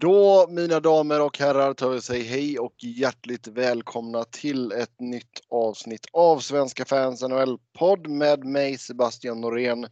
[0.00, 5.40] Då, mina damer och herrar, tar vi säga hej och hjärtligt välkomna till ett nytt
[5.50, 9.86] avsnitt av Svenska fans NHL-podd med mig Sebastian Norén,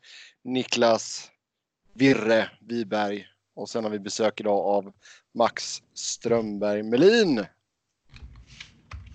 [0.45, 1.31] Niklas
[1.95, 3.27] Virre Wiberg
[3.57, 4.93] och sen har vi besök idag av
[5.35, 7.45] Max Strömberg Melin.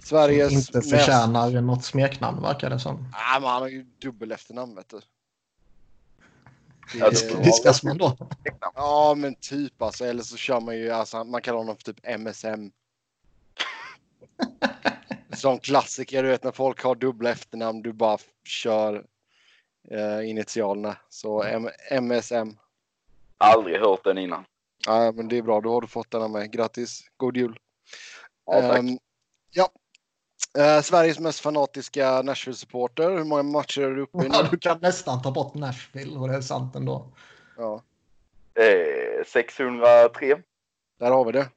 [0.03, 1.63] Sveriges Som inte förtjänar mest...
[1.63, 2.95] något smeknamn verkar det som.
[2.95, 4.99] Nej, men han har ju dubbel efternamn vet du.
[7.43, 8.17] Viskas man då?
[8.75, 10.05] Ja, men typ alltså.
[10.05, 12.71] Eller så kör man ju, alltså, man kallar honom för typ MSM.
[15.35, 19.05] Som klassiker, du vet när folk har dubbla efternamn, du bara kör
[19.91, 20.97] eh, initialerna.
[21.09, 22.57] Så M MSM.
[23.37, 24.45] Aldrig hört den innan.
[24.85, 26.47] Ja, men det är bra, då har du fått den av mig.
[26.47, 27.59] Grattis, god jul.
[28.45, 28.79] Ja, tack.
[28.79, 28.99] Um,
[29.51, 29.69] ja,
[30.57, 33.17] Eh, Sveriges mest fanatiska Nashville-supporter.
[33.17, 34.29] Hur många matcher är du uppe i nu?
[34.31, 37.07] Ja, du kan nästan ta bort Nashville och det är sant ändå.
[37.57, 37.83] Ja.
[38.53, 40.41] Eh, 603.
[40.99, 41.49] Där har vi det.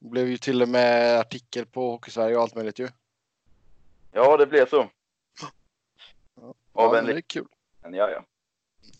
[0.00, 2.88] Det blev ju till och med artikel på Hockeysverige och allt möjligt ju.
[4.12, 4.88] Ja, det blev så.
[6.40, 7.46] Ja, ja det är kul.
[7.82, 8.24] Men ja, ja.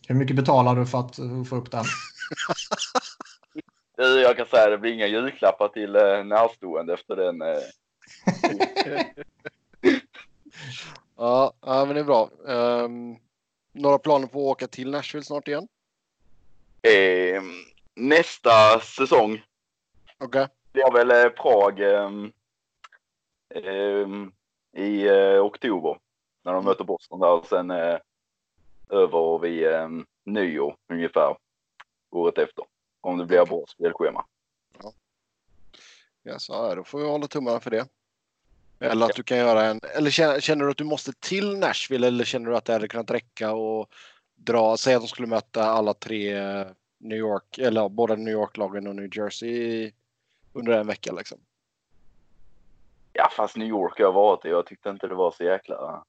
[0.09, 1.17] Hur mycket betalar du för att
[1.49, 1.85] få upp den?
[3.97, 7.59] jag kan säga att det blir inga julklappar till eh, närstående efter den eh,
[11.17, 12.31] ja, men det är bra.
[12.45, 13.19] Um,
[13.73, 15.69] några planer på att åka till Nashville snart igen?
[16.83, 17.43] Eh,
[17.95, 19.43] nästa säsong.
[20.19, 20.43] Okej.
[20.43, 20.47] Okay.
[20.73, 22.11] Blir väl eh, Prag eh,
[24.77, 25.99] i eh, oktober.
[26.45, 26.65] När de mm.
[26.65, 27.31] möter Boston där.
[27.31, 27.99] Och sen eh,
[28.89, 29.89] över vid eh,
[30.25, 31.37] nyår ungefär.
[32.11, 32.65] Året efter.
[33.01, 34.25] Om det blir bra spelschema.
[36.25, 36.39] Ja.
[36.49, 37.87] Ja, då får vi hålla tummarna för det.
[38.79, 42.07] Eller att du kan göra en, eller känner, känner, du att du måste till Nashville
[42.07, 43.89] eller känner du att det hade kunnat räcka och
[44.35, 46.35] dra, säg att de skulle möta alla tre
[46.99, 49.93] New York, eller båda New York-lagen och New Jersey
[50.53, 51.39] under en vecka liksom?
[53.13, 54.49] Ja, fast New York har jag varit i.
[54.49, 56.05] Jag tyckte inte det var så jäkla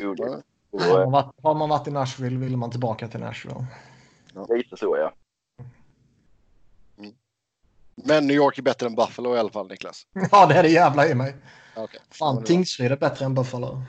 [0.00, 0.44] roligt.
[0.72, 3.66] Har man, varit, har man varit i Nashville vill man tillbaka till Nashville.
[4.34, 4.46] Ja.
[4.48, 5.12] Lite så ja.
[8.04, 10.06] Men New York är bättre än Buffalo i alla fall Niklas.
[10.32, 11.36] Ja, det är det jävla i mig.
[11.76, 12.00] Okay.
[12.10, 13.66] Fan, Tingsryd är bättre än Buffalo.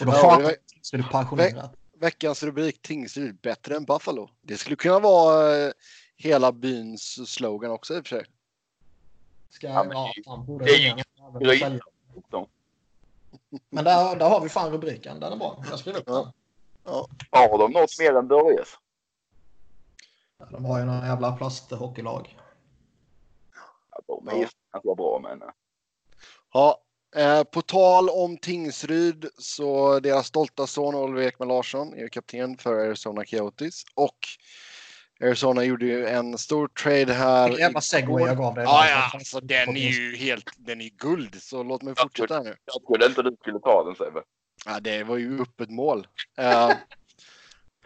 [0.00, 1.72] Och då ja, det Tingsryd passionerat.
[1.98, 4.30] veckans rubrik Tingsryd bättre än Buffalo.
[4.42, 5.72] Det skulle kunna vara uh,
[6.16, 8.26] hela byns slogan också i och för sig.
[9.50, 11.04] Ska, ja, men, ja, fan, borde det
[13.70, 15.20] Men där, där har vi fan rubriken.
[15.20, 15.64] Den är bra.
[15.70, 16.32] Jag skriver upp den.
[16.84, 17.08] Ja.
[17.30, 18.68] Har de något mer än Börjes?
[20.38, 22.36] Ja, de har ju några jävla plasthockeylag.
[23.90, 25.42] Ja, de är att vara bra men.
[25.42, 25.48] Eh.
[26.52, 26.78] Ja,
[27.16, 32.74] eh, på tal om Tingsryd så deras stolta son Oliver Ekman Larsson är kapten för
[32.74, 34.18] Arizona Coyotes och
[35.20, 37.48] Arizona gjorde ju en stor trade här.
[37.48, 38.64] Vilken jävla segway jag gav dig.
[38.64, 41.42] Ja, ja, alltså den är ju helt, den är guld.
[41.42, 42.56] Så låt mig fortsätta nu.
[42.64, 44.22] Jag trodde inte du skulle ta den Sebbe.
[44.66, 46.06] Ja, det var ju öppet mål.
[46.40, 46.76] Uh,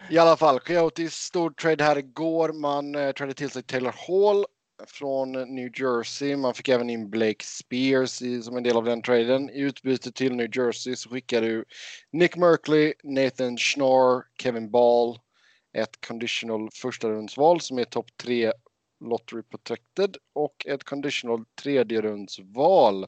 [0.08, 2.52] i alla fall, Coyotes stor trade här igår.
[2.52, 4.44] Man eh, tradade till sig Taylor Hall
[4.86, 6.36] från New Jersey.
[6.36, 9.50] Man fick även in Blake Spears i, som en del av den traden.
[9.50, 11.64] I utbyte till New Jersey så skickade du
[12.12, 15.18] Nick Merkley, Nathan Schnorr, Kevin Ball,
[15.72, 18.52] ett conditional första rundsval som är topp 3
[19.04, 23.06] lottery protected och ett conditional tredje rundsval.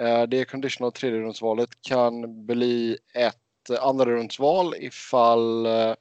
[0.00, 5.94] Eh, det conditional tredje rundsvalet kan bli ett andra rundsval ifall eh,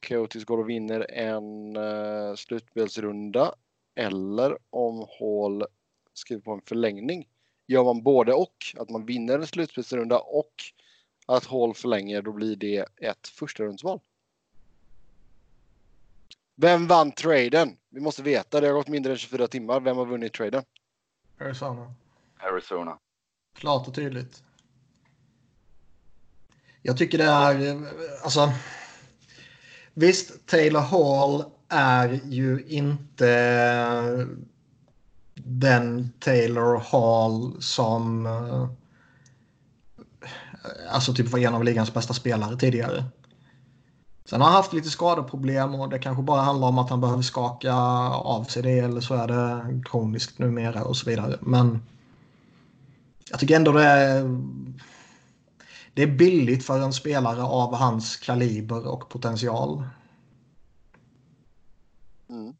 [0.00, 3.54] Coyotes går och vinner en uh, slutspelsrunda
[3.94, 5.64] eller om Hall
[6.14, 7.28] skriver på en förlängning.
[7.66, 10.52] Gör man både och, att man vinner en slutspelsrunda och
[11.26, 14.00] att Hall förlänger, då blir det ett första rundsval.
[16.56, 17.76] Vem vann traden?
[17.88, 18.60] Vi måste veta.
[18.60, 19.80] Det har gått mindre än 24 timmar.
[19.80, 20.64] Vem har vunnit traden?
[21.40, 21.94] Arizona.
[22.38, 22.98] Arizona.
[23.54, 24.42] Klart och tydligt.
[26.82, 27.86] Jag tycker det är,
[28.24, 28.52] alltså.
[29.98, 34.26] Visst, Taylor Hall är ju inte
[35.34, 38.68] den Taylor Hall som eh,
[40.90, 43.04] alltså typ var en av ligans bästa spelare tidigare.
[44.24, 47.22] Sen har han haft lite skadeproblem och det kanske bara handlar om att han behöver
[47.22, 51.36] skaka av sig det eller så är det kroniskt numera och så vidare.
[51.40, 51.82] Men
[53.30, 54.40] jag tycker ändå det är,
[55.96, 59.82] det är billigt för en spelare av hans kaliber och potential.
[62.28, 62.56] Mm.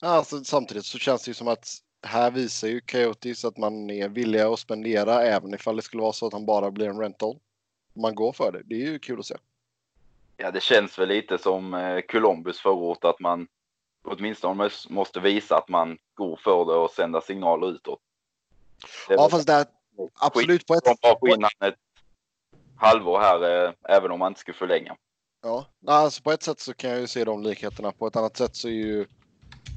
[0.00, 1.68] Alltså, samtidigt så känns det ju som att
[2.02, 6.12] här visar ju Coyotes att man är villiga att spendera även ifall det skulle vara
[6.12, 7.38] så att han bara blir en rental.
[7.92, 8.62] Man går för det.
[8.64, 9.36] Det är ju kul att se.
[10.36, 13.48] Ja, det känns väl lite som eh, Columbus förort att man
[14.04, 18.00] åtminstone måste visa att man går för det och sända signaler utåt.
[19.08, 19.66] Det ja, fast det är
[20.14, 20.84] absolut på ett...
[20.84, 21.74] De bara få in ett
[22.80, 24.96] halvår här, eh, även om man inte skulle förlänga.
[25.42, 27.92] Ja, alltså på ett sätt så kan jag ju se de likheterna.
[27.92, 29.06] På ett annat sätt så är ju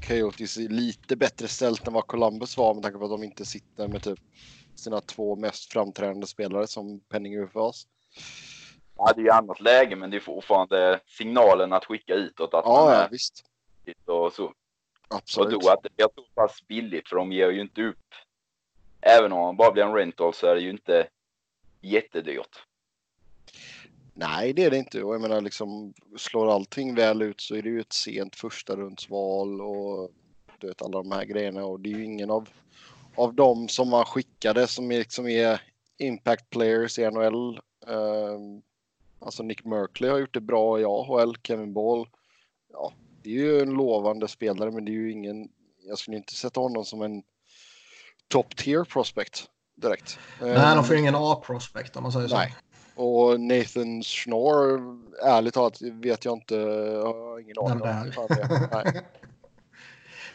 [0.08, 3.88] Coyotes lite bättre ställt än vad Columbus var med tanke på att de inte sitter
[3.88, 4.18] med typ
[4.74, 7.86] sina två mest framträdande spelare som Penning UFAs.
[8.96, 12.64] Ja, det är ju annat läge, men det är fortfarande signalen att skicka utåt att
[12.64, 13.44] ja, man är ja, visst.
[14.04, 14.52] och så.
[15.08, 15.54] Absolut.
[15.54, 18.14] Och då att det blir så pass billigt, för de ger ju inte upp.
[19.00, 21.08] Även om man bara blir en rental så är det ju inte
[21.80, 22.64] jättedyrt.
[24.14, 25.02] Nej, det är det inte.
[25.02, 28.76] Och jag menar, liksom, slår allting väl ut så är det ju ett sent första
[28.76, 30.10] rundsval och
[30.58, 31.64] du vet, alla de här grejerna.
[31.64, 32.48] Och det är ju ingen av,
[33.16, 35.60] av dem som man skickade som är, liksom är
[35.98, 37.60] impact players i NHL.
[37.88, 38.62] Uh, ehm,
[39.20, 41.36] alltså Nick Merkley har gjort det bra i AHL.
[41.42, 42.08] Kevin Ball.
[42.72, 45.48] Ja, det är ju en lovande spelare, men det är ju ingen.
[45.86, 47.22] Jag skulle inte sätta honom som en
[48.28, 50.18] top tier prospect direkt.
[50.40, 52.36] Nej, um, de får ju ingen A-prospect om man säger så.
[52.94, 56.54] Och Nathan Schnorr, ärligt talat vet jag inte.
[56.54, 58.28] Jag har ingen aning om
[58.72, 59.02] Nej.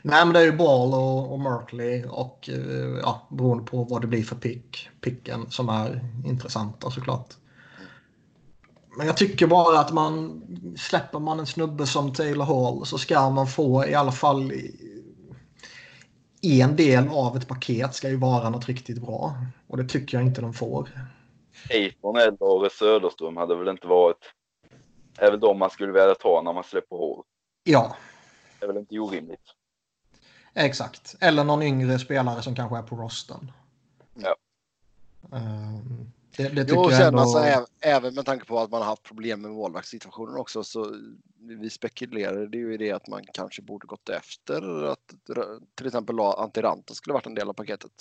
[0.02, 4.02] Nej, men det är ju Ball och, och Merkley och eh, ja, beroende på vad
[4.02, 7.34] det blir för pick, picken som är intressanta såklart.
[8.98, 10.42] Men jag tycker bara att man
[10.78, 14.52] släpper man en snubbe som Taylor Hall så ska man få i alla fall
[16.42, 19.36] en del av ett paket ska ju vara något riktigt bra.
[19.68, 20.90] Och det tycker jag inte de får.
[21.70, 24.34] Eiton eller Söderström hade väl inte varit...
[25.18, 27.24] är väl de man skulle vilja ta när man släpper hål.
[27.64, 27.96] Ja.
[28.60, 29.56] Det är väl inte orimligt.
[30.54, 31.16] Exakt.
[31.20, 33.52] Eller någon yngre spelare som kanske är på rosten.
[34.14, 34.36] Ja.
[35.32, 37.20] Um, det, det tycker jo, sen ändå...
[37.20, 40.96] alltså, även med tanke på att man har haft problem med målvaktssituationen också så
[41.40, 45.14] vi spekulerar det ju i det att man kanske borde gått efter att
[45.76, 47.92] till exempel Antiranta skulle varit en del av paketet.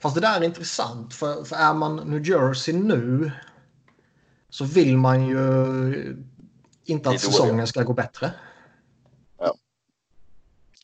[0.00, 3.32] Fast det där är intressant för, för är man New Jersey nu
[4.48, 6.24] så vill man ju
[6.84, 8.34] inte att säsongen ska gå bättre.
[9.38, 9.54] Ja.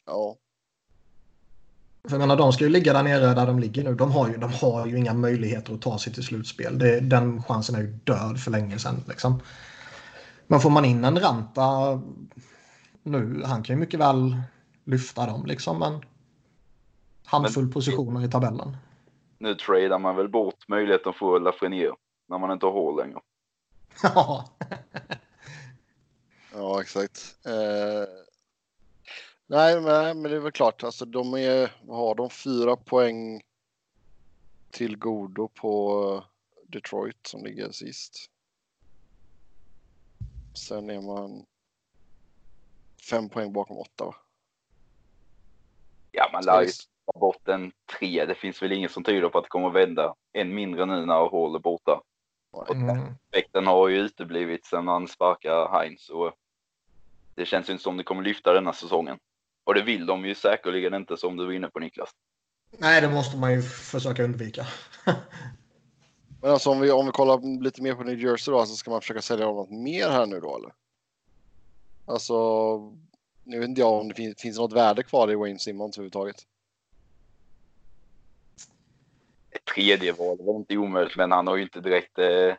[0.06, 0.36] Ja.
[2.04, 3.94] För jag menar, de ska ju ligga där nere där de ligger nu.
[3.94, 6.78] De har ju, de har ju inga möjligheter att ta sig till slutspel.
[6.78, 9.04] Det, den chansen är ju död för länge sedan.
[9.08, 9.40] Liksom.
[10.46, 12.00] Men får man in en Ranta
[13.02, 14.42] nu, han kan ju mycket väl
[14.84, 15.78] lyfta dem liksom.
[15.78, 16.00] Men
[17.30, 18.76] handfull men, positioner i tabellen
[19.40, 21.94] nu tradar man väl bort möjligheten att få Lafreniere
[22.28, 23.20] när man inte har hål längre.
[24.02, 24.48] Ja.
[26.52, 27.36] ja, exakt.
[27.46, 28.04] Eh,
[29.46, 33.42] nej, men, men det är väl klart, alltså de är, har de fyra poäng
[34.70, 36.24] till godo på
[36.66, 38.30] Detroit som ligger sist.
[40.54, 41.46] Sen är man
[43.10, 44.14] fem poäng bakom åtta va?
[46.12, 46.68] Ja, man lär ju
[47.14, 48.24] bort en tre.
[48.24, 50.14] Det finns väl inget som tyder på att det kommer att vända.
[50.32, 52.00] Än mindre nu när Hall är borta.
[52.70, 52.98] Mm.
[53.32, 56.08] Effekten har ju uteblivit sedan man sparkar Heinz.
[56.08, 56.32] Och
[57.34, 59.18] det känns ju inte som det kommer lyfta denna säsongen.
[59.64, 62.10] Och det vill de ju säkerligen inte som du var inne på Niklas.
[62.78, 64.66] Nej, det måste man ju försöka undvika.
[66.42, 68.90] Men alltså om vi, om vi kollar lite mer på New Jersey då, så ska
[68.90, 70.72] man försöka sälja något mer här nu då eller?
[72.06, 72.34] Alltså,
[73.44, 76.36] nu vet inte jag om det finns, finns något värde kvar i Wayne Simmons överhuvudtaget
[79.60, 82.54] ett tredje val var inte omöjligt, men han har ju inte direkt eh,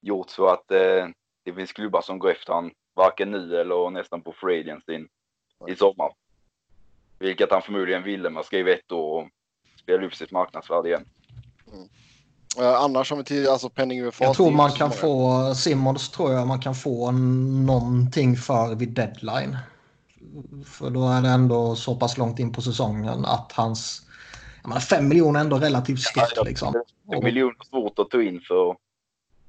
[0.00, 1.06] gjort så att eh,
[1.44, 5.06] det finns klubbar som går efter han varken nu eller nästan på free agency
[5.68, 6.12] i sommar.
[7.18, 9.28] Vilket han förmodligen ville med att skriva ett år och
[9.80, 11.04] spela upp sitt marknadsvärde igen.
[11.72, 11.88] Mm.
[12.58, 14.24] Uh, annars om vi till alltså penning UFA.
[14.24, 17.10] Jag tror man kan få, Simmons tror jag man kan få
[17.66, 19.56] någonting för vid deadline.
[20.66, 24.05] För då är det ändå så pass långt in på säsongen att hans
[24.68, 26.32] menar, 5 miljoner är ändå relativt stort.
[26.36, 26.72] Ja, liksom.
[27.12, 28.76] 5 miljoner svårt att ta in för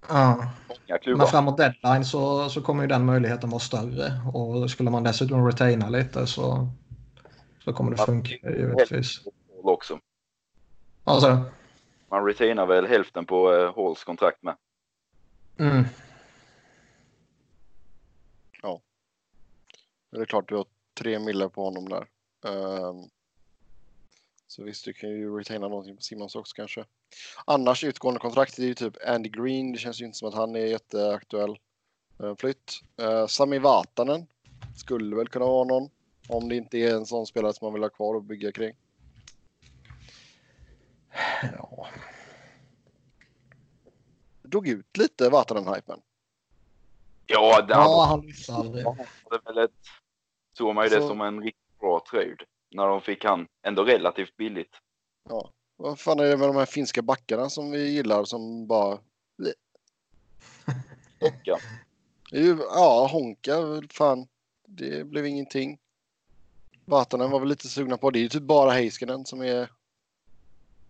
[0.07, 0.51] ja.
[0.67, 1.17] många klubbar.
[1.17, 4.11] Men framåt deadline så, så kommer ju den möjligheten vara större.
[4.33, 6.69] Och skulle man dessutom retaina lite så,
[7.63, 9.21] så kommer det funka givetvis.
[9.63, 9.99] Också.
[11.03, 11.39] Alltså.
[12.09, 14.55] Man retainar väl hälften på uh, Halls kontrakt med.
[15.59, 15.83] Mm.
[18.61, 18.81] Ja.
[20.11, 20.65] Det är klart du har
[20.99, 22.07] tre millar på honom där.
[22.51, 23.09] Um,
[24.57, 26.85] så visst, du kan ju retaina någonting på Simons också kanske.
[27.45, 29.71] Annars utgående kontrakt är ju typ Andy Green.
[29.71, 31.57] Det känns ju inte som att han är jätteaktuell
[32.23, 32.79] uh, flytt.
[33.01, 34.27] Uh, Sami Vatanen
[34.75, 35.89] skulle väl kunna vara någon.
[36.29, 38.75] Om det inte är en sån spelare som man vill ha kvar och bygga kring.
[41.57, 41.87] Ja.
[44.43, 46.01] Dog ut lite Vatanen-hypen.
[47.25, 48.85] Ja, det ja, han aldrig.
[49.29, 49.71] Det väl ett
[50.57, 52.45] såg man ju det Så- som en riktigt bra trade.
[52.69, 54.75] När de fick han ändå relativt billigt.
[55.29, 55.51] Ja.
[55.75, 58.99] Vad fan är det med de här finska backarna som vi gillar som bara...
[62.31, 63.53] Ju- Ja, Honka,
[63.91, 64.27] fan.
[64.67, 65.79] Det blev ingenting.
[66.85, 68.11] Vatanen var väl lite sugna på.
[68.11, 69.71] Det är ju typ bara Heiskanen som är...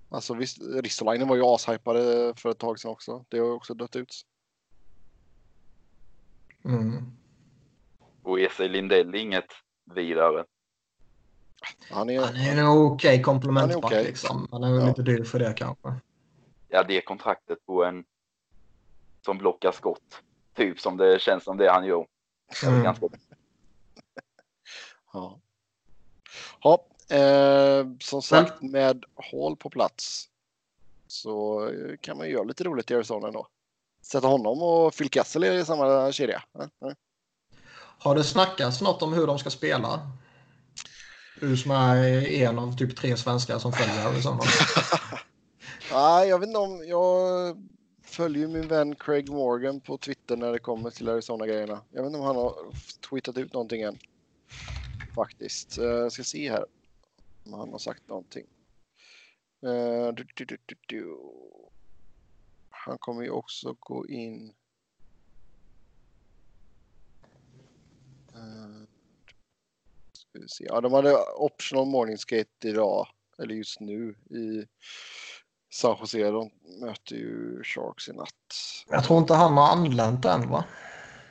[0.09, 3.25] Alltså visst, Ristolainen var ju ashypade för ett tag sedan också.
[3.29, 4.21] Det har ju också dött ut.
[6.65, 7.11] Mm.
[8.23, 9.51] Och Esa Lindell är inget
[9.95, 10.45] vidare.
[11.91, 12.19] Han är...
[12.21, 14.03] Han är en okej komplementback Han är okej.
[14.03, 14.47] liksom.
[14.51, 14.87] Han är väl Ja.
[14.87, 15.93] lite dyr för det kanske.
[16.69, 18.03] Ja, det kontraktet på en
[19.25, 20.21] som blockar skott.
[20.55, 22.07] Typ som det känns som det han gör.
[22.61, 22.83] Det är Mm.
[22.83, 23.05] ganska
[25.13, 25.39] Ja.
[26.61, 26.85] Ja,
[27.15, 30.29] eh, som sagt med Hall på plats
[31.07, 33.47] så eh, kan man ju göra lite roligt i Arizona ändå.
[34.01, 36.43] Sätta honom och Phil Kessel i samma kedja.
[36.59, 36.91] Eh.
[37.99, 39.99] Har det snackats något om hur de ska spela?
[41.39, 44.39] Du som är en av typ tre svenskar som följer Arizona.
[45.91, 47.57] Nej, jag vet inte om jag
[48.03, 51.81] följer ju min vän Craig Morgan på Twitter när det kommer till Arizona-grejerna.
[51.91, 52.55] Jag vet inte om han har
[53.09, 53.97] tweetat ut någonting än.
[55.15, 55.77] Faktiskt.
[55.77, 56.65] Eh, jag ska se här
[57.45, 58.45] om han har sagt någonting.
[59.63, 60.13] Eh,
[62.69, 64.53] han kommer ju också gå in.
[68.33, 68.86] Eh,
[70.37, 70.65] Ska vi se.
[70.69, 73.07] Ja, de hade optional morning skate idag,
[73.39, 74.65] eller just nu i
[75.73, 76.31] San Jose.
[76.31, 76.49] De
[76.81, 78.31] möter ju Sharks i natt.
[78.89, 80.65] Jag tror inte han har anlänt än va?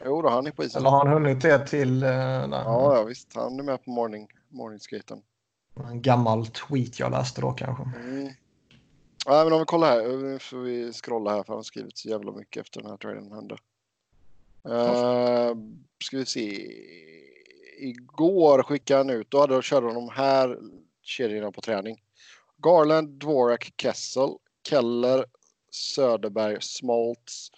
[0.05, 0.81] Jo då, han är på isen.
[0.81, 2.11] Eller har han hunnit det till uh?
[2.11, 3.35] Ja, ja, visst.
[3.35, 5.23] Han är med på morning, morning skaten.
[5.77, 7.83] en gammal tweet jag läste då kanske?
[7.83, 8.25] Mm.
[9.27, 10.17] Nej, men om vi kollar här.
[10.17, 12.97] Nu får vi scrolla här för han har skrivit så jävla mycket efter den här
[12.97, 13.57] traden hände.
[14.69, 15.57] Uh,
[16.05, 16.67] ska vi se.
[17.79, 20.59] Igår skickade han ut, då hade, körde de de här
[21.03, 22.03] kedjorna på träning.
[22.63, 24.29] Garland, Dvorak, Kessel,
[24.69, 25.25] Keller,
[25.71, 27.51] Söderberg, Smoltz,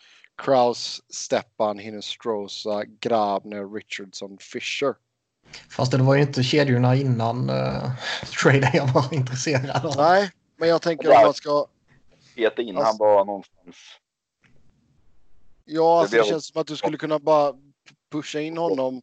[0.42, 4.94] Kraus, Stepan, Hinestrosa, Grabner, Richardson, Fischer.
[5.70, 7.90] Fast det var ju inte kedjorna innan uh,
[8.42, 9.96] traden jag var intresserad av.
[9.96, 11.66] Nej, men jag tänker om man ska
[12.36, 13.76] peta in Alltså- han bara någonstans.
[15.64, 17.54] Ja, alltså det blir- känns som att du skulle kunna bara
[18.12, 19.02] pusha in honom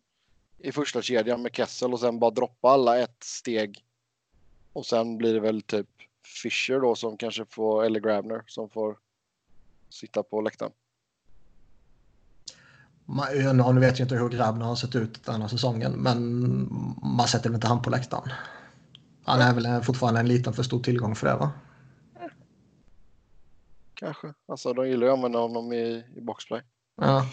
[0.66, 3.86] i första kedjan med Kessel och sen bara droppa alla ett steg.
[4.74, 5.88] Och sen blir det väl typ
[6.44, 8.98] Fischer då som kanske får, eller Grabner som får
[9.90, 10.72] sitta på läktaren.
[13.06, 16.20] Man, nu vet jag inte hur Grabner har sett ut den här säsongen, men
[17.18, 18.30] man sätter väl inte han på läktaren.
[19.24, 21.52] Han är väl fortfarande en liten för stor tillgång för det va?
[23.94, 24.34] Kanske.
[24.48, 26.62] Alltså de gillar ju att använda honom i, i boxplay.
[26.96, 27.26] Ja.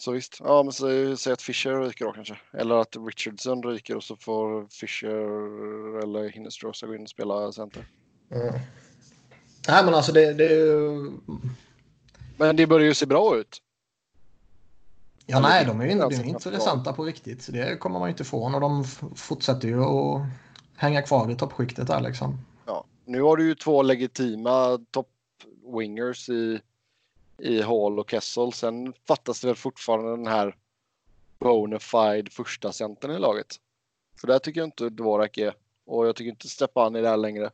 [0.00, 0.40] Så visst.
[0.44, 2.38] Ja, men så, säg att Fischer ryker då kanske.
[2.52, 7.84] Eller att Richardson ryker och så får Fischer eller Hinestrosa gå in och spela center.
[8.30, 8.54] Mm.
[9.68, 10.48] Nej men alltså det, det.
[12.36, 13.62] Men det börjar ju se bra ut.
[15.26, 17.48] Ja nej de är ju Ja, de är så intressanta på riktigt.
[17.52, 18.84] Det kommer man ju inte ifrån och de
[19.16, 20.22] fortsätter ju att
[20.76, 22.38] hänga kvar i toppskiktet där liksom.
[22.66, 26.60] Ja, nu har du ju två legitima top-wingers i,
[27.38, 28.52] i Hall och Kessel.
[28.52, 30.56] Sen fattas det väl fortfarande den här
[31.38, 33.56] bona fide första centern i laget.
[34.20, 35.54] För där tycker jag inte Dvorak är.
[35.86, 37.50] Och jag tycker inte Stepan är där längre.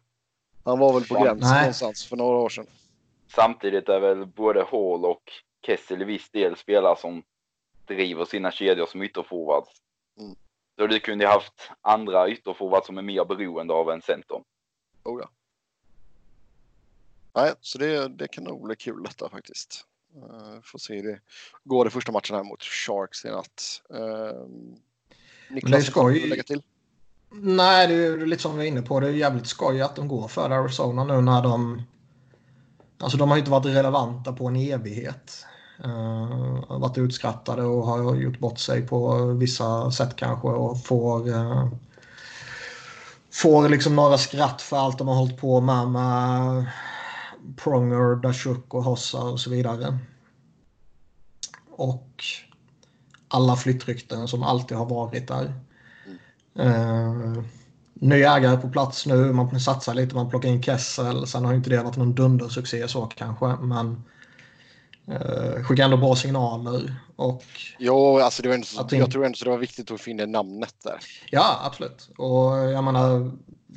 [0.64, 1.60] Han var väl på gränsen nej.
[1.60, 2.66] någonstans för några år sedan.
[3.28, 5.22] Samtidigt är väl både Hall och
[5.66, 7.22] Kessel i viss del spelare som
[7.86, 9.70] driver sina kedjor som ytterforwards.
[10.20, 10.36] Mm.
[10.78, 14.42] Så du kunde haft andra ytterforwards som är mer beroende av en center.
[15.04, 15.28] Oh, ja.
[17.36, 19.84] Nej, så det, det kan nog bli kul detta faktiskt.
[20.16, 21.18] Uh, får se hur det
[21.64, 23.82] går i första matchen här mot Sharks i natt.
[23.94, 26.62] Uh, är Niklas, vill du lägga till?
[27.30, 29.00] Nej, det är lite som vi var inne på.
[29.00, 31.82] Det är jävligt skoj att de går för Arizona nu när de...
[32.98, 35.46] Alltså de har ju inte varit relevanta på en evighet.
[35.84, 41.28] Uh, varit utskrattade och har gjort bort sig på vissa sätt kanske och får...
[41.28, 41.68] Uh,
[43.32, 46.66] får liksom några skratt för allt de har hållit på med med
[47.56, 49.98] Pronger, Dashuk och Hossa och så vidare.
[51.70, 52.24] Och
[53.28, 55.54] alla flyttrykten som alltid har varit där.
[56.60, 57.42] Uh,
[57.94, 61.26] ny ägare på plats nu, man satsar lite, man plockar in Kessel.
[61.26, 64.04] Sen har inte det varit någon dundersuccé så kanske, men
[65.08, 66.94] uh, skickar ändå bra signaler.
[67.16, 67.44] Och
[67.78, 70.26] Jo, alltså det var ändå, Att jag tror ändå så det var viktigt att finna
[70.26, 70.98] namnet där.
[71.30, 72.10] ja, absolut.
[72.18, 73.30] Och jag menar,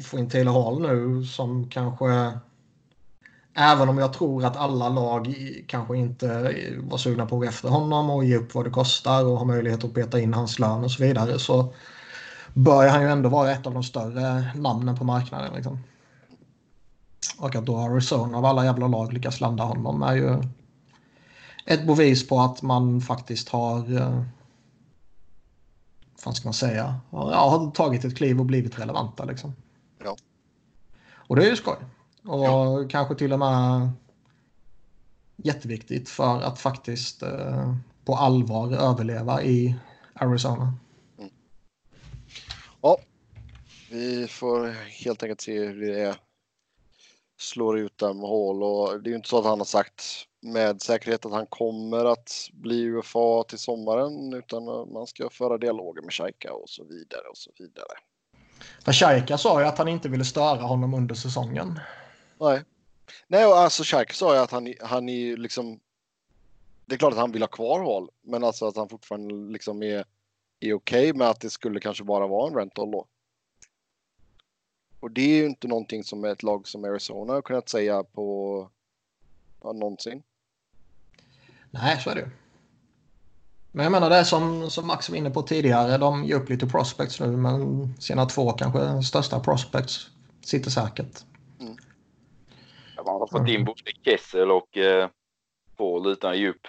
[0.04, 2.32] få in Taylor Hall nu som kanske
[3.60, 5.36] Även om jag tror att alla lag
[5.68, 9.26] kanske inte var sugna på att gå efter honom och ge upp vad det kostar
[9.26, 11.74] och ha möjlighet att peta in hans lön och så vidare så
[12.54, 15.54] bör han ju ändå vara ett av de större namnen på marknaden.
[15.56, 15.80] Liksom.
[17.40, 20.44] Och att då Arizona av alla jävla lag lyckas landa honom är ju
[21.66, 24.24] ett bevis på att man faktiskt har eh,
[26.26, 29.26] vad ska man säga, ja, har tagit ett kliv och blivit relevanta.
[29.26, 29.56] Liksom.
[30.04, 30.16] Ja.
[31.14, 31.78] Och det är ju skoj.
[32.28, 32.88] Och ja.
[32.90, 33.90] kanske till och med
[35.36, 37.74] jätteviktigt för att faktiskt eh,
[38.06, 39.76] på allvar överleva i
[40.14, 40.74] Arizona.
[41.18, 41.30] Mm.
[42.82, 42.98] Ja,
[43.92, 44.68] vi får
[45.04, 46.16] helt enkelt se hur det
[47.40, 50.04] slår ut med hål och det är ju inte så att han har sagt
[50.42, 56.02] med säkerhet att han kommer att bli UFA till sommaren utan man ska föra dialoger
[56.02, 57.98] med Shaika och så vidare och så vidare.
[58.86, 61.80] För Shaika sa ju att han inte ville störa honom under säsongen.
[62.40, 62.64] Nej.
[63.28, 65.80] Nej, alltså Shark sa ju att han, han är liksom...
[66.86, 69.84] Det är klart att han vill ha kvar Hall, men alltså att han fortfarande liksom
[69.84, 70.06] är,
[70.60, 73.06] är okej okay med att det skulle kanske bara vara en rental då.
[75.00, 78.70] Och det är ju inte någonting som ett lag som Arizona har kunnat säga på
[79.64, 80.24] ja, någonsin.
[81.72, 82.30] Nej, så är det ju.
[83.72, 85.98] Men jag menar det som, som Max var inne på tidigare.
[85.98, 90.08] De ger upp lite prospects nu, men sina två kanske största prospects
[90.42, 91.24] sitter säkert.
[93.08, 93.14] Mm.
[93.14, 95.10] Man har fått in både Kessel och eh,
[95.76, 96.68] Paul utan djup.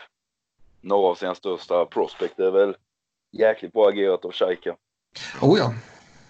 [0.81, 2.77] Några av sina största prospect är väl
[3.31, 4.77] jäkligt bra agerat av Shaika.
[5.43, 5.75] Oh ja.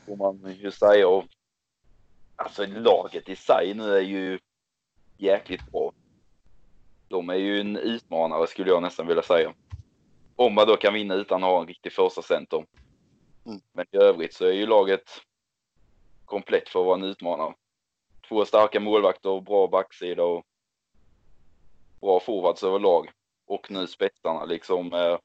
[0.07, 1.09] Får man ju säga.
[1.09, 1.25] Och,
[2.37, 4.39] alltså laget i sig nu är ju
[5.19, 5.93] jäkligt bra
[7.09, 9.55] de är ju en utmanare skulle jag nästan vilja säga.
[10.37, 12.67] Om man då kan vinna utan att ha en riktig första center.
[13.47, 13.61] Mm.
[13.73, 15.11] Men i övrigt så är ju laget
[16.25, 17.55] komplett för att vara en utmanare.
[18.29, 20.45] Två starka målvakter, bra backsida och
[22.01, 23.11] bra forwards överlag.
[23.47, 25.19] Och nu spetsarna liksom eh,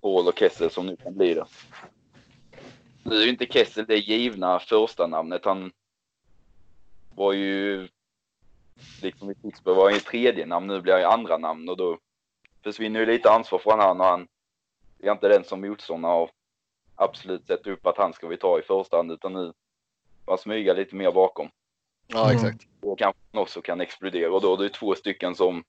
[0.00, 1.46] Paul och Kessel som nu kan bli det.
[3.02, 5.44] Nu är ju inte Kessel det givna första namnet.
[5.44, 5.72] Han
[7.14, 7.88] var ju
[9.02, 11.76] liksom i Pittsburgh var han ju tredje namn, nu blir han ju andra namn och
[11.76, 11.98] då
[12.62, 14.28] försvinner ju lite ansvar från han och han
[14.98, 16.30] är inte den som motståndarna har
[16.94, 19.52] absolut sett upp att han ska vi ta i första hand utan nu
[20.26, 21.50] bara smyga lite mer bakom.
[22.06, 22.36] Ja, mm.
[22.36, 22.66] exakt.
[22.80, 25.64] Då kanske han också kan explodera och då är det två stycken som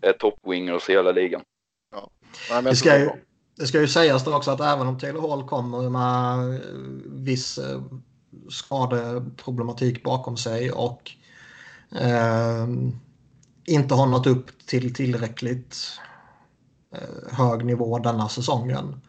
[0.00, 1.42] är toppwingers i hela ligan.
[1.92, 2.10] Ja.
[2.50, 3.10] Nej, det, ska ju,
[3.56, 6.60] det ska ju sägas då också att även om Taylor Hall kommer med
[7.06, 7.82] viss eh,
[8.48, 11.10] skadeproblematik bakom sig och
[12.00, 12.68] eh,
[13.64, 15.76] inte har nått upp till tillräckligt
[16.94, 19.00] eh, hög nivå denna säsongen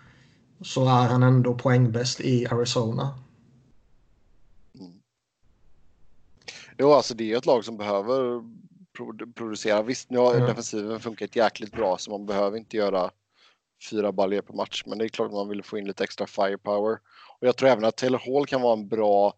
[0.61, 3.19] så är han ändå poängbäst i Arizona.
[4.79, 4.91] Mm.
[6.81, 8.43] Jo, alltså det är ett lag som behöver
[9.33, 9.81] producera.
[9.81, 10.47] Visst, nu har mm.
[10.47, 13.11] defensiven funkat jäkligt bra så man behöver inte göra
[13.89, 16.27] fyra baljor per match, men det är klart att man vill få in lite extra
[16.27, 16.99] firepower.
[17.39, 19.33] Och jag tror även att Taylor Hall kan vara en bra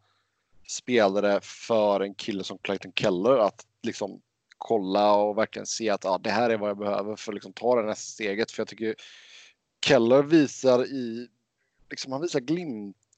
[0.68, 4.22] spelare för en kille som Clayton Keller att liksom
[4.58, 7.54] kolla och verkligen se att ja, det här är vad jag behöver för att liksom
[7.54, 8.52] ta det nästa steget.
[8.52, 8.96] För jag tycker
[9.86, 11.28] Keller visar i,
[11.90, 12.40] liksom han visar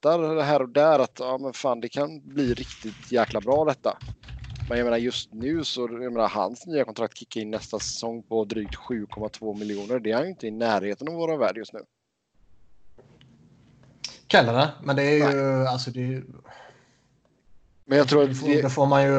[0.05, 3.97] glimtar här och där att ja, men fan, det kan bli riktigt jäkla bra detta.
[4.69, 8.23] Men jag menar just nu så, jag menar hans nya kontrakt kickar in nästa säsong
[8.23, 9.99] på drygt 7,2 miljoner.
[9.99, 11.79] Det är han ju inte i närheten av våra värd just nu.
[14.27, 15.67] Keller, men det är ju, Nej.
[15.67, 16.23] alltså det är
[17.87, 19.11] men jag tror att det, får, det får man ju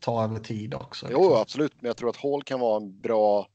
[0.00, 1.06] ta över tid också.
[1.10, 1.36] Jo, liksom.
[1.40, 1.72] absolut.
[1.80, 3.48] Men jag tror att Hall kan vara en bra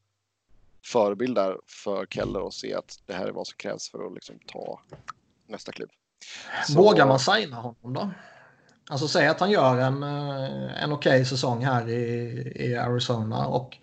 [0.84, 4.14] förebild där för Keller och se att det här är vad som krävs för att
[4.14, 4.80] liksom ta
[5.46, 5.88] nästa kliv.
[6.66, 6.78] Så...
[6.78, 8.10] Vågar man signa honom då?
[8.90, 13.46] Alltså säg att han gör en, eh, en okej okay säsong här i, i Arizona
[13.46, 13.76] och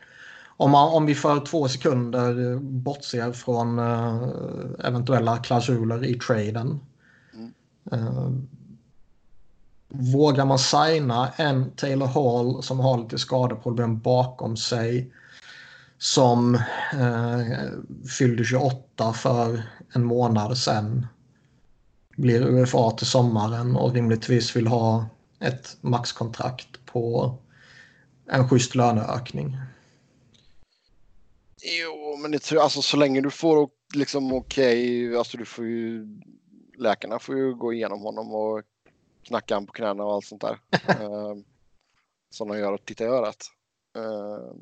[0.60, 4.30] om, man, om vi för två sekunder bortser från uh,
[4.84, 6.80] eventuella klausuler i traden.
[7.34, 7.54] Mm.
[7.94, 8.32] Uh,
[9.90, 15.12] Vågar man signa en Taylor Hall som har lite skadeproblem bakom sig
[15.98, 16.56] som
[16.94, 17.42] eh,
[18.18, 21.08] fyllde 28 för en månad sedan
[22.18, 25.06] blir UFA till sommaren och rimligtvis vill ha
[25.40, 27.36] ett maxkontrakt på
[28.26, 29.58] en schysst löneökning.
[31.62, 35.46] Jo, men det tror jag, alltså så länge du får liksom okej, okay, alltså du
[35.46, 36.08] får ju,
[36.78, 38.62] läkarna får ju gå igenom honom och
[39.24, 40.60] knacka han på knäna och allt sånt där.
[40.90, 41.36] uh,
[42.30, 43.44] som de gör och titta i örat.
[43.98, 44.56] Uh,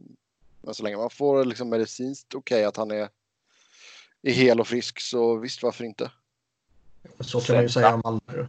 [0.62, 3.10] men så länge man får liksom medicinskt okej okay, att han är,
[4.22, 6.12] är hel och frisk så visst, varför inte?
[7.20, 8.48] Så kan man ju säga om alla.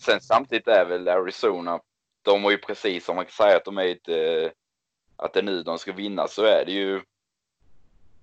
[0.00, 1.80] Sen samtidigt är väl Arizona,
[2.22, 4.50] de har ju precis, om man kan säga att de är ett, eh,
[5.16, 7.02] att det är nu de ska vinna så är det ju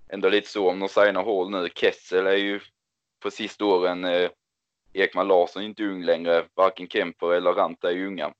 [0.08, 1.68] ändå lite så om de signar hål nu.
[1.74, 2.60] Kessel är ju
[3.20, 4.30] på sista åren, eh,
[4.92, 8.32] Ekman Larsson är inte ung längre, varken Kemper eller Ranta är ju unga.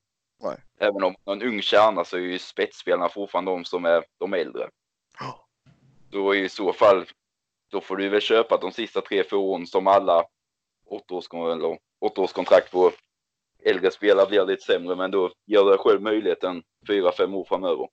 [0.43, 0.57] Nej.
[0.79, 4.69] Även om någon ung kärna så är ju spetsspelarna fortfarande de som är de äldre.
[5.19, 5.47] Ja.
[6.09, 7.05] Då i så fall,
[7.71, 10.23] då får du väl köpa de sista tre, fyra åren som alla
[10.91, 12.91] eller åttaårskontrakt på
[13.63, 17.45] äldre spelare blir lite sämre, men då ger du dig själv möjligheten fyra, fem år
[17.49, 17.87] framöver.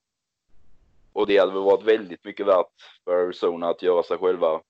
[1.12, 4.60] Och det hade väl varit väldigt mycket värt för Arizona att göra sig själva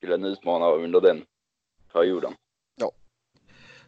[0.00, 1.24] till en utmanare under den
[1.92, 2.34] perioden.
[2.76, 2.90] Ja.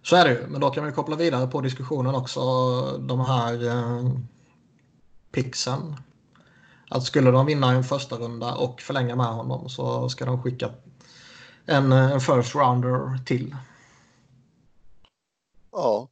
[0.03, 2.41] Så är det ju, men då kan vi koppla vidare på diskussionen också.
[2.99, 4.11] De här eh,
[5.33, 5.97] pixen.
[6.91, 10.71] Att skulle de vinna en första runda och förlänga med honom så ska de skicka
[11.67, 13.57] en, eh, en first rounder till.
[15.77, 16.09] Ja,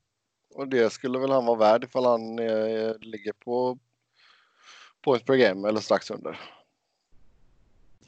[0.55, 3.79] och det skulle väl han vara värd ifall han eh, ligger på
[5.03, 6.41] points per game eller strax under.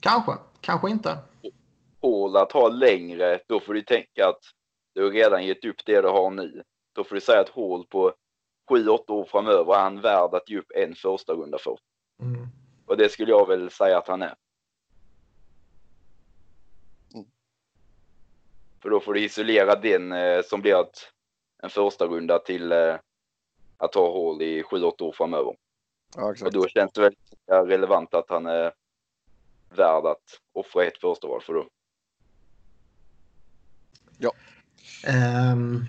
[0.00, 1.18] Kanske, kanske inte.
[2.00, 4.40] Hål att ha längre, då får du tänka att
[4.92, 6.62] du har redan gett upp det du har nu.
[6.92, 8.14] Då får du säga att hål på
[8.70, 11.78] 7-8 år framöver är han värd att ge upp en första runda för.
[12.20, 12.48] Mm.
[12.86, 14.34] Och det skulle jag väl säga att han är.
[17.14, 17.26] Mm.
[18.82, 21.13] För då får du isolera den eh, som blir ett,
[21.64, 22.94] en första runda till eh,
[23.76, 25.54] att ha hål i 7-8 år framöver.
[26.16, 27.14] Ja, Och då känns det väl
[27.66, 28.72] relevant att han är
[29.76, 30.22] värd att
[30.54, 31.66] offra ett första val för då.
[35.06, 35.84] Ehm,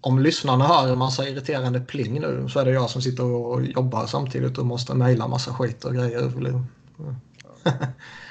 [0.00, 3.62] om lyssnarna hör en massa irriterande pling nu så är det jag som sitter och
[3.64, 6.20] jobbar samtidigt och måste mejla massa skit och grejer.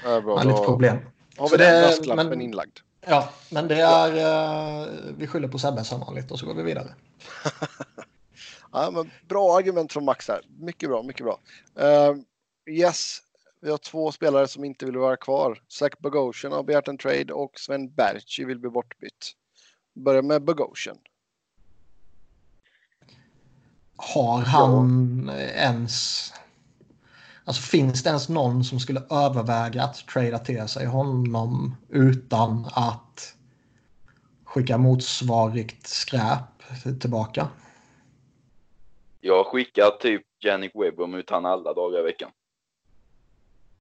[0.04, 0.98] Ja, bra, Jag har lite problem.
[1.38, 2.78] har Så vi den det- men- inlagd.
[3.06, 4.16] Ja, men det är...
[4.84, 4.88] eh,
[5.18, 6.94] vi skyller på Sebbe som vanligt och så går vi vidare.
[8.76, 10.42] Ja, men bra argument från Max här.
[10.60, 11.40] Mycket bra, mycket bra.
[11.80, 12.18] Uh,
[12.70, 13.20] yes,
[13.62, 15.62] vi har två spelare som inte vill vara kvar.
[15.68, 19.32] Zach Bogosian har begärt en trade och Sven Berchi vill bli bortbytt.
[19.94, 20.98] Börjar med Bogosian.
[23.96, 26.34] Har han ens...
[27.46, 33.36] Alltså finns det ens någon som skulle överväga att trada till sig honom utan att
[34.44, 36.64] skicka motsvarigt skräp
[37.02, 37.48] tillbaka?
[39.22, 42.32] Jag skickar typ Jannick Webber mot han alla dagar i veckan.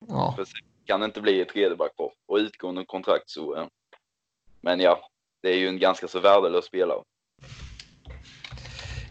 [0.08, 0.36] Ja,
[0.84, 2.12] Kan det inte bli ett tredjeback på.
[2.26, 3.56] Och utgående kontrakt så...
[3.56, 3.66] eh.
[4.60, 5.08] Men ja,
[5.42, 7.02] det är ju en ganska så värdelös spelare.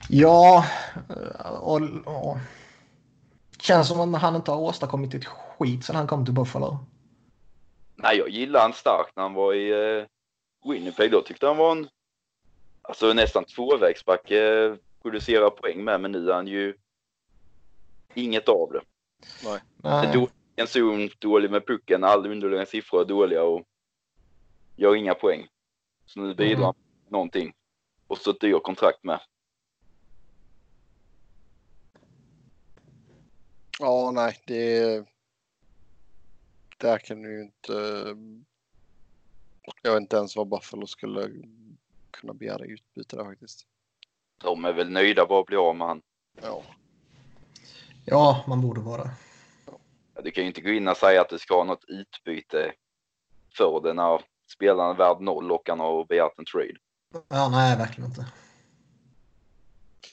[0.10, 0.66] ja
[1.62, 2.38] och, och,
[3.62, 6.78] känns som att han inte har åstadkommit ett skit sedan han kom till Buffalo.
[7.96, 10.06] Nej, jag gillar han starkt när han var i eh,
[10.72, 11.12] Winnipeg.
[11.12, 11.90] Då tyckte han var en
[12.82, 14.32] alltså nästan tvåvägsback.
[14.32, 16.76] Eh, producera poäng med, men nu är han ju
[18.14, 18.82] inget av det.
[19.84, 20.14] Nej.
[20.14, 23.64] Dålig i en zon, dålig med pucken, alla underliggande siffror är dåliga och
[24.76, 25.48] gör inga poäng.
[26.06, 26.64] Så nu bidrar Mm.
[26.64, 27.54] han med någonting.
[28.08, 29.20] Och så ett dyrt kontrakt med.
[33.82, 35.06] Ja, nej, det...
[36.78, 37.74] Där kan du ju inte...
[39.82, 41.32] Jag vet inte ens vad Buffalo skulle
[42.12, 43.68] kunna begära utbyte där faktiskt.
[44.44, 46.02] De är väl nöjda bara att bli av med han.
[46.42, 46.64] Ja,
[48.06, 49.10] Ja, man borde vara.
[50.16, 52.74] Ja, Du kan ju inte gå in och säga att du ska ha något utbyte
[53.58, 54.22] för det när
[54.54, 56.78] spelaren är värd noll och han har begärt en trade.
[57.28, 58.26] Ja, nej, verkligen inte.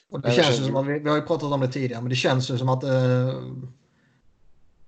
[0.09, 2.01] Och det Nej, känns ju som att vi, vi har ju pratat om det tidigare,
[2.01, 3.33] men det känns ju som att eh,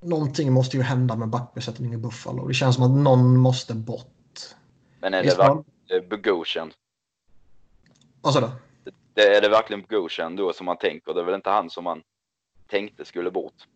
[0.02, 2.48] någonting måste ju hända med backbesättningen i Buffalo.
[2.48, 4.08] Det känns som att någon måste bort.
[5.00, 6.72] Men är det Visst verkligen Bogosian?
[8.22, 8.50] Vad sa du?
[9.14, 11.14] Det är det verkligen Bogosian då som man tänker?
[11.14, 12.02] Det är väl inte han som man
[12.68, 13.68] tänkte skulle bort?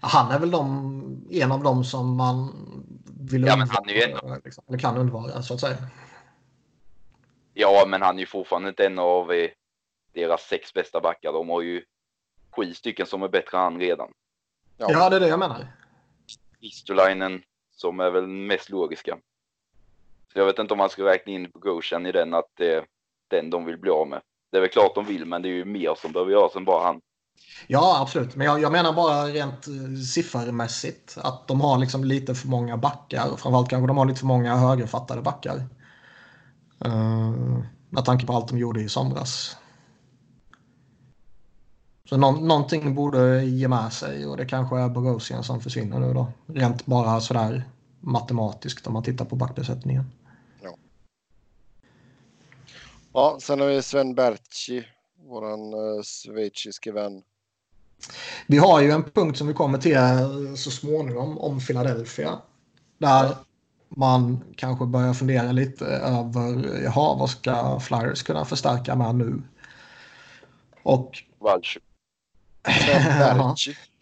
[0.00, 2.52] Ja, Han är väl de, en av dem som man
[3.20, 4.64] vill Ja, men han är ju undvara, liksom.
[4.68, 5.76] Eller kan undvara, så att säga.
[7.54, 9.50] Ja, men han är ju fortfarande inte en av eh,
[10.18, 11.32] deras sex bästa backar.
[11.32, 11.84] De har ju
[12.56, 14.08] sju stycken som är bättre än han redan.
[14.76, 14.86] ja.
[14.90, 15.66] Ja, det är det jag menar.
[16.60, 17.42] Ristolainen
[17.76, 19.18] som är väl mest logiska.
[20.32, 22.84] Så jag vet inte om man ska räkna in Bogosian i den att det är
[23.28, 24.20] den de vill bli av med.
[24.50, 26.64] Det är väl klart de vill, men det är ju mer som behöver göras än
[26.64, 27.00] bara han.
[27.66, 28.36] Ja, absolut.
[28.36, 31.18] Men jag, jag menar bara rent eh, siffermässigt.
[31.18, 33.26] Att de har liksom lite för många backar.
[33.26, 35.56] Framförallt kanske de har lite för många högerfattade backar.
[36.86, 39.56] Uh, med tanke på allt de gjorde i somras.
[42.08, 46.14] Så nå- någonting borde ge med sig och det kanske är Bogosian som försvinner nu
[46.14, 46.32] då.
[46.46, 47.64] Rent bara sådär
[48.00, 50.04] matematiskt om man tittar på backbesättningen.
[53.12, 54.86] Ja, sen har vi Sven Berchi.
[55.28, 57.22] våran uh, schweiziske vän.
[58.46, 59.98] Vi har ju en punkt som vi kommer till
[60.56, 62.38] så småningom om Philadelphia.
[62.98, 63.36] Där
[63.88, 69.42] man kanske börjar fundera lite över, jaha, vad ska Flyers kunna förstärka med nu?
[70.82, 71.18] Och...
[71.38, 71.78] Valch.
[73.20, 73.54] Ja.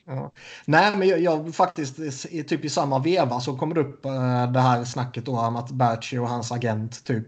[0.09, 0.31] Ja.
[0.64, 4.52] Nej, men jag, jag, faktiskt i, typ i samma veva så kommer det upp uh,
[4.52, 7.26] det här snacket då om att Berchi och hans agent typ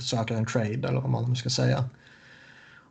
[0.00, 1.84] söker en trade eller vad man ska säga.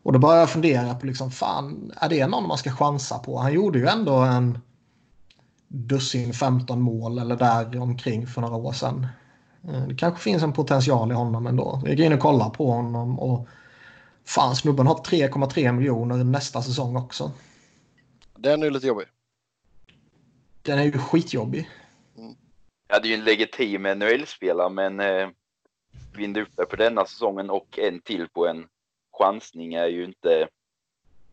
[0.04, 3.40] Och då börjar jag fundera på liksom, fan, är det någon man ska chansa på?
[3.40, 4.60] Han gjorde ju ändå en
[5.68, 9.08] dussin 15 mål eller där omkring för några år sedan.
[9.68, 11.82] Eh, det kanske finns en potential i honom ändå.
[11.86, 13.48] Jag går in och kollar på honom och
[14.30, 17.32] fan, snubben har 3,3 miljoner nästa säsong också.
[18.36, 19.08] Den är ju lite jobbig.
[20.62, 21.70] Den är ju skitjobbig.
[22.18, 22.36] Mm.
[22.88, 25.30] Ja, det är ju en legitim NHL-spelare, men eh,
[26.16, 28.68] binda upp det på denna säsongen och en till på en
[29.18, 30.48] chansning är ju inte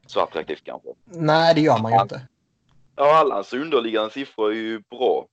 [0.06, 0.88] så attraktivt kanske.
[1.04, 2.28] Nej, det gör man ju inte.
[2.96, 5.26] Ja, alla hans underliggande siffror är ju bra.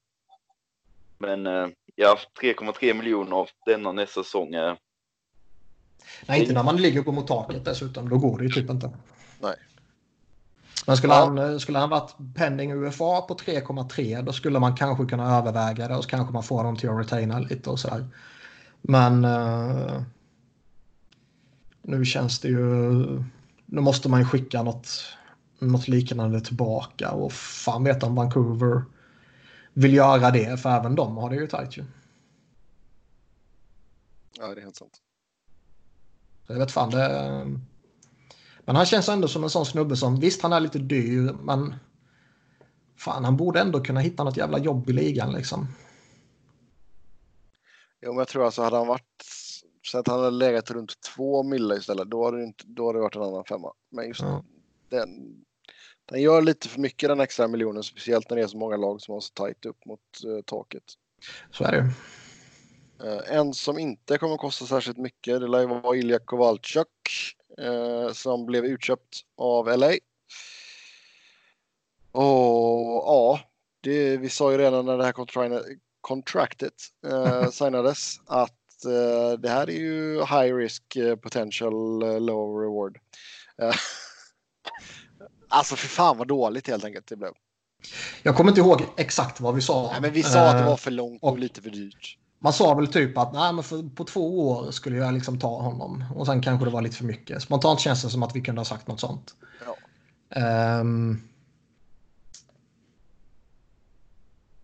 [1.17, 4.77] Men eh, ja, 3,3 miljoner av denna nästa säsong är...
[6.27, 8.09] Nej, inte när man ligger upp mot taket dessutom.
[8.09, 8.91] Då går det ju typ inte.
[9.41, 9.55] Nej.
[10.87, 11.25] Men skulle, ja.
[11.25, 15.87] han, eh, skulle han varit pending UFA på 3,3 då skulle man kanske kunna överväga
[15.87, 18.07] det och så kanske man får honom till att retaina lite och sådär.
[18.81, 20.01] Men uh,
[21.81, 22.59] nu känns det ju...
[23.65, 25.03] Nu måste man ju skicka något,
[25.59, 28.83] något liknande tillbaka och fan vet om Vancouver
[29.73, 31.85] vill göra det för även de har det ju tajt ju.
[34.39, 35.02] Ja, det är helt sant.
[36.47, 37.45] Jag vet fan det...
[38.65, 41.75] Men han känns ändå som en sån snubbe som, visst han är lite dyr, men
[42.97, 45.67] fan han borde ändå kunna hitta något jävla jobb i ligan liksom.
[48.01, 49.25] Jo, men jag tror alltså hade han varit
[49.81, 52.99] så att han hade legat runt två mille istället, då hade det, inte, då hade
[52.99, 53.73] det varit en annan femma.
[53.91, 54.43] Men just ja.
[54.89, 55.09] den,
[56.05, 59.01] den gör lite för mycket den extra miljonen, speciellt när det är så många lag
[59.01, 60.83] som har så tajt upp mot uh, taket.
[61.51, 61.91] Så är det uh,
[63.27, 66.87] En som inte kommer kosta särskilt mycket, det lär ju vara Ilja Kovalchuk
[67.61, 69.93] uh, som blev utköpt av LA.
[72.11, 73.39] Och ja,
[73.81, 75.13] det, vi sa ju redan när det här
[76.01, 76.73] kontraktet
[77.07, 82.97] eh, signades att uh, det här är ju high risk eh, potential low reward.
[83.61, 83.75] Uh,
[85.47, 87.31] alltså för fan vad dåligt helt enkelt det blev.
[88.23, 89.89] Jag kommer inte ihåg exakt vad vi sa.
[89.91, 92.17] Nej, men vi sa att det var för långt och, och lite för dyrt.
[92.43, 95.61] Man sa väl typ att nej, men för, på två år skulle jag liksom ta
[95.61, 96.03] honom.
[96.15, 97.41] Och sen kanske det var lite för mycket.
[97.41, 99.35] Spontant känns det som att vi kunde ha sagt något sånt.
[100.29, 100.79] Ja.
[100.79, 101.21] Um,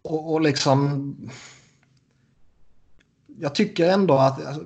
[0.02, 1.16] och, och liksom
[3.40, 4.46] jag tycker ändå att...
[4.46, 4.64] Alltså,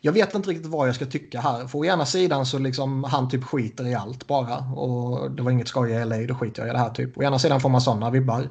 [0.00, 1.66] jag vet inte riktigt vad jag ska tycka här.
[1.66, 4.58] För å ena sidan så liksom han typ skiter i allt bara.
[4.58, 7.18] Och det var inget skoj i LA, då skiter jag i det här typ.
[7.18, 8.48] Å ena sidan får man sådana vibbar.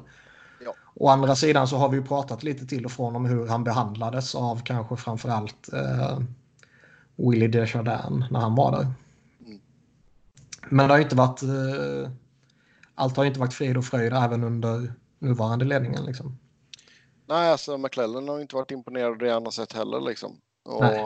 [1.00, 3.64] Å andra sidan så har vi ju pratat lite till och från om hur han
[3.64, 6.18] behandlades av kanske framförallt eh,
[7.16, 8.86] Willie Desjardins när han var där.
[10.68, 11.42] Men det har inte varit...
[11.42, 12.10] Eh,
[12.94, 16.38] allt har inte varit frid och fröjd även under nuvarande ledningen liksom.
[17.26, 20.40] Nej, alltså McClellan har inte varit imponerad av det han har sett heller liksom.
[20.64, 21.04] Och Nej.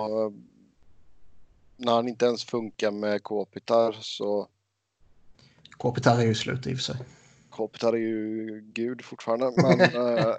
[1.77, 4.49] när han inte ens funkar med Kopitar så...
[5.71, 6.97] Kopitar är ju slut i och för sig.
[7.55, 9.81] Kopitar är ju gud fortfarande, men...
[9.81, 10.35] äh,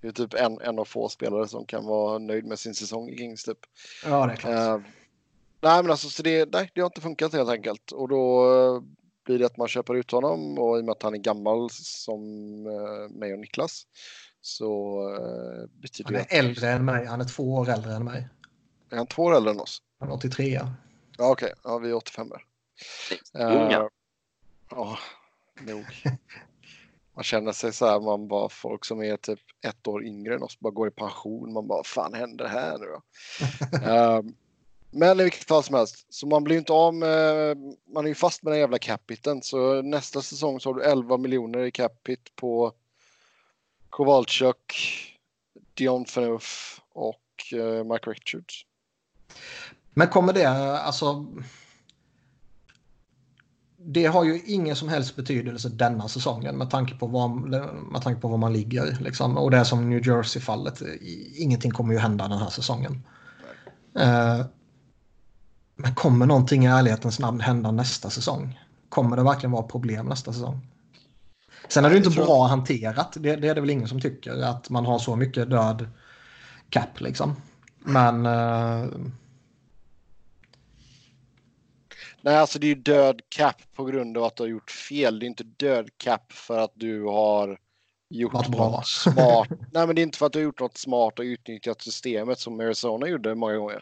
[0.00, 3.08] det är typ en, en av få spelare som kan vara nöjd med sin säsong
[3.08, 3.58] i Kings typ.
[4.04, 4.54] Ja, det är klart.
[4.54, 4.80] Äh,
[5.60, 7.92] nej, men alltså så det, nej, det har inte funkat helt enkelt.
[7.92, 8.82] Och då
[9.24, 11.70] blir det att man köper ut honom och i och med att han är gammal
[11.70, 12.22] som
[12.66, 13.86] eh, mig och Niklas
[14.40, 16.18] så eh, betyder det...
[16.18, 17.06] Han är äldre än mig.
[17.06, 18.28] Han är två år äldre än mig.
[18.90, 19.82] Är han två år äldre än oss?
[20.00, 20.52] Han är 83.
[20.52, 20.74] Ja,
[21.18, 21.32] okej.
[21.32, 21.50] Okay.
[21.64, 22.44] Ja, vi är 85 där.
[23.34, 23.80] Unga.
[23.80, 23.88] Uh,
[24.70, 24.98] ja,
[25.60, 25.84] nog.
[27.14, 30.42] Man känner sig så här, man bara folk som är typ ett år yngre än
[30.42, 31.52] oss bara går i pension.
[31.52, 33.00] Man bara, vad fan händer här nu då?
[33.90, 34.22] uh,
[34.90, 37.56] Men i vilket fall som helst, så man blir inte av med,
[37.94, 39.42] man är ju fast med den jävla capiten.
[39.42, 42.72] Så nästa säsong så har du 11 miljoner i capit på
[43.90, 44.74] Kowalczyk,
[45.74, 48.66] Dion Phaneuf och uh, Mike Richards.
[49.94, 50.48] Men kommer det,
[50.80, 51.26] alltså.
[53.80, 57.28] Det har ju ingen som helst betydelse denna säsongen med tanke på var,
[57.92, 58.98] med tanke på var man ligger.
[59.00, 59.38] Liksom.
[59.38, 60.82] Och det är som New Jersey-fallet.
[61.36, 63.02] Ingenting kommer ju hända den här säsongen.
[63.98, 64.46] Uh,
[65.76, 68.60] men kommer någonting i ärlighetens namn hända nästa säsong?
[68.88, 70.66] Kommer det verkligen vara problem nästa säsong?
[71.68, 73.12] Sen är det inte bra hanterat.
[73.12, 74.42] Det, det, är det väl ingen som tycker.
[74.42, 75.88] Att man har så mycket död
[76.70, 77.36] cap liksom.
[77.78, 78.26] Men...
[78.26, 78.88] Uh,
[82.28, 85.18] Nej, alltså det är ju död cap på grund av att du har gjort fel.
[85.18, 87.58] Det är inte död cap för att du har
[88.10, 88.70] gjort Varit bra.
[88.70, 89.48] något smart.
[89.72, 92.38] Nej, men det är inte för att du har gjort något smart och utnyttjat systemet
[92.38, 93.80] som Arizona gjorde många gånger.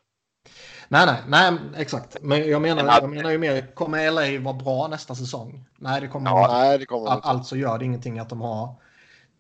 [0.89, 2.17] Nej, nej, nej, exakt.
[2.21, 5.65] Men jag menar, jag menar ju mer, kommer LA vara bra nästa säsong?
[5.79, 7.21] Nej, det kommer Ja, Nej, det kommer All.
[7.23, 8.75] Alltså gör det ingenting att de har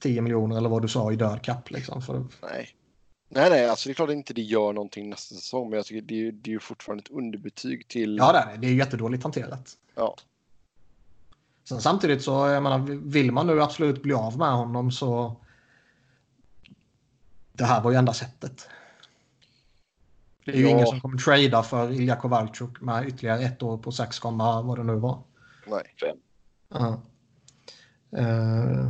[0.02, 1.70] 10 miljoner eller vad du sa i död kapp.
[1.70, 2.68] Liksom, för, Nej.
[3.28, 5.86] Nej, nej, alltså det är klart att inte det gör någonting nästa säsong, men jag
[5.86, 8.16] tycker det är, ju- det är ju fortfarande ett underbetyg till...
[8.16, 8.66] ja, det är det.
[8.66, 9.76] Är jättedåligt hanterat.
[9.94, 10.16] Ja.
[11.64, 15.36] Sen samtidigt så, jag menar, vill man nu absolut bli av med honom så...
[17.52, 18.68] Det här var ju enda sättet.
[20.44, 20.68] Det är ju Ja.
[20.70, 24.84] ingen som kommer trada för Ilja Kovalchuk med ytterligare ett år på 6, vad det
[24.84, 25.22] nu var.
[25.66, 25.94] Nej.
[26.00, 26.16] Fem.
[26.68, 27.00] Ja.
[28.18, 28.86] Eh,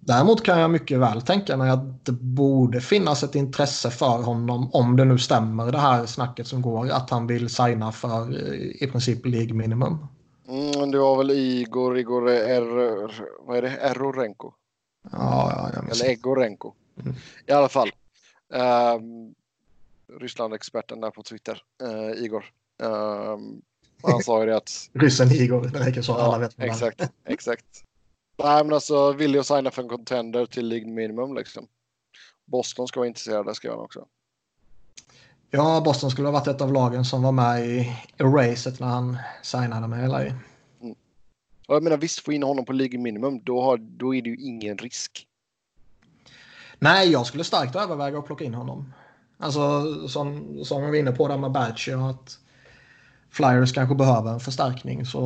[0.00, 4.70] däremot kan jag mycket väl tänka mig att det borde finnas ett intresse för honom
[4.72, 8.84] om det nu stämmer det här snacket som går att han vill signa för eh,
[8.84, 10.06] i princip League minimum.
[10.48, 13.10] Mm, det var väl Igor, Igor R,
[13.40, 14.52] vad är det, Erorenko?
[15.12, 16.10] Ja, ja, jag minns Eller.
[16.10, 16.72] Egorenko.
[17.00, 17.16] Mm.
[17.46, 17.90] I alla fall.
[18.48, 19.34] Um,
[20.20, 22.44] Ryssland-experten där på Twitter, eh, Igor.
[22.82, 23.62] Ehm,
[24.02, 24.70] han sa ju det att...
[24.92, 26.54] Ryssen Igor, det räcker så alla vet.
[26.58, 27.64] exakt, exakt.
[28.44, 31.66] Nej, men alltså villig att signa för en contender till League Minimum liksom.
[32.46, 34.06] Boston ska vara intresserade, ska han också.
[35.50, 39.18] Ja, Boston skulle ha varit ett av lagen som var med i, racet när han
[39.42, 40.20] signade med LA.
[41.66, 44.30] Och jag menar visst, få in honom på League Minimum, då, har, då är det
[44.30, 45.26] ju ingen risk.
[46.78, 48.92] Nej, jag skulle starkt överväga att plocka in honom.
[49.38, 52.38] Alltså som, som vi var inne på där med Batcher att
[53.30, 55.22] Flyers kanske behöver en förstärkning så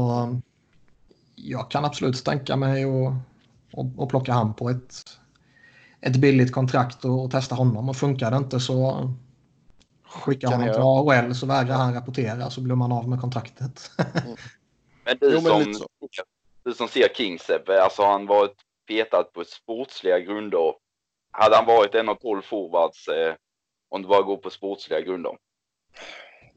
[1.45, 3.13] jag kan absolut tänka mig att
[3.73, 5.19] och, och plocka han på ett,
[6.01, 9.11] ett billigt kontrakt och, och testa honom och funkar det inte så
[10.05, 13.91] skicka Kan honom till AHL så vägrar han rapportera så blir man av med kontraktet.
[15.05, 15.87] Men du, Jo, men lite som,
[16.65, 18.55] du som ser Sebbe, alltså har han varit
[18.89, 20.75] petad på sportsliga grunder.
[21.31, 23.35] Hade han varit en av 12 forwards eh,
[23.89, 25.33] om det bara går på sportsliga grunder?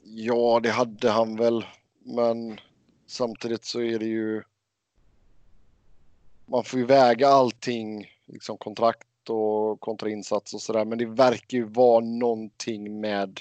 [0.03, 1.65] Ja, det hade han väl.
[1.99, 2.59] Men
[3.07, 4.43] samtidigt så är det ju.
[6.47, 10.85] Man får ju väga allting, liksom kontrakt och kontrainsats och sådär.
[10.85, 13.39] Men det verkar ju vara någonting med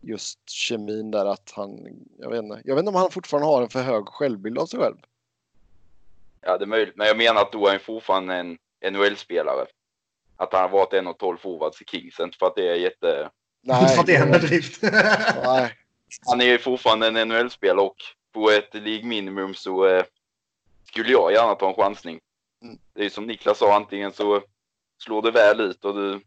[0.00, 1.78] just kemin där att han,
[2.18, 4.66] jag vet inte, jag vet inte om han fortfarande har en för hög självbild av
[4.66, 4.96] sig själv.
[6.40, 6.96] Ja, det är möjligt.
[6.96, 8.58] Men jag menar att då är han fortfarande en
[8.92, 9.66] NHL-spelare.
[10.36, 12.20] Att han har varit en av 12 forwards i Kings.
[12.20, 13.30] Inte för att det är jätte...
[13.62, 14.82] Inte för att det är en bedrift.
[15.44, 15.72] nej,
[16.26, 17.96] Han är ju fortfarande en NHL-spelare och
[18.32, 20.04] på ett League Minimum så eh,
[20.88, 22.20] skulle jag gärna ta en chansning.
[22.62, 22.78] Mm.
[22.92, 24.42] Det är som Niklas sa, antingen så
[24.98, 26.20] slår det väl ut och du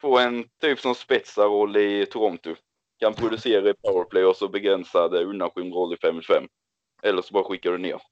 [0.00, 2.54] får en typ som spetsar-roll i Toronto.
[2.98, 6.48] Kan producera i powerplay och så begränsad eh, undanskymd roll i 5 5
[7.02, 8.02] Eller så bara skickar du ner.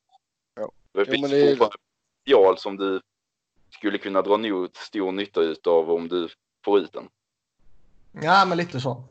[0.55, 0.71] Ja.
[0.93, 3.01] Det finns men det potential som du
[3.71, 6.29] skulle kunna dra nog stor nytta utav om du
[6.65, 7.09] får ut den.
[8.23, 9.05] ja, men lite så.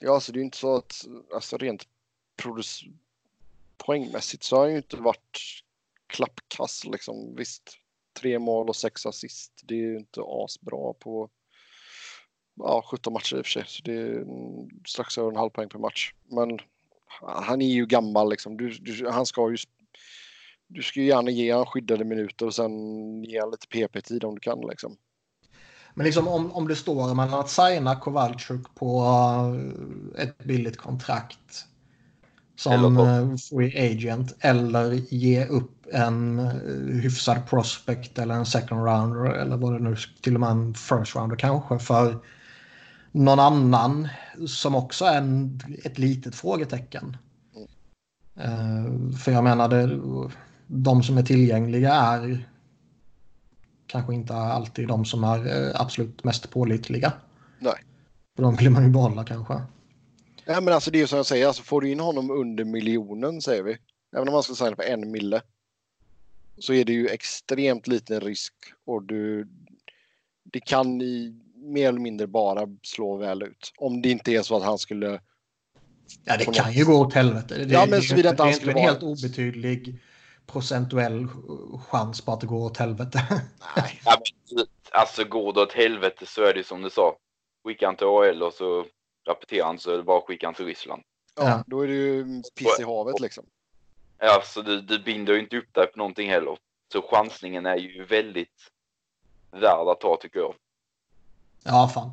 [0.00, 1.88] ja, alltså det är ju inte så att alltså rent
[2.42, 2.92] produc-
[3.86, 5.40] poängmässigt så har han ju inte varit
[6.06, 7.34] klappkass liksom.
[7.36, 7.78] Visst,
[8.20, 9.52] tre mål och sex assist.
[9.64, 11.30] Det är ju inte asbra på
[12.56, 13.64] ja, 17 matcher i och för sig.
[13.66, 16.12] Så det är mm, strax över en halv poäng per match.
[16.30, 16.58] Men
[17.20, 18.56] han är ju gammal liksom.
[18.56, 19.56] Du, du, han ska ju
[20.66, 22.72] du ska ju gärna ge han skyddade minuter och sen
[23.24, 24.96] ge han lite PP-tid om du kan liksom.
[25.94, 29.04] Men liksom om, om det står mellan att signa Kowalczyk på
[30.16, 31.66] eh, ett billigt kontrakt
[32.58, 39.24] som eh, free agent eller ge upp en eh, hyfsad prospect eller en second rounder
[39.24, 42.18] eller vad det nu till och med en first rounder kanske för
[43.12, 44.08] någon annan
[44.46, 47.16] som också är en, ett litet frågetecken.
[48.36, 50.00] Eh, för jag menar, det,
[50.66, 52.48] de som är tillgängliga är
[53.86, 57.12] kanske inte alltid de som är absolut mest pålitliga.
[57.58, 57.84] Nej.
[58.36, 59.62] För de vill man ju behålla kanske.
[60.50, 62.64] Ja, men alltså det är ju som jag säger, alltså får du in honom under
[62.64, 63.78] miljonen säger vi.
[64.16, 65.42] Även om man ska signa på en mille.
[66.58, 68.54] Så är det ju extremt liten risk
[68.86, 69.48] och du.
[70.44, 73.72] Det kan i, mer eller mindre bara slå väl ut.
[73.78, 75.20] Om det inte är så att han skulle.
[76.24, 77.54] Ja, det kan något- ju gå åt helvete.
[77.64, 80.00] Det, Ja, men det, det han är inte en helt obetydlig
[80.46, 81.26] procentuell
[81.88, 83.20] chans på att det går åt helvete.
[83.76, 84.00] Nej.
[84.04, 84.20] Ja,
[84.50, 87.16] men, alltså går det åt helvete så är det som du sa.
[87.64, 88.84] Skicka han till AL och så
[89.28, 91.02] rapporterar han så är det bara att skicka han till Ryssland.
[91.34, 91.64] Ja.
[91.66, 93.46] Då är det ju piss i havet liksom.
[94.18, 96.58] Ja, så du, du binder ju inte upp dig på någonting heller.
[96.92, 98.72] Så chansningen är ju väldigt
[99.50, 100.54] värd att ta tycker jag.
[101.64, 102.10] Ja, fan.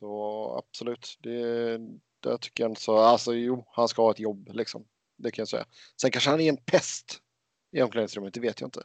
[0.00, 1.18] Så absolut.
[1.20, 1.78] Det,
[2.20, 2.98] Det tycker jag inte så.
[2.98, 4.84] Alltså jo, han ska ha ett jobb liksom.
[5.16, 5.66] Det kan jag säga.
[6.00, 7.22] Sen kanske han är en pest
[7.70, 8.82] i omklädningsrummet, det vet jag inte.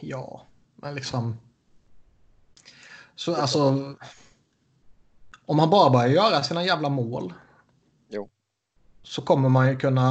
[0.00, 1.36] Ja, men liksom.
[3.16, 3.94] Så alltså.
[5.46, 7.32] Om han bara börjar göra sina jävla mål.
[8.08, 8.28] Jo.
[9.02, 10.02] Så kommer man ju kunna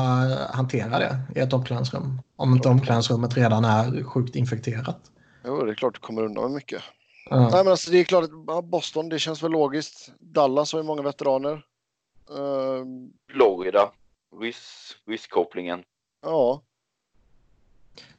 [0.54, 2.22] hantera det i ett omklädningsrum.
[2.36, 5.12] Om inte omklädningsrummet redan är sjukt infekterat.
[5.46, 6.82] Jo, det är klart du kommer undan med mycket.
[7.30, 7.40] Ja.
[7.40, 10.12] Nej, men alltså, det är klart att Boston, det känns väl logiskt.
[10.20, 11.66] Dallas har ju många veteraner.
[12.30, 13.92] Ehm, Florida.
[14.42, 15.84] Ryss, rysskopplingen.
[16.22, 16.62] ja,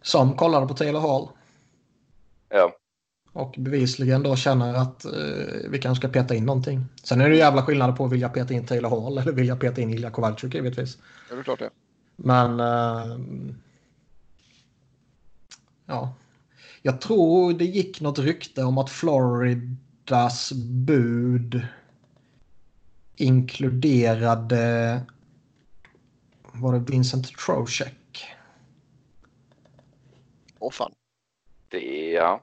[0.02, 1.28] Som kollade på Taylor Hall.
[2.48, 2.72] Ja.
[3.36, 5.12] Och bevisligen då känner att eh,
[5.70, 6.84] vi kanske ska peta in någonting.
[7.02, 9.80] Sen är det jävla skillnad på att vilja peta in Taylor Hall eller vilja peta
[9.80, 10.98] in Ilja Kowalczyk givetvis.
[11.28, 11.70] det är klart det.
[12.16, 12.60] Men...
[12.60, 13.18] Eh,
[15.86, 16.14] ja.
[16.82, 20.52] Jag tror det gick något rykte om att Floridas
[20.86, 21.66] bud
[23.16, 25.00] inkluderade...
[26.52, 28.26] Var det Vincent Trocheck?
[30.58, 30.92] Åh fan.
[31.68, 32.42] Det, ja.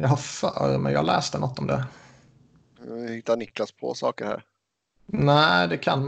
[0.00, 1.84] Jag har för mig jag läste något om det.
[3.08, 4.44] Hittar Niklas på saker här.
[5.06, 6.02] Nej, det kan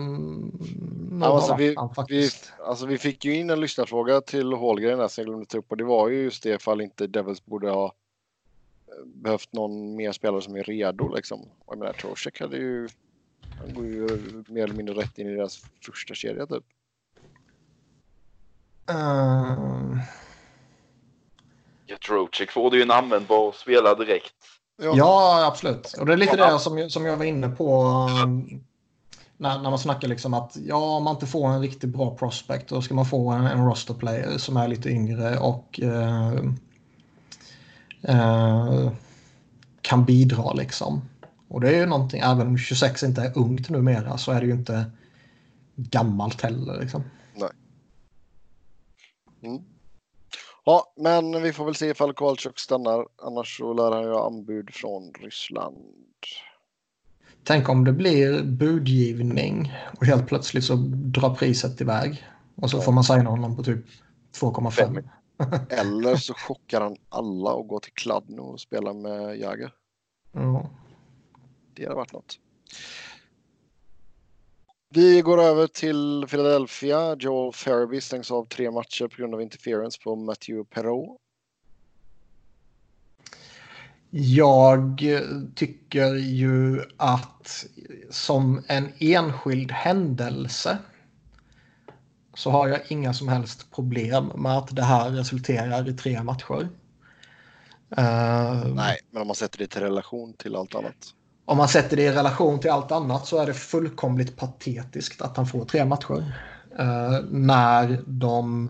[1.21, 2.53] Ja, alltså, vi, han vi, faktiskt.
[2.67, 5.71] alltså, vi fick ju in en lyssnarfråga till Holgren där som jag glömde ta upp
[5.71, 10.13] och det var ju just det ifall inte Devils borde ha eh, behövt någon mer
[10.13, 11.41] spelare som är redo liksom.
[11.41, 12.89] Och jag menar, Trocheck hade ju,
[13.59, 14.19] han går ju
[14.49, 16.65] mer eller mindre rätt in i deras första kedja typ.
[18.91, 19.99] Uh,
[21.97, 24.35] Trocek får du ju en användbar spelare direkt.
[24.97, 25.95] ja, absolut.
[25.99, 27.83] Och det är lite det som, som jag var inne på
[28.25, 28.61] um,
[29.41, 32.69] när, när man snackar liksom att ja, om man inte får en riktigt bra prospect
[32.69, 36.33] då ska man få en, en roster player som är lite yngre och eh,
[38.03, 38.93] eh,
[39.81, 41.03] kan bidra liksom.
[41.49, 44.47] Och det är ju någonting, även om 26 inte är ungt numera så är det
[44.47, 44.85] ju inte
[45.77, 47.03] gammalt heller liksom.
[49.43, 49.63] Mm.
[50.65, 53.07] Ja, men vi får väl se ifall Kowalczyk stannar.
[53.23, 55.77] Annars så lär han ju ha anbud från Ryssland.
[57.45, 62.25] Tänk om det blir budgivning och helt plötsligt så drar priset iväg.
[62.55, 62.81] Och så Ja.
[62.83, 63.85] får man signa honom på typ
[64.33, 65.09] 2,5.
[65.71, 69.73] Eller så chockar han alla och går till Kladno och spelar med Jagger.
[70.33, 70.71] Ja.
[71.75, 72.39] Det hade varit något.
[74.95, 77.17] Vi går över till Philadelphia.
[77.19, 81.21] Joel Farabee stängs av tre matcher på grund av interference på Matthew Perreault.
[84.11, 85.03] Jag
[85.55, 87.67] tycker ju att
[88.11, 90.79] som en enskild händelse
[92.35, 96.69] så har jag inga som helst problem med att det här resulterar i tre matcher.
[97.97, 101.15] Eh, Nej, men om man sätter det till relation till allt annat.
[101.51, 105.37] Om man sätter det i relation till allt annat så är det fullkomligt patetiskt att
[105.37, 106.35] han får tre matcher.
[106.79, 108.69] Eh, när de,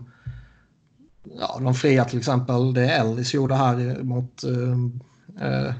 [1.23, 4.43] ja, de fria till exempel, det Ellis gjorde här mot...
[4.43, 5.73] Eh, eh,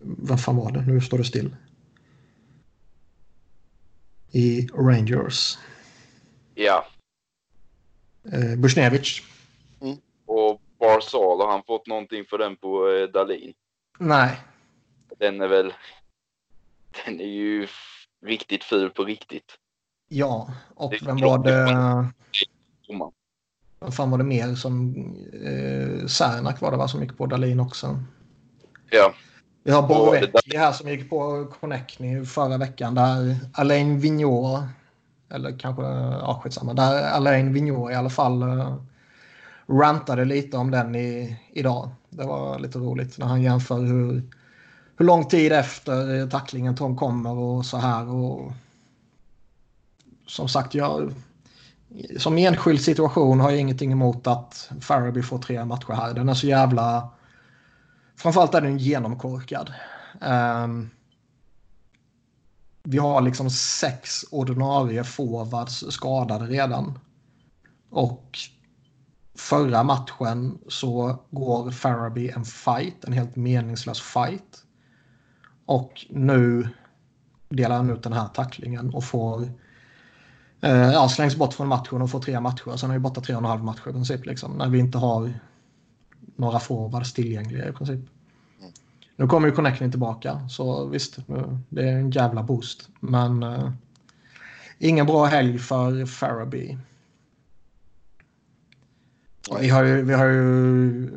[0.00, 0.80] vad fan var det?
[0.80, 1.56] Nu står det still.
[4.30, 5.58] I Rangers.
[6.54, 6.86] Ja.
[8.32, 9.22] Eh, Bushnevich.
[10.26, 13.52] Och Barzal, har han fått någonting för den på eh, Dalin?
[13.98, 14.40] Nej,
[15.18, 15.72] Den är väl...
[17.04, 17.66] Den är ju
[18.26, 19.58] riktigt ful på riktigt.
[20.08, 20.50] ja.
[20.74, 22.12] Och Det vem var det?
[23.80, 24.94] Vem fan var det mer som...
[25.32, 28.02] Eh, Särnak var det va som gick på Dalin också.
[28.90, 29.14] Ja.
[29.62, 34.64] Vi har Borovetti här som gick på Connectny förra veckan där Alain Vigneault,
[35.30, 38.82] eller kanske, ja skitsamma, där Alain Vigneault i alla fall uh,
[39.68, 41.90] rantade lite om den i, idag.
[42.10, 44.22] Det var lite roligt när han jämför hur,
[44.98, 48.08] hur lång tid efter eh, tacklingen Tom kommer och så här.
[48.08, 48.52] Och,
[50.26, 51.14] som sagt, jag,
[52.18, 56.14] som enskild situation har jag ingenting emot att Farabee får tre matcher här.
[56.14, 57.08] Den är så jävla...
[58.16, 59.72] Framförallt är den genomkorkad.
[60.20, 60.90] Um,
[62.82, 66.98] vi har liksom sex ordinarie forwards skadade redan.
[67.90, 68.38] Och
[69.34, 74.64] förra matchen så går Farabee en fight, en helt meningslös fight.
[75.68, 76.68] Och nu
[77.48, 79.42] delar han ut den här tacklingen och får
[80.60, 82.76] eh, ja, slängs bort från matchen och får tre matcher.
[82.76, 84.26] Sen är vi borta tre och en halv matcher i princip.
[84.26, 85.34] Liksom, när vi inte har
[86.36, 88.00] några forwards tillgängliga i princip.
[89.16, 92.88] Nu kommer ju Connecting tillbaka, så visst, nu- det är en jävla boost.
[93.00, 93.70] Men eh,
[94.78, 96.78] ingen bra helg för Farabee.
[99.60, 101.10] Vi har ju, vi har ju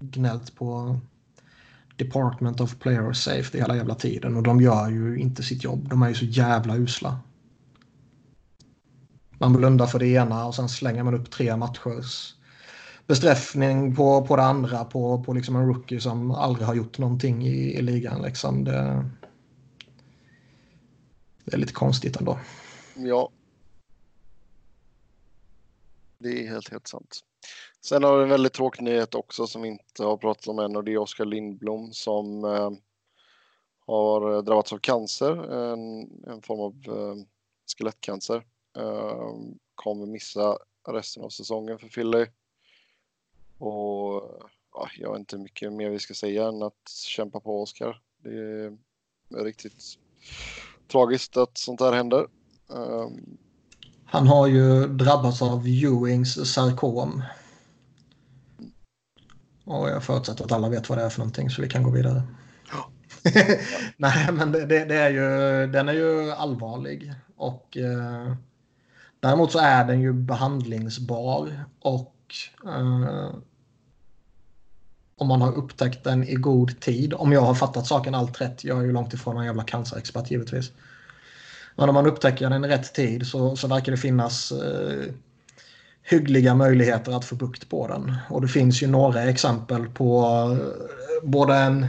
[0.00, 0.98] gnällt på
[2.04, 5.88] Department of Player Safety hela jävla tiden och de gör ju inte sitt jobb.
[5.88, 7.20] De är ju så jävla usla.
[9.38, 12.34] Man blundar för det ena och sen slänger man upp tre matchers
[13.06, 17.46] bestraffning på, på det andra på, på liksom en rookie som aldrig har gjort någonting
[17.46, 18.22] i, i ligan.
[18.22, 18.64] Liksom.
[18.64, 19.10] Det,
[21.44, 22.38] det är lite konstigt ändå.
[22.96, 23.30] Ja.
[26.18, 27.20] Det är helt, helt sant.
[27.84, 30.76] Sen har vi en väldigt tråkig nyhet också som vi inte har pratat om än
[30.76, 32.70] och det är Oskar Lindblom som eh,
[33.86, 37.14] har eh, drabbats av cancer, en, en form av eh,
[37.76, 38.46] skelettcancer.
[38.76, 39.32] Eh,
[39.74, 40.58] kommer missa
[40.88, 42.26] resten av säsongen för Philly.
[43.58, 44.22] Och
[44.72, 48.02] ja, jag har inte mycket mer vi ska säga än att kämpa på Oskar.
[48.22, 49.82] Det är riktigt
[50.88, 52.26] tragiskt att sånt här händer.
[52.66, 53.38] Um...
[54.04, 57.22] Han har ju drabbats av Ewings sarkom.
[59.70, 61.90] Och jag förutsätter att alla vet vad det är för någonting så vi kan gå
[61.90, 62.22] vidare.
[62.72, 62.90] Ja.
[63.96, 67.14] Nej, men det, det, det, är ju, den är ju allvarlig.
[67.36, 68.34] Och eh,
[69.20, 71.64] Däremot så är den ju behandlingsbar.
[71.80, 72.16] Och
[72.66, 73.30] eh,
[75.16, 77.14] om man har upptäckt den i god tid.
[77.14, 78.64] Om jag har fattat saken allt rätt.
[78.64, 80.72] Jag är ju långt ifrån en jävla cancerexpert givetvis.
[81.76, 85.14] Men om man upptäcker den i rätt tid så, så verkar det finnas eh,
[86.02, 88.16] hyggliga möjligheter att få bukt på den.
[88.30, 91.86] Och det finns ju några exempel på eh, både en,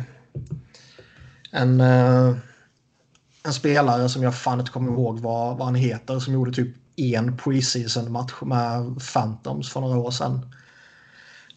[1.52, 2.36] en, eh,
[3.44, 6.76] en spelare som jag fan inte kommer ihåg vad, vad han heter som gjorde typ
[6.96, 10.46] en preseason match med Phantoms för några år sedan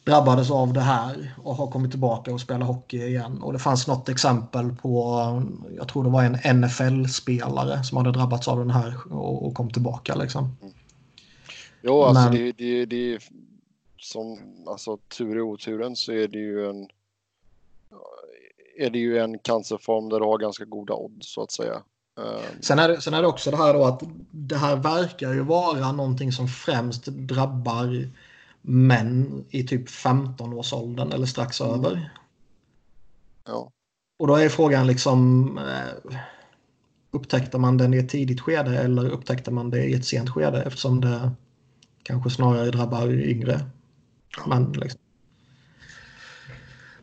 [0.04, 3.42] drabbades av det här och har kommit tillbaka och spelar hockey igen.
[3.42, 5.42] Och det fanns något exempel på,
[5.76, 9.70] jag tror det var en NFL-spelare som hade drabbats av den här och, och kom
[9.70, 10.56] tillbaka liksom.
[10.62, 10.74] Mm.
[11.86, 12.32] Jo, alltså Men...
[12.32, 13.18] det, det, det
[13.98, 16.88] som, alltså tur i oturen så är det ju en
[18.76, 21.82] är det ju en cancerform där du har ganska goda odds så att säga.
[22.18, 22.62] Ehm.
[22.62, 25.40] Sen är, det, sen är det också det här då att det här verkar ju
[25.40, 28.08] vara någonting som främst drabbar
[28.62, 31.74] män i typ 15-årsåldern eller strax mm.
[31.74, 32.10] över.
[33.44, 33.70] Ja.
[34.18, 36.16] Och då är frågan liksom eh,
[37.10, 40.62] upptäckte man den i ett tidigt skede eller upptäckte man det i ett sent skede
[40.62, 41.30] eftersom det
[42.04, 43.60] kanske snarare drabbar yngre
[44.46, 44.72] män.
[44.72, 45.00] Liksom.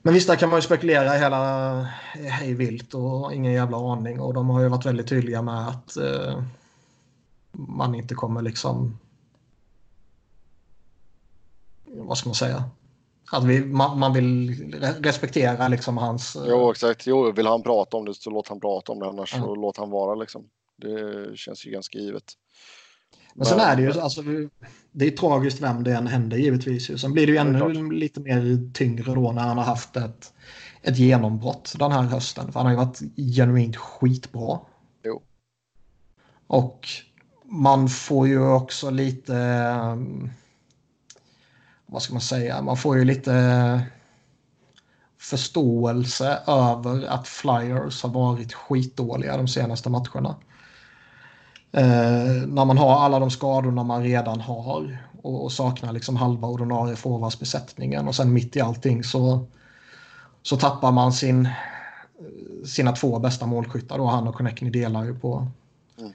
[0.02, 1.74] Men visst, där kan man ju spekulera hela
[2.14, 4.20] hej vilt och ingen jävla aning.
[4.20, 6.44] Och de har ju varit väldigt tydliga med att eh,
[7.52, 8.98] man inte kommer liksom
[11.94, 12.64] vad ska man säga?
[13.32, 14.56] Att vi, man, man vill
[15.00, 16.36] respektera liksom hans...
[16.36, 17.08] Eh, jo, exakt.
[17.08, 19.08] Jo, vill han prata om det så låt han prata om det.
[19.08, 19.46] Annars mm.
[19.46, 20.50] så låt han vara liksom.
[20.78, 22.34] Det känns ju ganska givet.
[23.34, 24.24] Men, sen är det ju alltså,
[24.92, 27.02] det är tragiskt vem det än händer givetvis.
[27.02, 30.34] Sen blir det ju ännu lite mer tyngre då när han har haft ett,
[30.82, 32.52] ett genombrott den här hösten.
[32.52, 33.00] För han har ju varit
[33.36, 34.60] genuint skitbra.
[35.04, 35.22] Jo.
[36.48, 36.88] Och
[37.46, 39.34] man får ju också lite
[41.86, 43.82] vad ska man säga, man får ju lite
[45.20, 50.36] förståelse över att Flyers har varit skitdåliga de senaste matcherna.
[51.72, 56.48] Eh, när man har alla de skadorna man redan har och, och saknar liksom halva
[56.48, 59.46] ordinarie forwardsbesättningen och sen mitt i allting så,
[60.42, 61.50] så tappar man sin,
[62.66, 65.48] sina två bästa målskyttar då, han och Connectney delar ju på,
[65.98, 66.12] mm.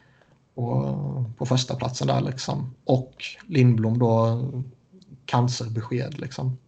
[0.55, 2.75] på, på första platsen där liksom.
[2.85, 4.43] Och Lindblom då
[5.27, 6.21] cancerbesked.
[6.21, 6.59] Liksom.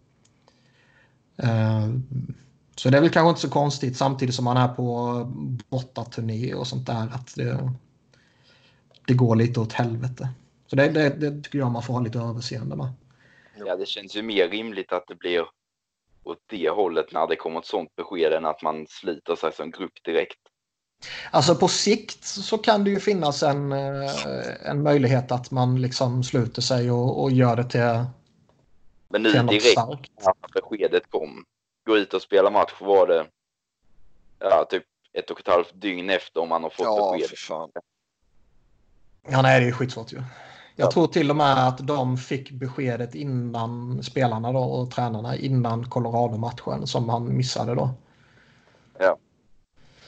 [1.37, 1.87] Eh,
[2.75, 5.23] så det är väl kanske inte så konstigt samtidigt som man är på
[5.69, 7.73] bortaturné och sånt där att det,
[9.09, 10.29] det går lite åt helvete.
[10.67, 12.87] Så det, det, det tycker jag man får ha lite överseende med.
[13.65, 15.45] Ja, det känns ju mer rimligt att det blir
[16.23, 19.71] åt det hållet när det kommer ett sånt besked än att man sliter sig som
[19.71, 20.39] grupp direkt.
[21.31, 26.23] Alltså på sikt så kan det ju finnas en, eh, en möjlighet att man liksom
[26.23, 28.05] sluter sig och, och gör det till
[29.09, 31.45] men nu direkt när beskedet kom,
[31.85, 33.27] gå ut och spela match var det
[34.39, 34.83] ja, typ
[35.13, 37.37] ett och ett halvt dygn efter om man har fått ja, besked.
[37.37, 37.71] Fan.
[39.27, 40.17] Ja, nej, det är skitsvårt ju.
[40.75, 40.91] Jag ja.
[40.91, 46.87] tror till och med att de fick beskedet innan spelarna då och tränarna innan Colorado-matchen
[46.87, 47.89] som han missade då.
[48.99, 49.17] Ja.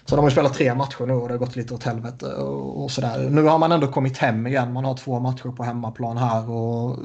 [0.06, 2.84] Så de har spelat tre matcher nu och det har gått lite åt helvete och,
[2.84, 3.30] och sådär.
[3.30, 4.74] Nu har man ändå kommit hem igen.
[4.74, 6.98] Man har två matcher på hemmaplan här och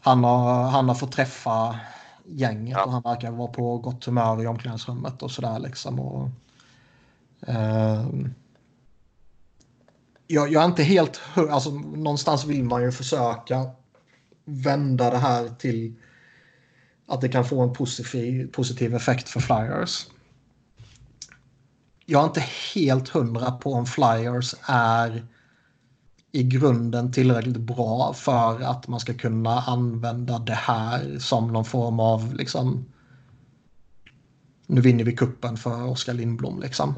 [0.00, 1.80] han har, han har fått träffa
[2.24, 2.84] gänget ja.
[2.84, 6.00] och han verkar vara på gott humör i omklädningsrummet och sådär liksom.
[6.00, 6.28] Och,
[7.46, 8.06] eh,
[10.34, 11.20] jag, jag, är inte helt...
[11.34, 13.70] Alltså, någonstans vill man ju försöka
[14.44, 15.94] vända det här till
[17.06, 20.06] att det kan få en positiv, positiv effekt för Flyers.
[22.06, 25.26] jag är inte helt hundra på om Flyers är
[26.32, 32.00] i grunden tillräckligt bra för att man ska kunna använda det här som någon form
[32.00, 32.84] av liksom
[34.66, 36.94] nu vinner vi kuppen för Oskar Lindblom liksom.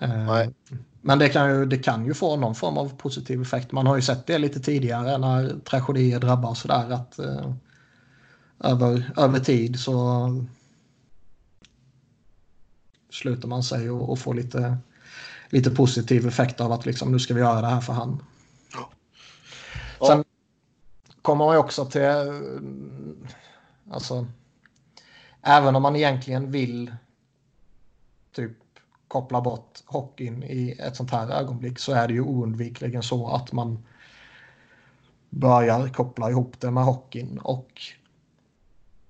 [0.00, 0.10] Nej.
[0.10, 0.54] Eh, Nej.
[1.00, 3.72] Men det kan, ju, det kan ju få någon form av positiv effekt.
[3.72, 7.52] Man har ju sett det lite tidigare när tragedier drabbar sådär att eh,
[8.60, 10.46] över, över tid så
[13.10, 14.78] sluter man sig och, och får lite,
[15.48, 18.22] lite positiv effekt av att liksom, nu ska vi göra det här för han.
[18.72, 18.90] Ja.
[20.06, 20.24] Sen
[21.22, 22.02] kommer man ju också till,
[23.90, 24.26] alltså,
[25.42, 26.92] även om man egentligen vill
[28.32, 28.52] typ
[29.08, 33.52] koppla bort hockeyn i ett sånt här ögonblick så är det ju oundvikligen så att
[33.52, 33.84] man
[35.30, 37.82] börjar koppla ihop det med hockeyn och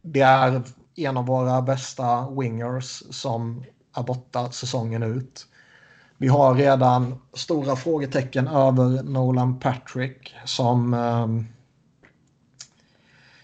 [0.02, 0.62] det är
[0.94, 3.64] en av våra bästa wingers som
[3.96, 5.46] är borta säsongen ut.
[6.16, 11.28] Vi har redan stora frågetecken över Nolan Patrick som eh,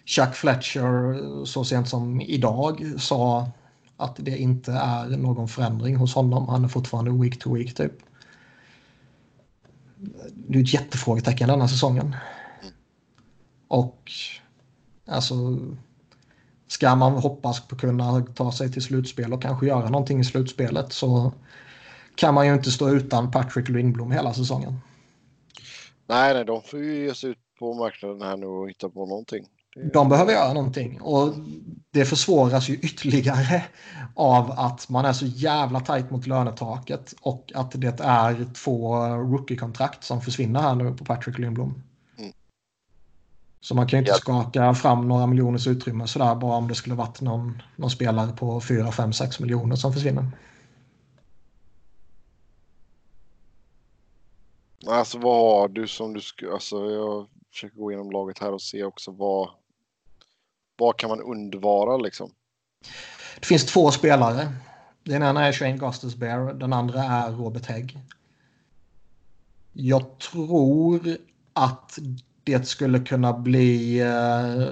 [0.05, 3.50] Chuck Fletcher så sent som idag sa
[3.97, 6.49] att det inte är någon förändring hos honom.
[6.49, 7.92] Han är fortfarande week to week typ.
[10.34, 12.16] Det är ett jättefrågetecken denna säsongen.
[13.68, 14.12] Och
[15.07, 15.34] alltså
[16.66, 20.24] ska man hoppas på att kunna ta sig till slutspel och kanske göra någonting i
[20.24, 21.32] slutspelet så
[22.14, 24.80] kan man ju inte stå utan Patrick Lindblom hela säsongen.
[26.07, 29.07] Nej, nej, de får ju ge sig ut på marknaden här nu och hitta på
[29.07, 29.45] någonting.
[29.74, 31.34] De behöver göra någonting och
[31.90, 33.64] det försvåras ju ytterligare
[34.14, 40.04] av att man är så jävla tajt mot lönetaket och att det är två rookie-kontrakt
[40.04, 41.82] som försvinner här nu på Patrick Lindblom.
[42.18, 42.32] Mm.
[43.60, 44.16] Så man kan ju inte ja.
[44.16, 48.60] skaka fram några miljoners utrymme sådär bara om det skulle varit någon, någon spelare på
[48.60, 50.30] 4, 5, 6 miljoner som försvinner.
[54.86, 58.62] Alltså vad har du som du skulle, alltså jag försöker gå igenom laget här och
[58.62, 59.48] se också vad,
[60.76, 62.30] vad kan man undvara liksom?
[63.40, 64.52] Det finns två spelare.
[65.02, 67.98] Den ena är Shane Gustus Bear, den andra är Robert Hägg.
[69.72, 71.16] Jag tror
[71.52, 71.98] att
[72.44, 74.68] det skulle kunna bli eh,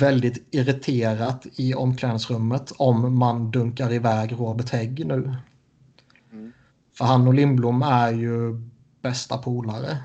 [0.00, 5.34] väldigt irriterat i omklädningsrummet om man dunkar iväg Robert Hägg nu.
[6.32, 6.52] Mm.
[6.98, 8.60] För han och Lindblom är ju
[9.02, 9.98] bästa polare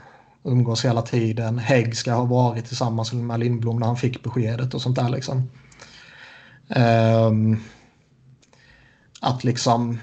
[0.44, 1.60] umgås hela tiden.
[1.60, 5.50] Hägg ska ha varit tillsammans med Lindblom när han fick beskedet och sånt där liksom.
[6.76, 7.64] Um,
[9.22, 10.00] att liksom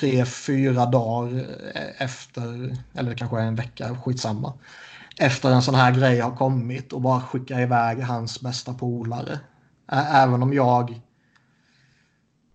[0.00, 1.46] tre, fyra dagar
[1.98, 4.52] efter, eller kanske en vecka, skitsamma.
[5.18, 9.40] Efter en sån här grej har kommit och bara skicka iväg hans bästa polare.
[9.92, 11.00] Även om jag,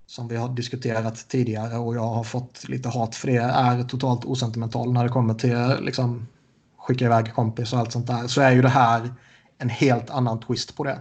[0.08, 4.26] som vi har diskuterat tidigare och jag har fått lite hat för det, är totalt
[4.26, 6.28] osentimental när det kommer till liksom,
[6.82, 9.10] skicka iväg kompis och allt sånt där så är ju det här
[9.58, 11.00] en helt annan twist på det.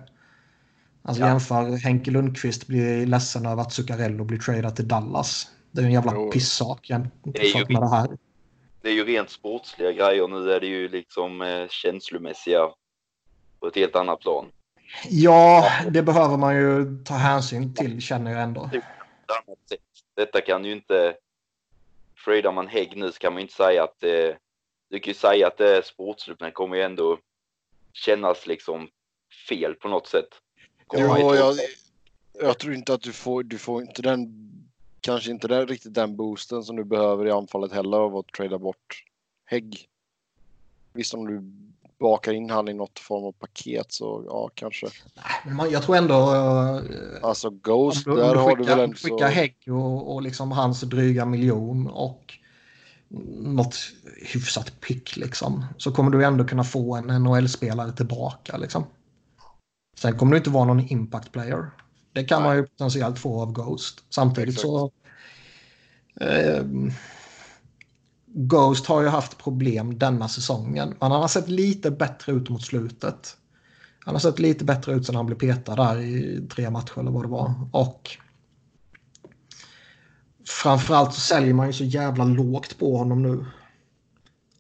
[1.03, 1.29] Alltså ja.
[1.29, 5.51] jämför Henke Lundqvist blir ledsen över att Zuccarello blir tradad till Dallas.
[5.71, 6.31] Det är en jävla jo.
[6.31, 6.89] pissak
[7.25, 8.09] det ju, med det här.
[8.83, 10.29] Det är ju rent sportsliga grejer.
[10.29, 12.61] Nu är det ju liksom eh, känslomässiga
[13.61, 14.47] på ett helt annat plan.
[15.09, 18.71] Ja, det behöver man ju ta hänsyn till känner jag ändå.
[20.17, 21.15] Detta kan ju inte...
[22.25, 24.37] Fradar man Hägg nu så kan man inte säga att eh,
[24.91, 27.19] du kan ju säga att det är sportsligt, men det kommer ju ändå
[27.93, 28.89] kännas liksom
[29.49, 30.29] fel på något sätt.
[30.93, 31.57] Jo, jag,
[32.41, 34.51] jag tror inte att du får, du får inte den,
[35.01, 38.59] kanske inte den, riktigt den boosten som du behöver i anfallet heller av att trada
[38.59, 39.05] bort
[39.45, 39.89] Hägg.
[40.93, 41.43] Visst om du
[41.99, 44.87] bakar in han i något form av paket så ja, kanske.
[45.45, 46.15] Nej, men jag tror ändå...
[46.15, 46.83] Uh,
[47.23, 48.97] alltså Ghost, du, där har du väl ändå...
[48.97, 52.40] Skicka Hägg och, och liksom hans dryga miljon och
[53.41, 53.77] något
[54.23, 55.65] hyfsat pick liksom.
[55.77, 58.87] Så kommer du ändå kunna få en NHL-spelare tillbaka liksom.
[59.99, 61.71] Sen kommer du inte vara någon impact player.
[62.13, 62.49] Det kan Nej.
[62.49, 64.05] man ju potentiellt få av Ghost.
[64.11, 64.63] Samtidigt Exakt.
[64.63, 64.93] så...
[66.21, 66.65] Eh,
[68.27, 70.89] Ghost har ju haft problem denna säsongen.
[71.01, 73.37] Men han har sett lite bättre ut mot slutet.
[74.05, 77.11] Han har sett lite bättre ut sen han blev petad där i tre matcher eller
[77.11, 77.55] vad det var.
[77.73, 78.11] Och
[80.47, 83.45] framförallt så säljer man ju så jävla lågt på honom nu.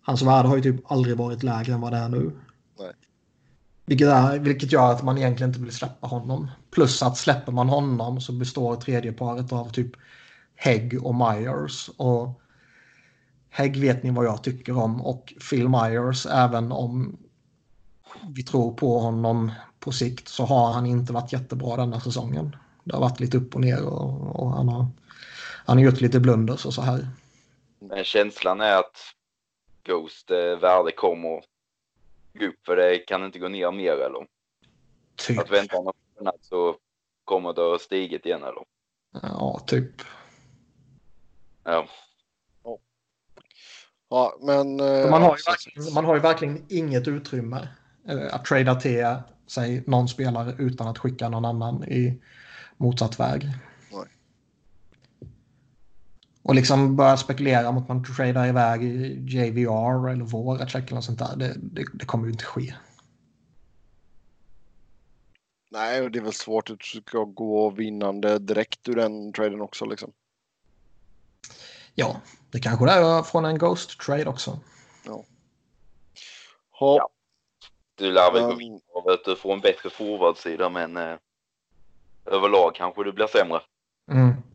[0.02, 2.30] Hans värde har ju typ aldrig varit lägre än vad det är nu.
[2.78, 2.92] Nej.
[3.86, 6.50] Vilket, är, vilket gör att man egentligen inte vill släppa honom.
[6.70, 9.92] Plus att släpper man honom så består tredje paret av typ
[10.54, 11.90] Hägg och Myers.
[11.96, 12.40] Och
[13.50, 17.16] Hägg vet ni vad jag tycker om och Phil Myers även om
[18.28, 22.56] vi tror på honom på sikt så har han inte varit jättebra denna säsongen.
[22.84, 24.86] Det har varit lite upp och ner och, och han, har,
[25.70, 27.08] han har gjort lite blunders och så här.
[27.78, 28.96] Men känslan är att
[29.84, 31.44] Ghost eh, värde kommer
[32.34, 34.26] gå upp för det kan inte gå ner mer eller?
[35.16, 35.38] Typ.
[35.38, 36.76] Att vänta någon månad så
[37.24, 38.64] kommer det att stigit igen eller?
[39.22, 39.92] Ja, typ.
[41.64, 41.86] Ja.
[44.08, 44.80] Ja, men...
[44.80, 45.36] eh, Man har,
[45.76, 47.68] ju man har ju verkligen inget utrymme
[48.08, 49.16] eh, att trada till
[49.46, 52.22] sig någon spelare utan att skicka någon annan i
[52.76, 53.42] motsatt väg.
[56.50, 58.82] Och liksom börja spekulera om att man tradar iväg
[59.28, 61.36] JVR eller Voracek eller något sånt där.
[61.36, 62.74] Det, det, det kommer ju inte ske.
[65.70, 69.60] Nej, och det är väl svårt att du ska gå vinnande direkt ur den traden
[69.60, 70.12] också liksom.
[71.94, 72.20] Ja,
[72.50, 74.60] det kanske det är från en Ghost trade också.
[76.70, 77.08] Ha, Ja.
[77.94, 81.16] Du lär väl gå du får en bättre forwardsida men eh,
[82.26, 83.60] överlag kanske det blir sämre.
[84.10, 84.49] Mm.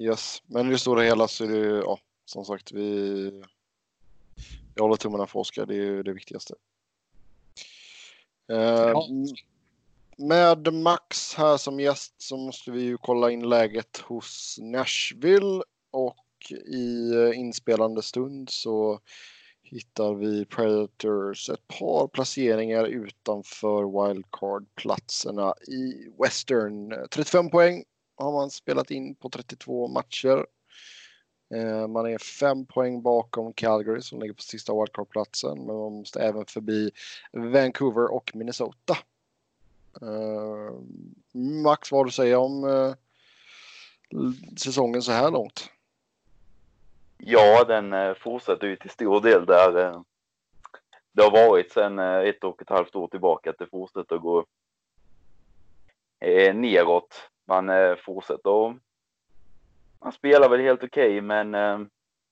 [0.00, 3.42] Yes, men i det stora hela så är det ja, som sagt, vi...
[4.74, 6.54] Jag håller tummarna för Oskar, det är ju det viktigaste.
[8.48, 9.06] Eh, Ja.
[10.16, 16.52] Med Max här som gäst så måste vi ju kolla in läget hos Nashville och
[16.66, 19.00] i eh, inspelande stund så
[19.62, 26.94] hittar vi Predators ett par placeringar utanför wildcard-platserna i Western.
[27.10, 27.84] 35 poäng
[28.20, 30.46] har man spelat in på 32 matcher.
[31.54, 35.58] Eh, man är fem poäng bakom Calgary som ligger på sista wildcard-platsen.
[35.58, 36.90] Men man måste även förbi
[37.32, 38.98] Vancouver och Minnesota.
[40.02, 40.74] Eh,
[41.62, 42.94] Max, vad har du att säga om eh,
[44.56, 45.70] säsongen så här långt?
[47.18, 49.72] Ja, den fortsätter ju till stor del där
[51.12, 54.46] det har varit sedan ett och ett halvt år tillbaka att det fortsätter att gå
[56.54, 57.30] neråt.
[57.50, 58.74] Man eh, fortsätter och
[60.00, 61.78] man spelar väl helt okej men eh,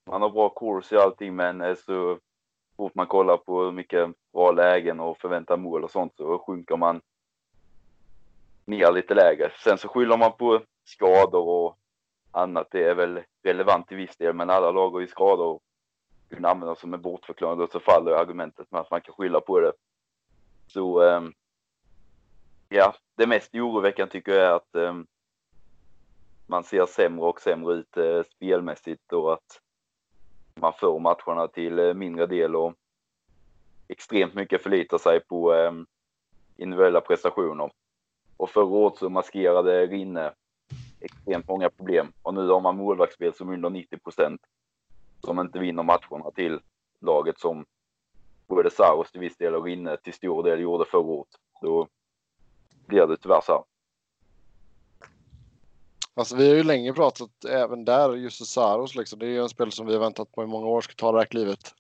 [0.07, 2.19] man har bra kurs i allting men eh, så
[2.77, 6.77] fort man kollar på hur mycket bra lägen och förväntar mål och sånt så sjunker
[6.77, 7.01] man
[8.65, 9.53] ner lite lägre.
[9.65, 11.79] Sen så skyller man på skador och
[12.31, 12.69] annat.
[12.71, 15.63] Det är väl relevant till viss del, men alla lag har ju skador och
[16.31, 19.61] kunna använda som en bortförklaring och så faller argumentet med att man kan skylla på
[19.61, 19.73] det.
[20.67, 21.03] Så
[22.69, 24.95] ja, det mest oroväckande tycker jag är att eh,
[26.47, 29.61] man ser sämre och sämre ut eh, spelmässigt och att
[30.55, 32.75] man får matcherna till eh, mindre del och
[33.89, 35.73] extremt mycket förlitar sig på eh,
[36.57, 37.71] individuella prestationer.
[38.37, 40.33] Och förra året så maskerade Rinne
[41.01, 42.13] extremt många problem.
[42.23, 44.41] Och nu har man målvaktsspel som under 90 procent.
[45.25, 46.61] Som inte vinner matcherna till
[47.01, 47.65] laget som
[48.47, 51.29] både Saros till viss del och Rinne till stor del gjorde förra året.
[51.61, 51.89] Så
[52.89, 53.65] blir det tyvärr så.
[56.15, 59.19] Alltså vi har ju länge pratat även där, just Saros liksom.
[59.19, 61.13] Det är ju en spel som vi har väntat på i många år ska ta
[61.13, 61.75] det här klivet.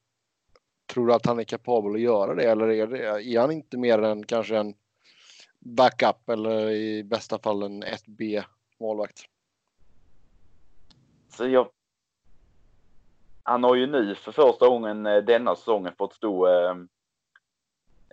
[0.86, 3.78] Tror du att han är kapabel att göra det eller är, det, är han inte
[3.78, 4.74] mer än kanske en
[5.58, 8.44] backup eller i bästa fall en 1B
[8.80, 9.20] målvakt?
[11.28, 11.68] Så jag...
[13.42, 16.76] Han har ju nu för första gången eh, denna säsongen fått stå eh,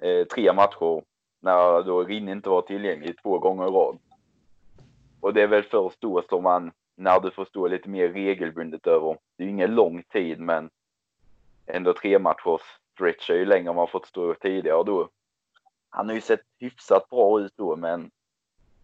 [0.10, 1.04] eh, tre matcher
[1.46, 3.98] när då Rinne inte var tillgänglig två gånger i rad.
[5.20, 8.88] Och det är väl först då som man, när du får stå lite mer regelbundet
[8.88, 10.70] över, det är ju ingen lång tid men
[11.66, 12.62] ändå tre matchers
[12.93, 15.10] stretch är ju längre än man fått stå tidigare då.
[15.89, 18.12] Han har ju sett hyfsat bra ut då men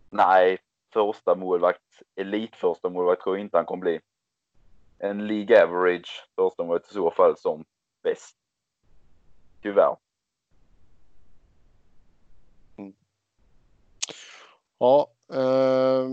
[0.10, 0.58] nej,
[0.94, 4.00] första målvakt, elit första målvakt tror jag inte han kommer bli.
[5.00, 7.66] En League average första målvakt i så fall som
[8.04, 8.38] bäst.
[9.62, 9.96] Tyvärr.
[14.82, 16.08] Ja, eh,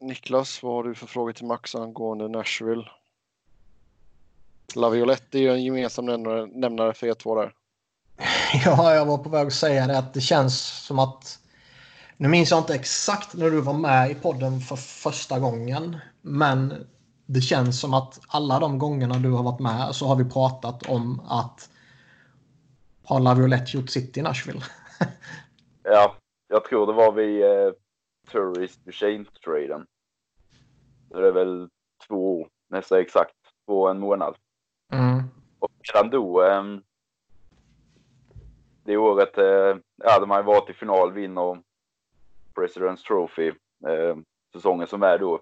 [0.00, 2.84] Niklas, vad har du för frågor till Max angående Nashville?
[4.74, 6.06] Laviolette är ju en gemensam
[6.52, 7.52] nämnare, för er två där.
[8.64, 11.38] Ja, jag var på väg att säga det att det känns som att...
[12.16, 15.96] Nu minns jag inte exakt när du var med i podden för första gången.
[16.20, 16.86] Men
[17.26, 20.86] det känns som att alla de gångerna du har varit med så har vi pratat
[20.86, 21.70] om att
[23.04, 24.60] har Laviolette gjort sitt i Nashville?
[25.84, 26.16] Ja,
[26.48, 27.44] jag tror det var vid
[28.32, 29.86] Tourist Duchene-traden.
[31.10, 31.68] Så det är väl
[32.08, 34.36] två nästan exakt, på en månad.
[34.92, 35.22] Mm.
[35.58, 36.64] Och redan då, eh,
[38.84, 41.62] det året, eh, hade man ju varit i final, vinner
[42.54, 43.48] President's Trophy,
[43.86, 44.16] eh,
[44.52, 45.40] säsongen som är då.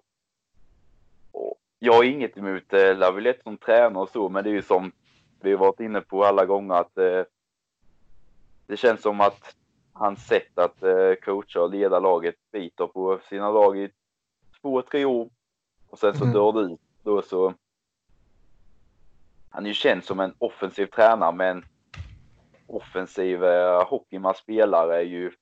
[1.32, 4.62] Och jag har inget emot eh, Lavilette som tränare och så, men det är ju
[4.62, 4.92] som
[5.40, 7.22] vi har varit inne på alla gånger att eh,
[8.66, 9.56] det känns som att
[10.00, 13.90] hans sätt att eh, coacha och leda laget biter på sina lag i
[14.60, 15.30] två, tre år.
[15.88, 16.34] Och sen så Mm.
[16.34, 16.80] dör det ut.
[17.02, 17.54] Då så...
[19.50, 21.64] Han är ju känd som en offensiv tränare, men
[22.66, 25.32] offensiv eh, hockey man spelar är ju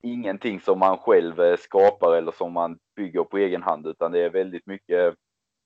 [0.00, 4.20] ingenting som man själv eh, skapar eller som man bygger på egen hand, utan det
[4.20, 5.14] är väldigt mycket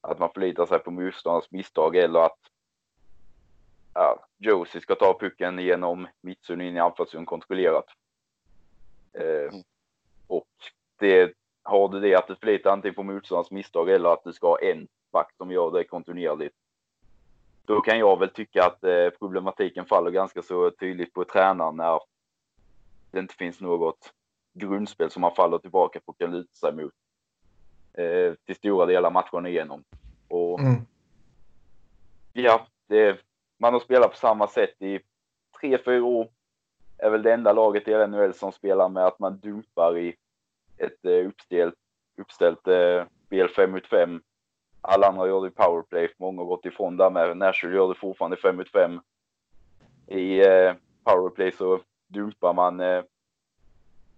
[0.01, 2.39] att man förlitar sig på motståndarens misstag eller att
[3.97, 7.87] ja, Josie ska ta pucken genom mittzon in i anfallszon kontrollerat.
[9.13, 9.63] Eh, Mm.
[10.27, 10.49] och
[10.99, 11.33] det,
[11.63, 14.59] har du det att du förlitar antingen på motståndarens misstag eller att du ska ha
[14.59, 16.57] en back som gör det kontinuerligt.
[17.65, 22.01] Då kan jag väl tycka att eh, problematiken faller ganska så tydligt på tränaren när
[23.11, 24.13] det inte finns något
[24.53, 26.93] grundspel som man faller tillbaka på och kan luta sig mot
[27.93, 29.85] eh, till stora delar matcherna igenom.
[30.29, 30.87] Och Mm.
[32.33, 33.21] ja, det,
[33.59, 35.01] man har spelat på samma sätt i
[35.61, 36.29] tre, fyra år.
[36.99, 40.17] Är väl det enda laget i NHL som spelar med att man dumpar i
[40.77, 41.75] ett eh, uppställt,
[42.21, 44.23] uppställt eh, spel 5 mot 5.
[44.81, 46.09] Alla andra gör det i powerplay.
[46.19, 47.37] Många har gått ifrån där med.
[47.37, 49.01] Nashville gör det fortfarande 5 mot 5.
[50.07, 53.03] I eh, powerplay så dumpar man eh,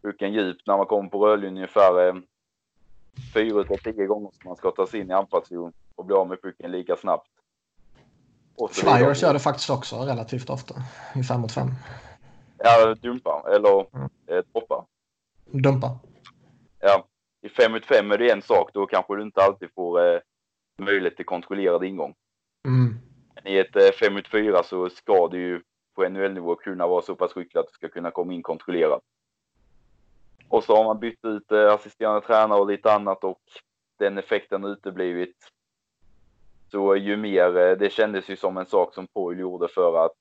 [0.02, 2.14] pucken djupt när man kommer på rödlinjen ungefär eh,
[3.34, 6.28] fyra utav tio gånger som man ska ta sig in i anfallszon och bli av
[6.28, 7.30] med pucken lika snabbt.
[8.70, 10.74] Flyers gör det faktiskt också relativt ofta
[11.14, 11.68] i 5 mot 5.
[12.58, 14.08] Ja, dumpa eller Mm.
[14.26, 14.84] eh, droppa.
[15.44, 15.98] Dumpa.
[16.80, 17.04] Ja,
[17.42, 18.70] i 5 mot 5 är det en sak.
[18.74, 20.20] Då kanske du inte alltid får eh,
[20.78, 22.14] möjlighet till kontrollerad ingång.
[22.66, 22.98] Mm.
[23.34, 25.62] Men i ett eh, 5 mot 4 så ska du ju
[25.96, 29.00] på NHL-nivå kunna vara så pass skicklig att du ska kunna komma in kontrollerat.
[30.48, 33.40] Och så har man bytt ut eh, assisterande tränare och lite annat och
[33.98, 35.36] den effekten har uteblivit.
[36.70, 40.12] Så ju mer, eh, det kändes ju som en sak som Poil gjorde för att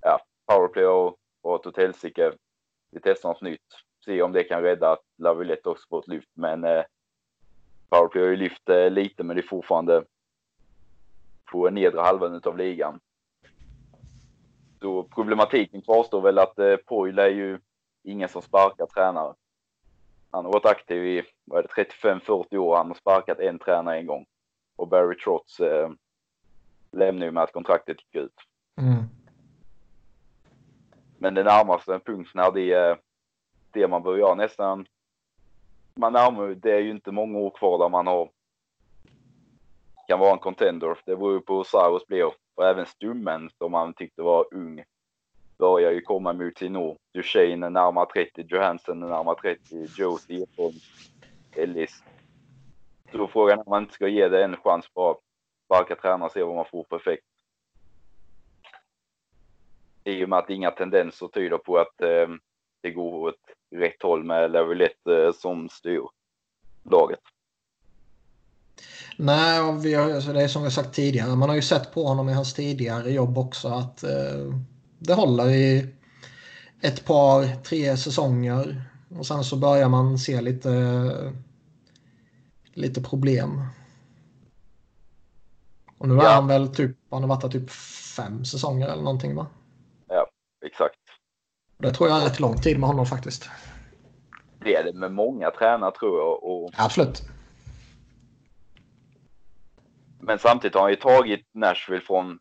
[0.00, 2.32] ja, powerplay och, och ett helsike.
[2.90, 3.60] Vi testar något nytt.
[4.04, 6.30] Se om det kan rädda att Laviolette också får ett lyft.
[6.34, 6.84] Men eh,
[7.88, 10.04] powerplay har ju lyft eh, lite men det är fortfarande
[11.50, 13.00] på nedre halvan av ligan.
[14.80, 17.58] Så problematiken kvarstår väl att eh, Poil är ju
[18.02, 19.34] ingen som sparkar tränare.
[20.30, 22.76] Han har varit aktiv i vad är det, 35-40 år.
[22.76, 24.26] Han har sparkat en tränare en gång.
[24.76, 25.90] Och Barry Trotz eh,
[26.92, 28.34] lämnar ju med att kontraktet gick ut.
[28.80, 29.04] Mm.
[31.18, 32.98] Men det närmaste en punkt när det är
[33.70, 34.86] det man bör göra nästan.
[35.94, 38.30] Man närmar det är ju inte många år kvar där man har
[40.08, 40.98] kan vara en contender.
[41.04, 42.32] Det beror ju på hur Saros blir.
[42.54, 44.84] Och även Stummen som man tyckte var ung
[45.58, 46.96] börjar ju komma mot sin år.
[47.14, 50.74] Duchene är närmare 30, Johansson är närmare 30, Joe Ekholm,
[51.56, 52.02] Ellis.
[53.14, 55.14] Så frågan är om man inte ska ge det en chans bara
[55.64, 57.24] sparka tränare och se vad man får för effekt.
[60.04, 62.28] I och med att inga tendenser tyder på att eh,
[62.82, 63.40] det går åt
[63.76, 66.02] rätt håll med Laviolette eh, som styr
[66.90, 67.20] laget.
[69.16, 71.36] Nej, vi har, alltså, det är som vi sagt tidigare.
[71.36, 74.54] Man har ju sett på honom i hans tidigare jobb också att eh,
[74.98, 75.94] det håller i
[76.82, 78.82] ett par, tre säsonger.
[79.18, 81.32] Och sen så börjar man se lite, eh,
[82.76, 83.60] lite problem.
[85.98, 86.30] Och nu är Ja.
[86.30, 87.70] han väl typ, han har varit där typ
[88.16, 89.46] fem säsonger eller någonting va?
[90.66, 90.98] Exakt.
[91.78, 93.50] Det tror jag är rätt lång tid med honom faktiskt.
[94.58, 96.44] Det är det med många tränare tror jag.
[96.44, 97.22] Och, Absolut.
[100.20, 102.38] men samtidigt har han ju tagit Nashville från...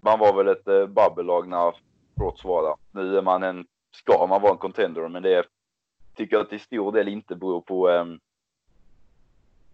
[0.00, 1.74] Man var väl ett eh, bubbellag när
[2.14, 2.74] Brotts var där.
[2.90, 3.66] Nu är man en...
[3.96, 5.44] Ska man vara en contender, men det
[6.16, 8.20] tycker jag till stor del inte beror på um,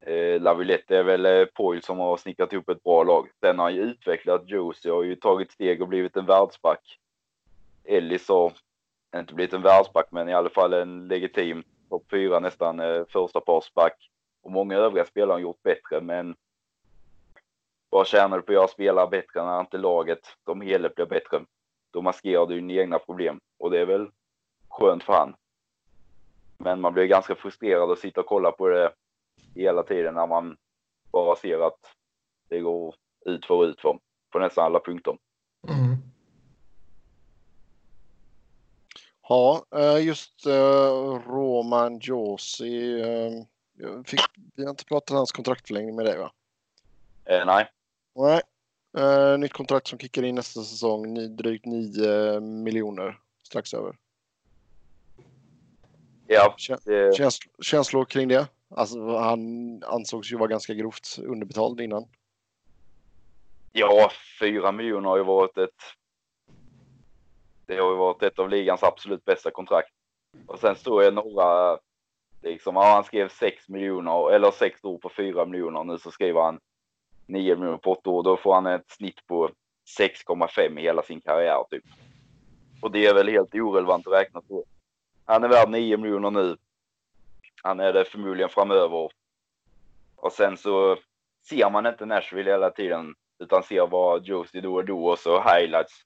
[0.07, 0.99] eh, Laviolette.
[0.99, 3.29] Är väl eh, Poil som har snickrat ihop ett bra lag.
[3.41, 6.99] Sen har han ju utvecklat Josie har ju tagit steg och blivit en världsback.
[7.85, 8.53] Ellis har
[9.17, 13.41] inte blivit en världsback, men i alla fall en legitim topp fyra nästan eh, första
[13.41, 14.11] parsback.
[14.43, 16.37] Och många övriga spelare har gjort bättre, men
[17.91, 21.45] vad tjänar du på att göra spelare bättre när inte laget som helhet blir bättre?
[21.91, 24.11] Då maskerar du dina egna problem och det är väl
[24.69, 25.35] skönt för han.
[26.59, 28.93] Men man blir ganska frustrerad att sitta och kolla på det
[29.55, 30.57] hela tiden när man
[31.13, 31.81] bara ser att
[32.49, 32.95] det går
[33.27, 33.99] ut för ut för
[34.33, 35.19] på nästan alla punkter.
[35.69, 35.97] Mm.
[39.29, 43.01] Ja, eh, just eh, Roman Josi.
[43.01, 43.33] eh,
[43.75, 44.21] jag Fick,
[44.57, 46.33] vi har inte pratat hans kontraktförlängning med dig va?
[47.25, 47.69] Eh, nej,
[48.15, 48.43] Nej.
[48.99, 51.15] Eh, nytt kontrakt som kickar in nästa säsong.
[51.15, 53.19] Ni, drygt 9 miljoner.
[53.43, 53.97] Strax över.
[56.27, 58.49] ja, det, Käns, känslor kring det?
[58.77, 59.41] Alltså, han
[59.85, 62.05] ansågs ju vara ganska grovt underbetald innan.
[63.73, 64.11] ja,
[64.41, 65.83] fyra miljoner har ju varit ett
[67.67, 69.93] Det har ju varit ett av ligans absolut bästa kontrakt.
[70.47, 71.79] Och sen står jag några,
[72.43, 75.85] liksom, ja, han skrev 6 miljoner, eller 6 år på 4 miljoner.
[75.85, 76.61] Nu så skriver han
[77.27, 78.23] 9 miljoner på 8 år.
[78.23, 79.51] Då får han ett snitt på
[79.99, 81.85] 6,5 i hela sin karriär typ.
[82.83, 84.65] Och det är väl helt orelevant att räkna på.
[85.25, 86.57] Han är värd 9 miljoner nu.
[87.63, 89.11] Han är det förmodligen framöver.
[90.17, 90.97] Och sen så
[91.49, 95.43] ser man inte Nashville hela tiden utan ser vad Josie då och då och så
[95.43, 96.03] highlights.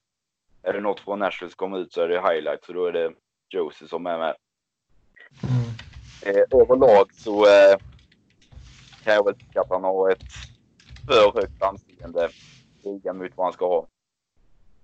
[0.63, 2.93] Är det något från Nashville som kommer ut så är det highlights och då är
[2.93, 3.13] det
[3.49, 4.37] Josie som är med.
[5.43, 6.37] Mm.
[6.37, 7.79] Eh, överlag så eh,
[9.05, 10.25] kan jag väl tycka att han har ett
[11.07, 12.29] för högt anseende
[12.85, 13.89] ligan mot vad han ska ha.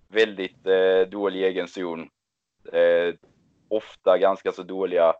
[0.08, 2.08] Väldigt eh, dålig egen zon.
[2.72, 3.14] Eh,
[3.68, 5.14] ofta ganska så dåliga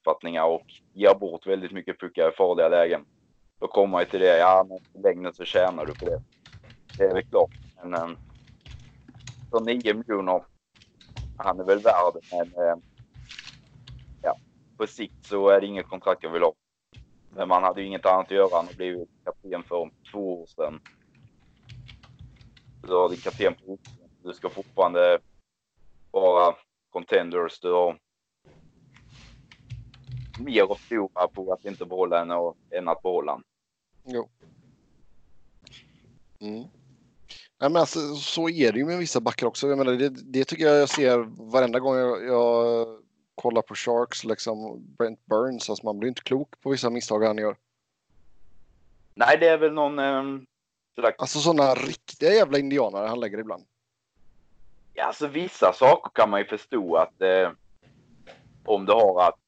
[0.00, 3.04] uppfattningar och ger bort väldigt mycket puckar i farliga lägen.
[3.58, 6.22] Då kommer man ju till det, ja men i längden så tjänar du på det.
[6.98, 7.50] Det är väl klart.
[7.82, 8.16] Men ehm,
[9.50, 10.44] för 9 miljoner,
[11.36, 12.80] han är väl värd, men ehm,
[14.22, 14.36] ja,
[14.76, 16.52] på sikt så är det inget kontrakt jag vill ha.
[17.30, 18.56] Men man hade ju inget annat att göra.
[18.56, 20.80] Han har blivit kapten för två år sedan.
[22.82, 23.78] Du har din kapten på
[24.22, 25.18] Du ska fortfarande
[26.10, 26.54] vara
[26.90, 27.60] contenders.
[27.60, 27.98] Du har
[30.40, 32.30] mer att förlora på att inte behålla en
[32.78, 33.42] än att behålla en.
[34.04, 34.28] Jo.
[36.40, 36.64] Mm.
[37.60, 39.68] Nej, men alltså, så är det ju med vissa backar också.
[39.68, 41.18] Jag menar, det, det tycker jag jag ser
[41.52, 42.86] varenda gång jag, jag
[43.34, 45.70] kollar på Sharks, liksom Brent Burns.
[45.70, 47.56] Alltså man blir inte klok på vissa misstag han gör.
[49.14, 49.98] Nej, det är väl någon...
[49.98, 50.22] Eh,
[50.94, 51.18] slags...
[51.18, 53.64] Alltså sådana riktiga jävla indianare han lägger ibland.
[54.94, 57.50] Ja, alltså vissa saker kan man ju förstå att eh,
[58.64, 59.38] om du har att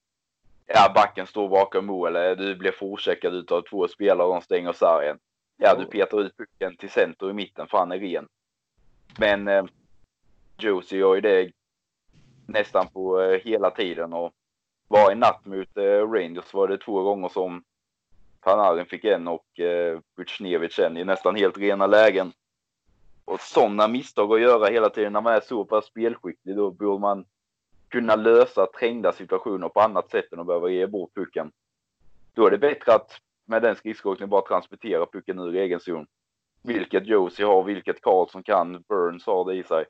[0.75, 4.73] ja, backen står bakom mål eller du blir forecheckad utav två spelare och de stänger
[4.73, 5.19] sargen.
[5.57, 8.29] Ja, du petar ut pucken till center i mitten för han är ren.
[9.19, 9.65] Men eh,
[10.59, 11.53] Josie gör ju det
[12.47, 14.33] nästan på eh, hela tiden och
[14.89, 17.65] var i natt mot eh, Rangers var det två gånger som
[18.41, 22.33] Panarin fick en och eh, Butjnevitj en i nästan helt rena lägen.
[23.25, 27.01] Och sådana misstag att göra hela tiden när man är så pass spelskicklig, då borde
[27.01, 27.25] man
[27.93, 31.53] kunna lösa trängda situationer på annat sätt än att behöva ge bort pucken.
[32.35, 33.11] Då är det bättre att
[33.47, 36.07] med den skridskoåkningen bara transportera pucken ur egen zon.
[36.63, 39.85] Vilket Josie har, vilket Karlsson kan, Burns har det i sig.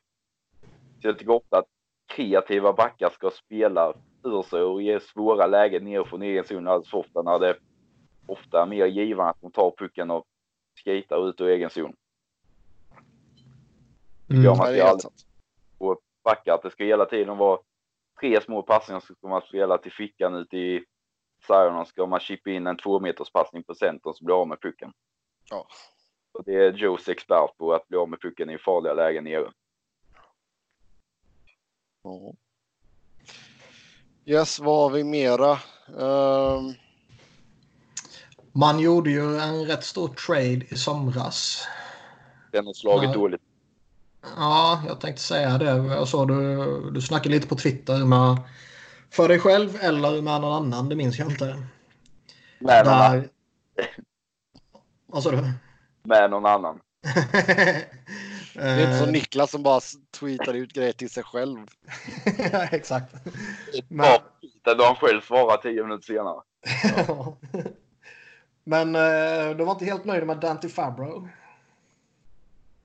[1.03, 1.67] Så jag tycker ofta att
[2.07, 3.95] kreativa backar ska spela
[4.25, 7.57] ur sig och ge svåra lägen ner från egen zon alldeles för ofta när det
[8.27, 10.25] ofta är mer givande att de tar pucken och
[10.85, 11.93] skejtar ut ur egen zon.
[14.31, 15.11] Mm, ja, man ska
[15.79, 17.59] och backa att det ska hela tiden vara
[18.21, 20.85] tre små passningar så ska man spela till fickan ute i
[21.47, 24.61] Zion ska man chippa in en två meters passning på centern så blir av med
[24.61, 24.93] pucken.
[25.51, 25.67] Ja.
[26.33, 29.53] Och det är Joes expert på att bli av med pucken i farliga lägen nere.
[32.03, 32.33] Ja.
[34.25, 35.59] Yes, vad har vi mera?
[35.87, 36.75] Um...
[38.55, 41.69] Man gjorde ju en rätt stor trade i somras.
[42.51, 43.15] Den har slagit ja.
[43.15, 43.43] dåligt.
[44.23, 45.65] Ja, jag tänkte säga det.
[45.65, 48.37] Jag såg du, du snackade lite på Twitter med
[49.11, 50.89] för dig själv eller med någon annan.
[50.89, 51.63] Det minns jag inte.
[52.59, 53.29] Med någon annan.
[55.07, 55.53] Vad sa du?
[56.03, 56.81] Med någon annan.
[58.55, 59.13] Det är inte som eh.
[59.13, 59.81] Niklas som bara
[60.21, 61.67] tweetar ut grejer till sig själv.
[62.53, 63.15] ja, exakt.
[63.89, 64.19] Men...
[64.63, 66.41] Då han själv svarar tio minuter senare.
[68.65, 71.29] Men eh, du var inte helt nöjd med Dante Fabro?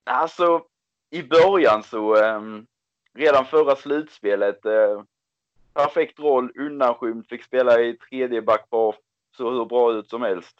[0.03, 0.61] Alltså,
[1.09, 2.65] i början så, ehm,
[3.13, 5.01] redan förra slutspelet, eh,
[5.73, 8.95] perfekt roll, undanskymd, fick spela i tredje backpar,
[9.37, 10.57] så hur bra ut som helst.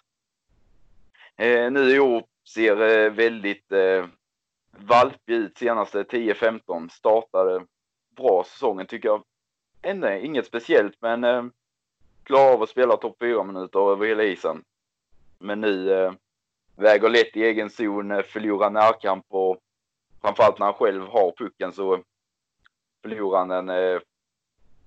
[1.36, 3.72] Eh, nu i år ser eh, väldigt
[4.78, 7.66] valpig ut senaste 10-15, startade
[8.16, 9.24] bra säsongen tycker jag.
[9.82, 11.46] Ändå inget speciellt, men eh,
[12.24, 14.64] klarar av att spela topp 4 minuter över hela isen.
[15.40, 16.14] Men nu eh,
[16.76, 19.58] väger lätt i egen zon, förlorar närkamp och
[20.22, 22.04] framförallt när han själv har pucken så
[23.02, 24.02] förlorar han den eh,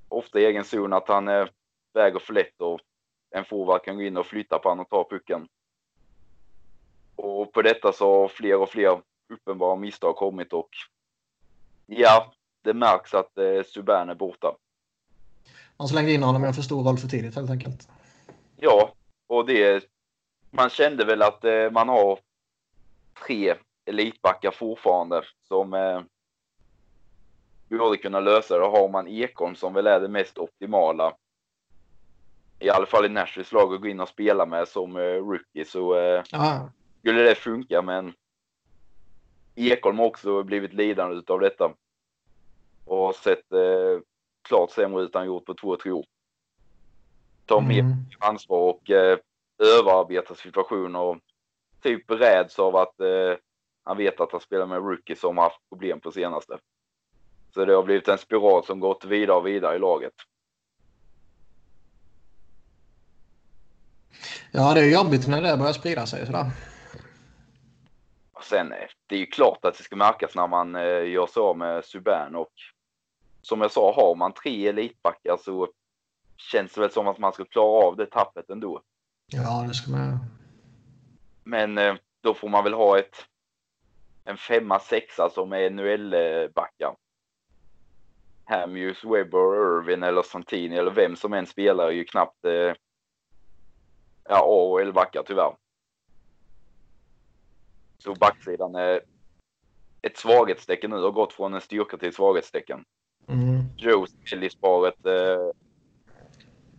[0.09, 1.47] ofta i egen zon att han eh,
[1.95, 2.81] väger för lätt och
[3.31, 5.49] en forward kan gå in och flytta på honom och ta pucken.
[7.16, 9.03] Och på detta så har fler och fler
[9.33, 10.68] uppenbara misstag kommit och
[11.87, 14.57] ja, det märks att eh, Subban är borta.
[15.76, 17.89] Han slängde in honom i en för stor roll för tidigt helt enkelt.
[18.57, 18.95] Ja,
[19.26, 19.85] och det
[20.51, 22.18] man kände väl att eh, man har
[23.26, 23.55] tre
[23.91, 26.01] elitbackar fortfarande som eh,
[27.68, 28.64] borde kunna lösa det.
[28.66, 31.14] Har man Ekholm som väl är det mest optimala.
[32.59, 35.64] I alla fall i Nashvilles lag att gå in och spela med som eh, rookie
[35.64, 36.22] så eh,
[36.99, 38.14] skulle det funka men
[39.55, 41.74] Ekholm har också blivit lidande utav detta.
[42.84, 44.03] och har sett eh,
[44.49, 46.05] klart sämre ut än gjort på två, tre år.
[47.61, 47.93] Mer Mm.
[48.18, 49.18] ansvar och eh,
[49.59, 51.18] överarbetar situationer och
[51.82, 53.36] typ räds av att eh,
[53.85, 56.59] han vet att han spelar med rookies som har haft problem på senaste.
[57.55, 60.14] Så det har blivit en spiral som gått vidare och vidare i laget.
[64.53, 66.51] Ja, det är jobbigt när det börjar sprida sig sådär.
[68.33, 71.39] Och sen, eh, det är ju klart att det ska märkas när man eh, gör
[71.39, 72.53] av med Subban och
[73.43, 75.68] som jag sa, har man tre elitbackar så
[76.37, 78.83] känns det väl som att man ska klara av det tappet ändå.
[79.26, 80.18] Ja, det ska man
[81.45, 83.26] Men eh, då får man väl ha ett
[84.25, 86.97] en femma, sexa som är NHL-backar.
[88.45, 92.75] Hamuse, Webber, Irvin eller Santini eller vem som än spelar är ju knappt eh,
[94.29, 95.57] ja, A och L-backar tyvärr.
[97.99, 99.01] Så backsidan är
[100.03, 102.85] ett svaghetstecken nu har gått från en styrka till ett svaghetstecken.
[103.29, 103.64] mm.
[103.77, 105.51] Joes Ellis-paret eh,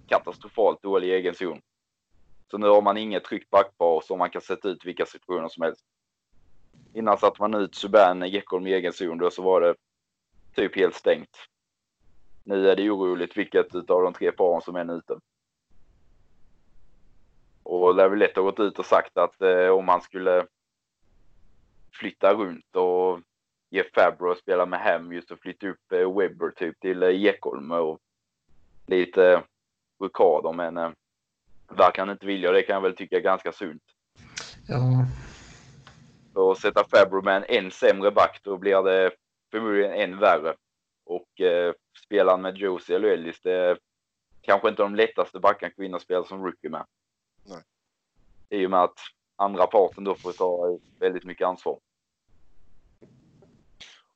[0.07, 1.61] katastrofalt dålig egen zon.
[2.51, 5.63] Så nu har man inget tryggt backpar som man kan sätta ut vilka situationer som
[5.63, 5.85] helst.
[6.93, 9.75] Innan satte man ut Subban Ekholm i egen zon då så var det
[10.55, 11.37] typ helt stängt.
[12.43, 15.19] Nu är det oroligt vilket utav de tre paren som är ute.
[17.63, 20.45] Och det är väl lätt att gått ut och sagt att eh, om man skulle
[21.93, 23.19] flytta runt och
[23.69, 27.25] ge Fabro att spela med hem just och flytta upp eh, Webber typ till eh,
[27.25, 27.99] Ekholm och
[28.85, 29.41] lite eh,
[29.99, 30.91] rockader men eh,
[31.69, 33.83] verkar han inte vilja och det kan jag väl tycka är ganska sunt.
[34.67, 35.05] Ja,
[36.33, 39.11] för att sätta Fabro med en än sämre back då blir det
[39.51, 40.55] förmodligen än värre.
[41.05, 41.73] Och eh,
[42.05, 43.77] spelar med Josie eller Ellis det är
[44.41, 46.85] kanske inte de lättaste backarna kvinnor spelar som rookie med.
[47.43, 47.61] Nej.
[48.49, 48.99] I och med att
[49.35, 51.79] andra parten då får ta väldigt mycket ansvar.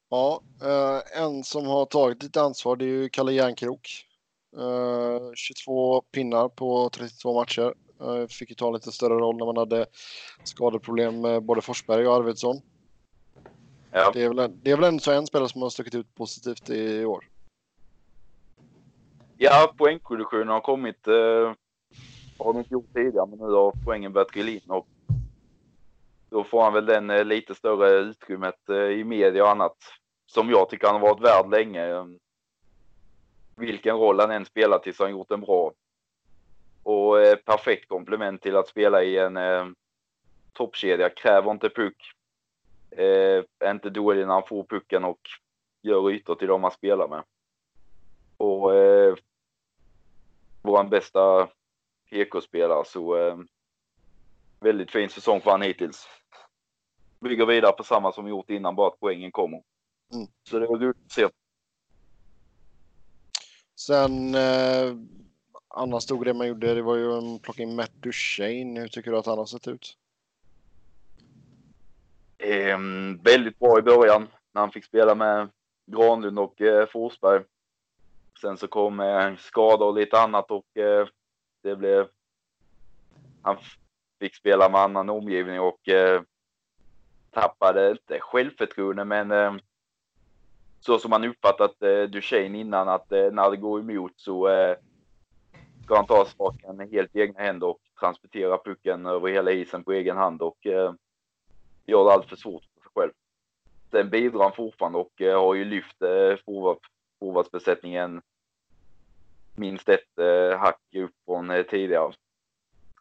[0.10, 4.06] Ja, eh, en som har tagit lite ansvar det är ju Kalle Järnkrok.
[4.58, 7.74] Eh, 22 pinnar på 32 matcher.
[8.02, 9.86] Eh, fick ju ta lite större roll när man hade
[10.44, 12.62] skadeproblem med både Forsberg och Arvidsson.
[13.92, 14.12] Ja.
[14.14, 16.16] Det är väl, en, det är väl en, så en spelare som har stuckit ut
[16.16, 17.30] positivt i år.
[19.38, 21.08] Ja, poängproduktionen har kommit.
[21.08, 21.54] Eh,
[22.38, 24.88] har de inte gjort tidigare, men nu har poängen börjat trilla in och
[26.30, 29.78] då får han väl den eh, lite större utrymmet eh, i media och annat
[30.26, 32.18] som jag tycker han har varit värd länge.
[33.56, 35.72] Vilken roll han än spelat tills han gjort en bra
[36.86, 39.66] och eh, perfekt komplement till att spela i en eh,
[40.54, 41.10] toppkedja.
[41.10, 42.12] Kräver inte puck.
[42.92, 45.20] Eh, är inte dålig när han får pucken och
[45.82, 47.24] gör ytor till de han spelar med.
[48.38, 49.16] Och eh,
[50.62, 51.50] vår bästa
[52.10, 53.38] PK-spelare så eh,
[54.60, 56.08] väldigt fin säsong för han hittills.
[57.20, 59.64] Bygger vidare på samma som gjort innan, bara att poängen kommer.
[60.14, 60.28] Mm.
[60.50, 61.28] Så det var roligt att se.
[63.76, 64.96] Sen eh,
[65.76, 68.80] annan stor grej man gjorde det var ju att plocka in Matt Duchene.
[68.80, 69.98] Hur tycker du att han har sett ut?
[72.38, 72.78] Eh,
[73.24, 75.50] väldigt bra i början när han fick spela med
[75.92, 77.44] Granlund och eh, Forsberg.
[78.42, 81.08] Sen så kom eh, skador och lite annat och eh,
[81.64, 82.08] det blev...
[83.42, 83.58] Han
[84.20, 86.22] fick spela med annan omgivning och eh,
[87.32, 89.56] tappade inte självförtroende men eh,
[90.80, 94.78] så som man uppfattat eh, Duchene innan att eh, när det går emot så eh,
[95.86, 99.92] ska han ta saken helt i egna händer och transportera pucken över hela isen på
[99.92, 100.94] egen hand och eh,
[101.86, 103.12] gör det allt för svårt för sig själv.
[103.92, 106.78] Sen bidrar han fortfarande och eh, har ju lyft eh, forward,
[107.20, 108.22] forwardsbesättningen
[109.56, 112.14] minst ett eh, hack upp från eh, tidigare.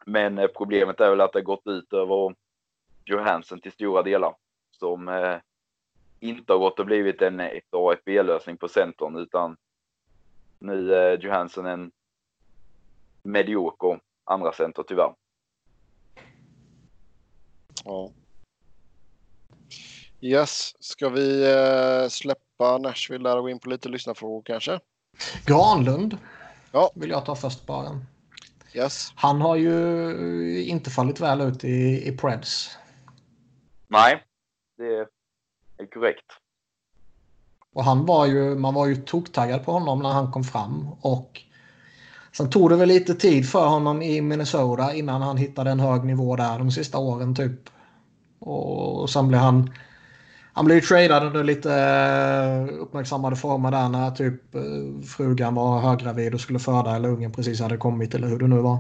[0.06, 2.34] Men eh, problemet är väl att det har gått ut över
[3.04, 4.34] Johansson till stora delar
[4.70, 5.36] som eh,
[6.20, 9.56] inte har gått och blivit en ett A ett B-lösning på centern utan
[10.58, 11.90] nu är Johansson en
[13.24, 15.14] medioker andra center tyvärr.
[17.84, 18.10] Ja.
[20.20, 24.80] Yes, ska vi eh, släppa Nashville där och gå in på lite lyssnarfrågor kanske?
[25.46, 26.18] Granlund
[26.72, 26.90] Ja.
[26.94, 28.00] vill jag ta först bara.
[28.74, 29.12] Yes.
[29.16, 32.78] Han har ju inte fallit väl ut i, i Preds.
[33.88, 34.24] Nej,
[34.76, 35.08] det
[35.78, 36.26] är korrekt.
[37.72, 40.88] Och han var ju, man var ju toktaggad på honom när han kom fram.
[41.00, 41.40] Och
[42.36, 46.04] sen tog det väl lite tid för honom i Minnesota innan han hittade en hög
[46.04, 47.70] nivå där de sista åren typ.
[48.38, 49.70] Och, sen blev han...
[50.56, 55.80] Han blev ju tradad under lite eh, uppmärksammade former där när typ eh, frugan var
[55.80, 58.78] höggravid och skulle föda eller ungen precis hade kommit eller hur det nu var.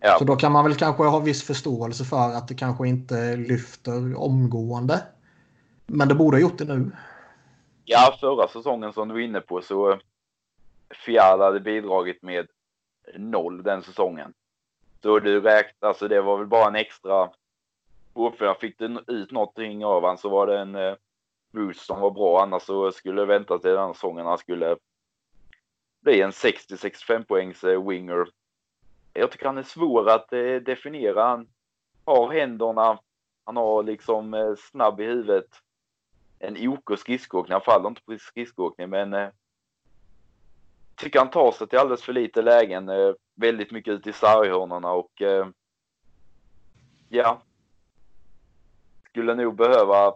[0.00, 0.16] Ja.
[0.18, 4.20] Så då kan man väl kanske ha viss förståelse för att det kanske inte lyfter
[4.20, 5.02] omgående.
[5.86, 6.90] Men det borde ha gjort det nu.
[7.84, 9.98] Ja, förra säsongen som du var inne på så
[10.94, 12.48] Fiala hade bidragit med
[13.14, 14.34] noll den säsongen.
[15.02, 17.30] Så du räknade, alltså det var väl bara en extra
[18.14, 18.56] uppfyllnad.
[18.56, 20.94] Fick du ut någonting av han så var det en eh,
[21.50, 22.42] boost som var bra.
[22.42, 24.76] Annars så skulle jag vänta till den säsongen han skulle
[26.00, 28.28] bli en 60-65 poängs eh, winger.
[29.12, 31.24] Jag tycker han är svår att eh, definiera.
[31.24, 31.48] Han
[32.04, 32.98] har händerna,
[33.44, 35.48] han har liksom eh, snabb i huvudet.
[36.38, 39.28] En OK skridskoåkning, han faller inte på skridskoåkning men eh,
[40.98, 42.88] tycker han tar sig till alldeles för lite lägen.
[42.88, 45.46] Eh, väldigt mycket ut i sarghörnorna och eh,
[47.08, 47.42] ja.
[49.10, 50.14] Skulle nog behöva.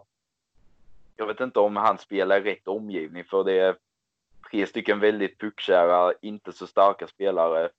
[1.17, 3.77] Jag vet inte om han spelar i rätt omgivning för det är
[4.51, 7.71] tre stycken väldigt puckkära, inte så starka spelare.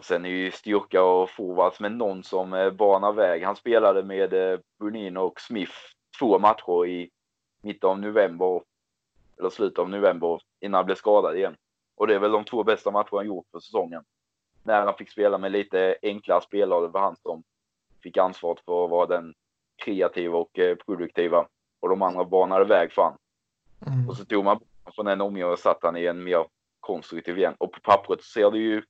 [0.00, 3.42] Sen är ju styrka och forwards med någon som eh, banar väg.
[3.42, 5.72] Han spelade med eh, och Smith
[6.18, 7.10] två matcher i
[7.62, 8.62] mitten av november
[9.38, 11.56] eller slutet av november innan han blev skadad igen.
[11.96, 14.02] Och det är väl de två bästa matcher han gjort för säsongen.
[14.62, 17.42] När han fick spela med lite enklare spelare, det var han som
[18.02, 19.34] fick ansvaret för att vara den
[19.84, 21.46] kreativa och eh, produktiva.
[21.80, 23.16] Och de andra banade väg för han.
[23.86, 24.08] Mm.
[24.08, 24.60] Och så tog man
[24.94, 26.46] från en omgång och satt han i en mer
[26.80, 27.54] konstruktiv igen.
[27.58, 28.82] Och på pappret ser det ju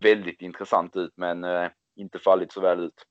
[0.00, 3.04] väldigt intressant ut men eh, inte fallit så väl ut.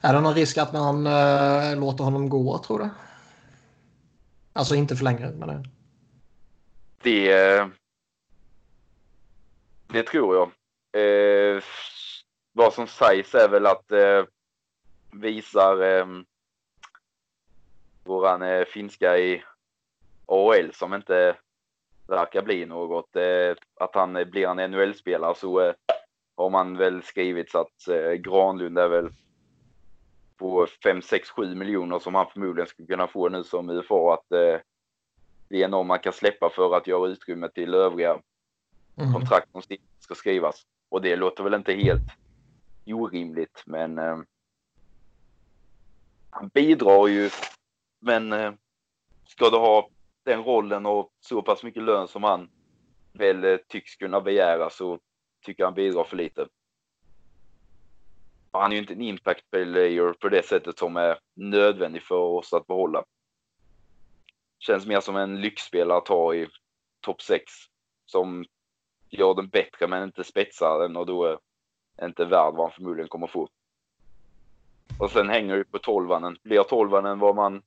[0.00, 2.88] Är det någon risk att man äh, låter honom gå tror du?
[4.52, 5.75] Alltså inte för länge men
[7.06, 7.66] det- eh,
[9.88, 10.50] Det, tror jag.
[11.02, 11.62] Eh,
[12.52, 14.24] vad som sägs är väl att eh,
[15.12, 16.06] visar eh,
[18.04, 19.42] våran eh, finska i
[20.26, 21.36] AHL som inte
[22.08, 25.74] verkar bli något, eh, att han eh, blir en NHL-spelare så eh,
[26.36, 29.08] har man väl skrivit så att eh, Granlund är väl
[30.36, 34.32] på 5, 6, 7 miljoner som han förmodligen skulle kunna få nu som UFA att
[34.32, 34.60] eh,
[35.48, 38.20] det är någon man kan släppa för att göra utrymme till övriga
[38.98, 39.12] Mm.
[39.12, 39.62] kontrakt som
[39.98, 40.66] ska skrivas.
[40.88, 42.02] Och det låter väl inte helt
[42.86, 44.18] orimligt, men eh,
[46.30, 47.30] han bidrar ju.
[48.00, 48.52] Men eh,
[49.28, 49.88] ska du ha
[50.24, 52.50] den rollen och så pass mycket lön som han
[53.12, 54.98] väl eh, tycks kunna begära så
[55.44, 56.48] tycker jag han bidrar för lite.
[58.52, 62.52] Han är ju inte en impact player på det sättet som är nödvändig för oss
[62.52, 63.04] att behålla.
[64.66, 66.48] Känns mer som en lyxspelare att ha i
[67.00, 67.52] topp 6
[68.06, 68.44] som
[69.10, 71.38] gör den bättre men inte spetsar den och då
[71.96, 73.48] är inte värd vad han förmodligen kommer få.
[75.00, 76.38] Och sen hänger det på tolvanen.
[76.42, 77.62] Blir tolvanen vad man...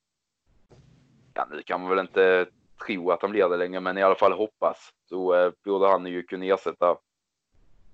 [1.33, 2.49] Ja, nu kan man väl inte
[2.85, 4.93] tro att han blir det längre, men i alla fall hoppas.
[5.09, 6.97] Så eh, borde han ju kunna ersätta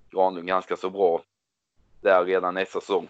[0.09, 1.23] Granlund ganska så bra
[2.01, 3.09] där redan nästa säsong.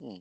[0.00, 0.20] Mm.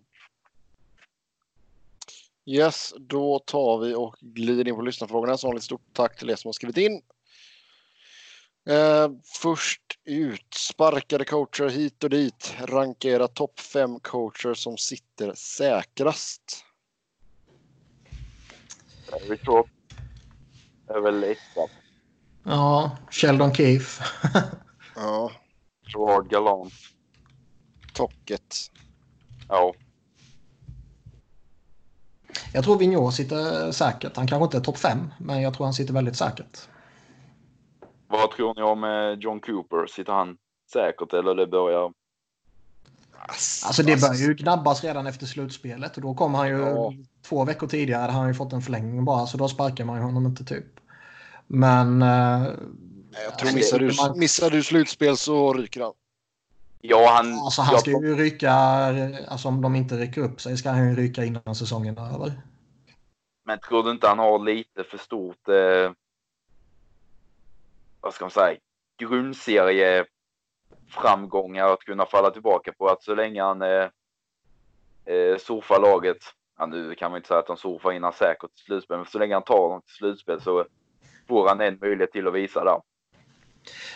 [2.49, 5.37] Yes, då tar vi och glider in på lyssnarfrågorna.
[5.37, 7.01] Så har ni stort tack till er som har skrivit in.
[8.69, 9.09] Eh,
[9.41, 12.55] först ut, sparkade coacher hit och dit.
[12.59, 16.65] Ranka era topp fem coacher som sitter säkrast.
[19.11, 19.69] Barry Thorpe
[20.87, 21.61] är väl etta.
[22.43, 24.03] Ja, Sheldon Keefe.
[24.95, 25.31] Ja,
[25.93, 26.73] Gerard Gallant.
[27.93, 28.55] Tocket.
[29.49, 29.73] Ja,
[32.53, 34.17] jag tror Vigneault sitter säkert.
[34.17, 36.59] Han kanske inte är topp fem, men jag tror han sitter väldigt säkert.
[38.07, 39.87] vad tror ni om eh, John Cooper?
[39.87, 40.37] Sitter han
[40.73, 41.91] säkert eller det börjar...
[43.65, 46.93] Alltså det börjar ju gnabbas redan efter slutspelet och då kom han ju Ja.
[47.25, 48.01] två veckor tidigare.
[48.01, 50.65] hade han ju fått en förlängning bara så då sparkar man ju honom inte typ.
[51.47, 52.01] Men...
[52.01, 55.93] Eh, Jag tror alltså, missar du, man- missar du slutspel så ryker han.
[56.89, 57.33] Ja, han...
[57.33, 58.51] Alltså han jag ska tror- ju ryka,
[59.27, 62.41] alltså om de inte rycker upp sig ska han ju ryka innan säsongen är över.
[63.45, 65.91] Men tror du inte han har lite för stort, eh,
[68.01, 68.57] vad ska man säga,
[68.99, 70.05] grundserie
[70.89, 72.87] framgångar att kunna falla tillbaka på?
[72.87, 73.87] Att så länge han eh,
[75.05, 76.17] eh, surfar laget,
[76.57, 79.19] ja, nu kan man inte säga att han surfar innan säkert till slutspel, men så
[79.19, 80.65] länge han tar dem till slutspel så
[81.27, 82.81] får han en möjlighet till att visa där.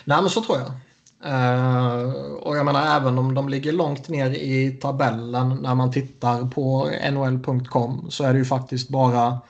[0.04, 0.70] Nej men så tror jag.
[1.24, 6.50] Eh, och jag menar även om de ligger långt ner i tabellen när man tittar
[6.50, 9.40] på nhl.com så är det ju faktiskt bara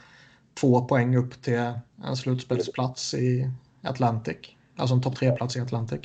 [0.55, 1.73] två poäng upp till
[2.05, 3.51] en slutspelsplats i
[3.83, 4.37] Atlantic.
[4.77, 6.01] Alltså en topp tre-plats i Atlantic.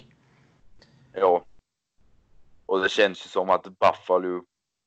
[1.14, 1.44] Ja.
[2.65, 4.44] Och det känns ju som att Buffalo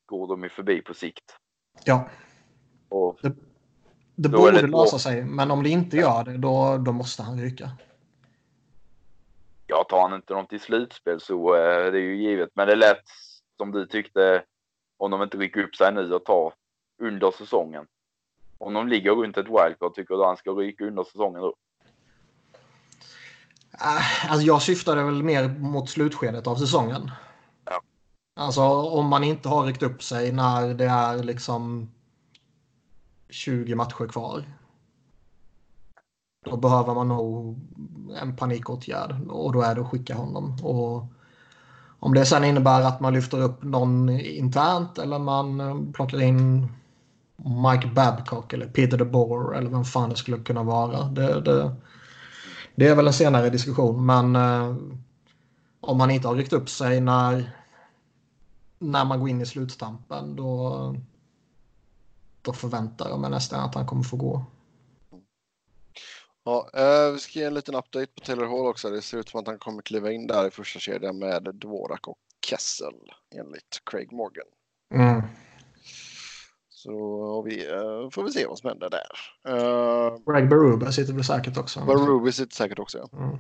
[0.07, 1.37] går de ju förbi på sikt.
[1.85, 2.09] Ja,
[2.89, 3.19] Och
[4.15, 5.25] det är borde det lösa sig.
[5.25, 7.71] Men om det inte gör det då, då måste han ryka.
[9.71, 12.51] Ja, tar han inte dem till slutspel så eh, det är ju givet.
[12.55, 13.03] Men det lät
[13.57, 14.45] som du tyckte
[14.99, 16.55] om de inte rycker upp sig nu och tar
[17.03, 17.87] under säsongen.
[18.59, 21.55] Om de ligger runt ett wildcard, tycker du han ska ryka under säsongen då?
[23.73, 27.11] Äh, alltså jag syftade väl mer mot slutskedet av säsongen.
[27.65, 27.81] Ja.
[28.37, 31.91] Alltså om man inte har ryckt upp sig när det är liksom
[33.31, 34.45] 20 matcher kvar.
[36.45, 37.59] Då behöver man nog
[38.23, 40.57] en panikåtgärd och då är det att skicka honom.
[40.63, 41.05] Och
[42.01, 46.69] om det sen innebär att man lyfter upp någon internt eller man eh, plockar in
[47.37, 51.03] Mike Babcock eller Peter DeBoer eller vem fan det skulle kunna vara.
[51.05, 51.77] Det, det,
[52.75, 54.77] det är väl en senare diskussion men eh,
[55.81, 57.57] om man inte har ryckt upp sig när,
[58.79, 60.95] när man går in i slutstampen då,
[62.43, 64.45] då förväntar jag mig nästan att han kommer få gå.
[66.45, 68.91] Ja, eh, vi ska ge en liten update på Taylor Hall också.
[68.91, 72.09] Det ser ut som att han kommer kliva in där i första kedjan med Dvorak
[72.09, 72.95] och Kessel
[73.35, 74.47] enligt Craig Morgan.
[74.95, 75.23] Mm.
[76.69, 79.11] Så vi, eh, får vi se vad som händer där.
[79.55, 81.85] Uh, Greg Berube sitter väl säkert också.
[81.85, 83.19] Berube sitter säkert också, ja.
[83.19, 83.37] Mm.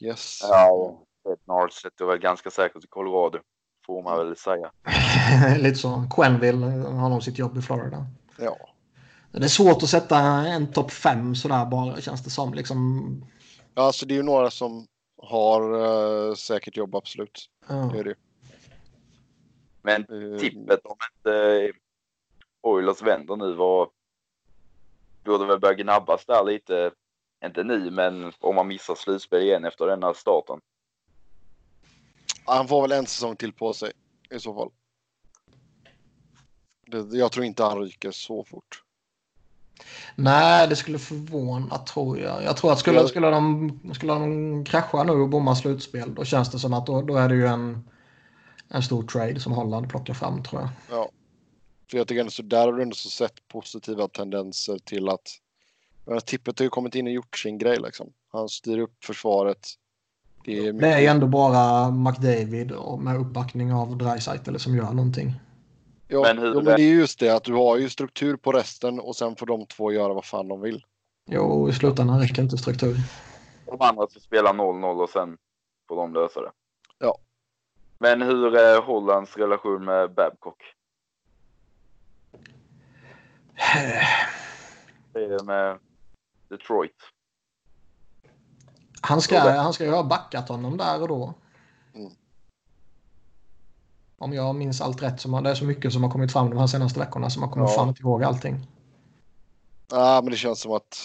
[0.00, 0.40] Yes.
[0.42, 1.00] Ja,
[1.44, 3.38] Nars sitter väl ganska säkert i Colorado.
[3.86, 4.70] Får man väl säga.
[5.58, 6.08] Lite så.
[6.16, 8.06] Quenville har nog sitt jobb i Florida.
[8.38, 8.56] Ja.
[9.36, 12.54] Det är svårt att sätta en topp fem sådär bara känns det som.
[12.54, 13.26] Liksom,
[13.74, 14.86] ja, alltså det är ju några som
[15.22, 17.50] har uh, säkert jobb, absolut.
[17.68, 17.90] ja.
[17.92, 18.14] Det är det.
[19.82, 21.72] Men Eh, tippet om inte
[22.62, 23.90] Oilers vänder nu var
[25.24, 26.90] borde väl börja gnabbas där lite.
[27.44, 30.60] Inte nu, men om man missar slutspel igen efter denna starten.
[32.44, 33.92] Han får väl en säsong till på sig
[34.30, 34.70] i så fall.
[36.86, 38.83] Det, jag tror inte han ryker så fort.
[40.14, 42.42] Nej, det skulle förvåna tror jag.
[42.44, 46.50] Jag tror att skulle, skulle, de, skulle de krascha nu och bomma slutspel då känns
[46.50, 47.88] det som att då, då är det ju en,
[48.68, 50.70] en stor trade som Holland plockar fram tror jag.
[50.98, 51.08] Ja.
[51.90, 55.40] För jag tycker ändå så där har du ändå så sett positiva tendenser till att
[56.24, 58.12] Tippet har ju kommit in och gjort sin grej liksom.
[58.32, 59.68] Han styr upp försvaret.
[60.44, 65.34] Det är, Det är ändå bara McDavid och med uppbackning av Dreisaitl som gör någonting.
[66.08, 68.52] Ja, Men hur- jo, men det är just det att du har ju struktur på
[68.52, 70.84] resten och sen får de två göra vad fan de vill.
[71.30, 72.96] Jo, i slutändan räcker inte struktur.
[73.66, 75.36] De andra ska spela 0-0 och sen
[75.88, 76.50] får de lösa det.
[76.98, 77.18] Ja.
[77.98, 80.62] Men hur är Hollands relation med Babcock?
[85.12, 85.78] Det är det med
[86.48, 86.96] Detroit.
[89.00, 91.34] Han ska, han ska ju ha backat honom där och då.
[94.18, 95.20] Om jag minns allt rätt.
[95.20, 97.40] Så man, det är så mycket som har kommit fram de här senaste veckorna så
[97.40, 97.72] man kommer Ja.
[97.72, 98.66] fan inte ihåg allting.
[99.90, 100.96] Ja, men det känns som att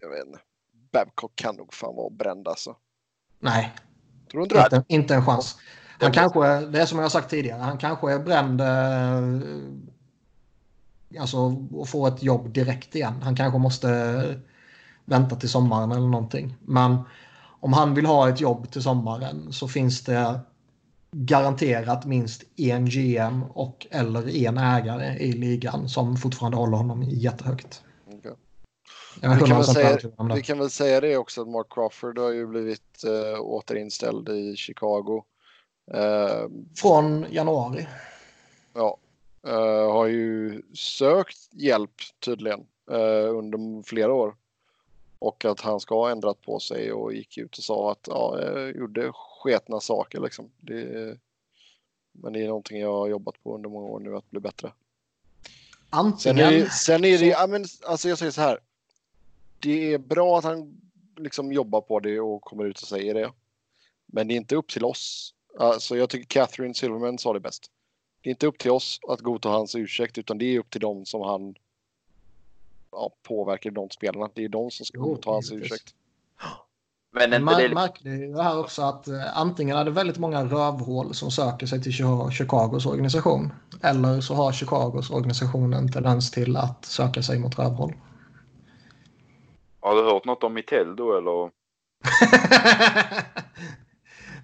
[0.00, 0.38] jag vet inte.
[0.92, 2.76] Babcock kan nog fan vara bränd alltså.
[3.40, 3.72] Nej,
[4.30, 4.84] Tror du inte det?
[4.88, 5.56] inte, en chans.
[6.00, 9.22] Han kanske, det är som jag har sagt tidigare, han kanske är bränd eh,
[11.20, 11.38] alltså,
[11.72, 13.22] och får ett jobb direkt igen.
[13.22, 14.40] Han kanske måste
[15.04, 16.56] vänta till sommaren eller någonting.
[16.60, 16.98] Men
[17.60, 20.40] om han vill ha ett jobb till sommaren så finns det
[21.10, 27.82] garanterat minst en GM och eller en ägare i ligan som fortfarande håller honom jättehögt.
[29.22, 29.98] Är Vi kan, väl 100% säga,
[30.28, 30.42] vi det.
[30.42, 35.24] kan väl säga det också att Mark Crawford har ju blivit uh, återinställd i Chicago.
[35.94, 37.88] Eh, Från januari.
[38.74, 38.98] ja,
[39.46, 41.94] eh, har ju sökt hjälp
[42.24, 42.60] tydligen
[43.30, 44.34] under flera år.
[45.18, 48.40] Och att han ska ha ändrat på sig och gick ut och sa att ja,
[48.42, 50.50] jag gjorde sketna saker liksom.
[50.60, 51.18] Det,
[52.12, 54.72] men det är någonting jag har jobbat på under många år nu att bli bättre.
[55.42, 55.52] Sen
[55.90, 56.38] Antingen...
[56.38, 58.58] är det, sen är det så- ja, men, alltså jag säger så här.
[59.58, 60.80] Det är bra att han
[61.16, 63.32] liksom jobbar på det och kommer ut och säger det.
[64.06, 65.34] Men det är inte upp till oss.
[65.58, 67.70] Alltså jag tycker Catherine Silverman sa det bäst.
[68.22, 70.80] Det är inte upp till oss att godta hans ursäkt utan det är upp till
[70.80, 71.54] dem som han
[72.92, 74.28] ja, påverkar de spelarna.
[74.34, 75.94] Det är de som ska godta hans ursäkt.
[77.12, 80.18] Men inte Man det märkte ju det här också att eh, antingen är det väldigt
[80.18, 83.52] många rövhål som söker sig till Chi- Chicagos organisation.
[83.82, 87.92] Eller så har Chicagos organisation en tendens till att söka sig mot rövhål.
[89.80, 91.50] Har du hört något om Mitell då eller?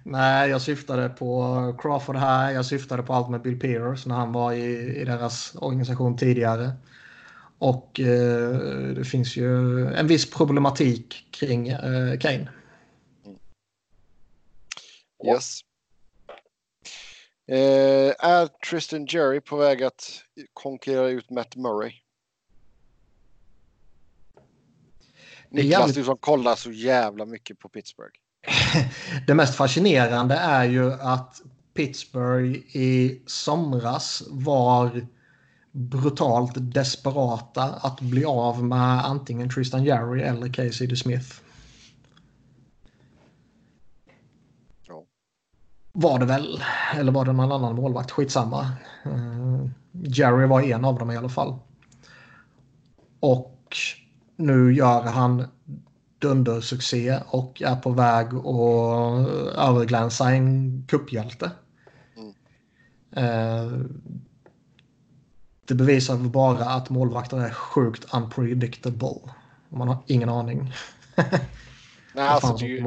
[0.03, 2.51] Nej, jag syftade på Crawford här.
[2.51, 4.65] Jag syftade på allt med Bill Peters när han var i,
[5.01, 6.71] i deras organisation tidigare.
[7.59, 8.57] Och eh,
[8.95, 12.49] det finns ju en viss problematik kring eh, Kane.
[15.25, 15.61] Yes.
[17.47, 20.11] Eh, är Tristan Jerry på väg att
[20.53, 21.93] konkurrera ut Matt Murray?
[25.49, 28.15] Niklas, du som kollar så jävla mycket på Pittsburgh.
[29.27, 31.41] Det mest fascinerande är ju att
[31.73, 35.07] Pittsburgh i somras var
[35.75, 41.35] brutalt desperata att bli av med antingen Tristan Jarry eller Casey DeSmith.
[44.87, 45.03] Ja.
[45.91, 46.63] Var det väl.
[46.95, 48.11] Eller var det någon annan målvakt?
[48.11, 48.71] Skitsamma.
[49.05, 51.59] Uh, Jerry var en av dem i alla fall.
[53.19, 53.77] Och
[54.35, 55.47] nu gör han
[56.19, 59.27] dundersuccé och är på väg att
[59.69, 61.51] överglänsa en kupphjälte.
[62.17, 62.33] Mm.
[63.11, 63.85] Eh,
[65.65, 69.19] det bevisar bara att målvakter är sjukt unpredictable.
[69.69, 70.73] Man har ingen aning.
[72.13, 72.81] Nej, alltså, det, är ju,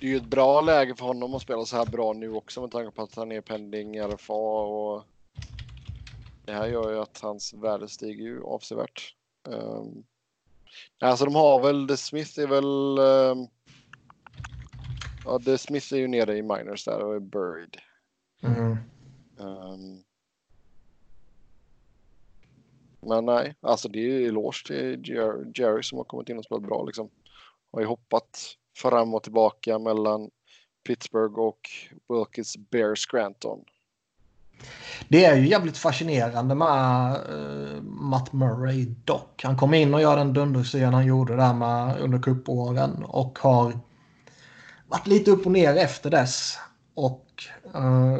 [0.00, 2.60] det är ju ett bra läge för honom att spela så här bra nu också
[2.60, 5.04] med tanke på att han är pending RFA och
[6.44, 9.14] det här gör ju att hans värde stiger ju avsevärt.
[9.48, 10.04] Um,
[11.00, 12.98] alltså de har väl, The Smith är väl...
[12.98, 13.48] Um,
[15.24, 17.76] ja, The Smith är ju nere i minors där och är buried.
[18.42, 18.76] Mm.
[19.36, 20.02] Um,
[23.08, 25.02] men nej, alltså det är ju eloge till
[25.54, 27.10] Jerry som har kommit in och spelat bra liksom.
[27.72, 28.38] Har ju hoppat
[28.76, 30.30] fram och tillbaka mellan
[30.86, 31.60] Pittsburgh och
[32.08, 33.64] Wilkes Bear Scranton.
[35.08, 39.42] Det är ju jävligt fascinerande med uh, Matt Murray dock.
[39.44, 43.78] Han kom in och gör den dunderscen han gjorde där med under cupåren och har
[44.86, 46.58] varit lite upp och ner efter dess.
[46.94, 48.18] Och uh,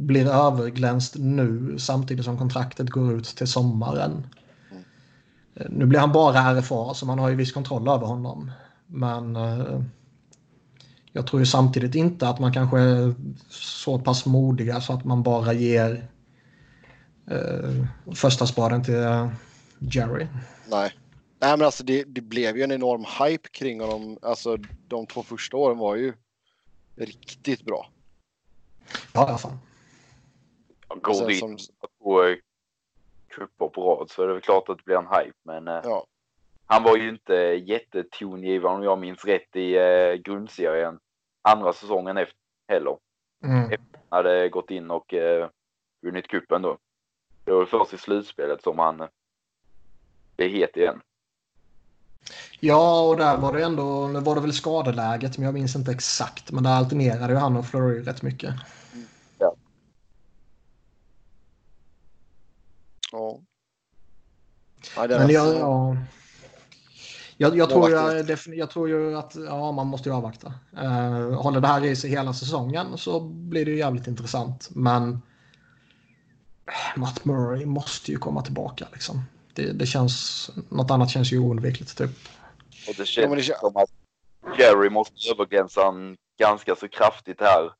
[0.00, 4.26] blir överglänst nu samtidigt som kontraktet går ut till sommaren.
[4.70, 5.72] Mm.
[5.78, 8.50] Nu blir han bara RFA så man har ju viss kontroll över honom.
[8.86, 9.82] Men uh,
[11.12, 13.14] jag tror ju samtidigt inte att man kanske är
[13.50, 16.08] så pass modiga så att man bara ger
[17.32, 19.28] uh, första spaden till uh,
[19.78, 20.26] Jerry.
[20.70, 20.92] Nej.
[21.40, 24.18] Nej men alltså det, det blev ju en enorm hype kring honom.
[24.22, 24.56] Alltså
[24.88, 26.12] de två första åren var ju
[26.96, 27.90] riktigt bra.
[29.12, 29.58] Ja, ja fan.
[30.94, 31.56] Går sen vi som,
[32.02, 32.36] på eh,
[33.28, 35.38] kupper på rad så är det väl klart att det blir en hype.
[35.42, 36.06] Men eh, ja,
[36.66, 37.34] han var ju inte
[37.66, 40.98] jättetongivande om jag minns rätt i eh, grundserien
[41.42, 42.36] andra säsongen efter
[42.68, 42.96] heller.
[43.44, 43.70] Mm.
[44.08, 45.48] Han hade gått in och eh,
[46.02, 46.78] vunnit kuppen då.
[47.44, 49.08] Det var först i slutspelet som han eh,
[50.36, 51.00] blev het igen.
[52.60, 55.92] Ja, och där var det ändå, nu var det väl skadeläget, men jag minns inte
[55.92, 56.52] exakt.
[56.52, 58.54] Men där alternerade ju han och Fleury rätt mycket.
[63.12, 63.40] Ja.
[64.96, 65.96] Ja, Men jag, alltså- ja,
[67.36, 70.54] jag, jag, tror jag, jag tror ju att ja, man måste ju avvakta.
[70.82, 74.68] Uh, håller det här i sig hela säsongen så blir det ju jävligt intressant.
[74.70, 75.12] Men
[76.66, 78.86] eh, Matt Murray måste ju komma tillbaka.
[78.92, 79.22] Liksom.
[79.54, 81.98] Det, det känns, något annat känns ju oundvikligt.
[81.98, 82.10] Typ.
[82.88, 83.90] Och det Ja, men det känns kän- som att
[84.58, 85.80] Jerry måste överglänsa
[86.38, 87.72] ganska så kraftigt här.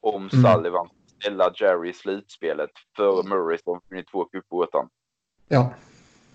[0.00, 0.54] Om Mm.
[0.54, 0.88] Sullivan
[1.20, 4.88] ställa Jerry i slutspelet före Murray som vunnit två cuper åt han.
[5.48, 5.74] Ja,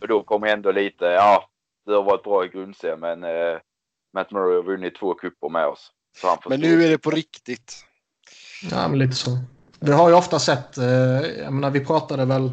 [0.01, 1.49] Och då kommer ändå lite, ja,
[1.85, 3.59] det har varit bra i grundserien men eh,
[4.13, 5.91] Matt Murray har vunnit två cuper med oss.
[6.21, 7.85] Så han får Men nu är det på riktigt.
[8.71, 9.37] ja men lite så.
[9.79, 10.85] Vi har ju ofta sett, eh,
[11.21, 12.51] jag menar vi pratade väl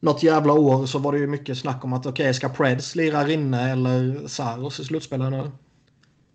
[0.00, 3.24] något jävla år så var det ju mycket snack om att okej, ska Preds lira
[3.24, 5.50] Rinne eller Saros i slutspelet nu?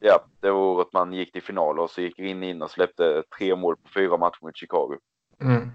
[0.04, 3.24] Ja, det var året man gick till final och så gick in in och släppte
[3.38, 4.98] tre mål på fyra matcher mot Chicago.
[5.42, 5.72] Mm.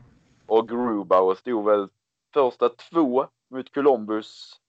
[0.46, 1.88] Och Grubauer stod väl
[2.34, 4.60] första två mot Columbus.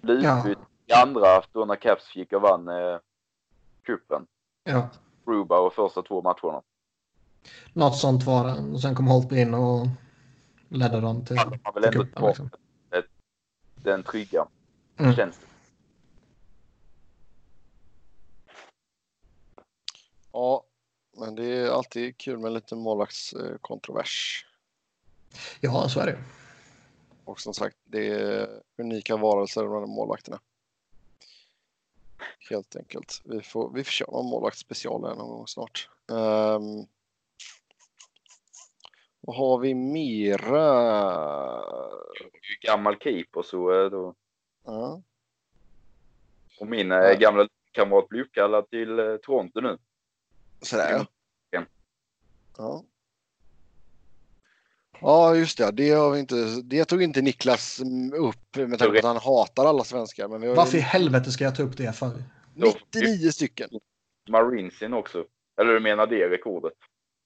[0.00, 0.38] Blev Ja.
[0.38, 2.98] utbytt i andra då när Caps gick och vann eh,
[3.82, 4.26] cupen.
[4.64, 4.88] Ja,
[5.26, 6.62] Grubauer första två matcherna.
[7.72, 8.72] något sånt var det.
[8.74, 9.86] Och sen kom Holtby in och
[10.68, 12.50] ledde dem till, har väl till tagit Liksom.
[13.82, 14.46] den trygga
[14.98, 15.14] Mm.
[15.14, 15.48] tjänsten.
[20.36, 20.64] Ja,
[21.16, 24.46] men det är alltid kul med lite målvaktskontrovers.
[25.60, 26.18] Ja, så är det.
[27.24, 28.48] Och som sagt, det är
[28.78, 30.40] unika varelser de här målvakterna.
[32.50, 33.22] Helt enkelt.
[33.24, 35.88] Vi får, vi får köra någon målvaktsspecial här någon gång snart.
[36.06, 36.86] Um,
[39.20, 40.62] vad har vi mera?
[42.60, 44.14] Gammal keeper så eh, då.
[44.64, 45.02] Ja,
[46.60, 47.14] Och min eh, Ja.
[47.14, 49.78] gamla kamrat blir uppkallad till eh, Toronto nu.
[50.62, 50.90] Sådär.
[50.90, 51.06] Ja.
[52.58, 52.84] Ja.
[55.00, 55.70] Ja, just det.
[55.70, 56.34] Det, har vi inte,
[56.64, 57.80] det tog inte Niklas
[58.14, 60.28] upp med tanke på att han hatar alla svenskar.
[60.28, 62.22] Men vi har ju Varför i helvete ska jag ta upp det för?
[62.54, 63.70] 99 stycken.
[64.28, 65.24] Marinesen också.
[65.60, 66.72] Eller du menar det rekordet?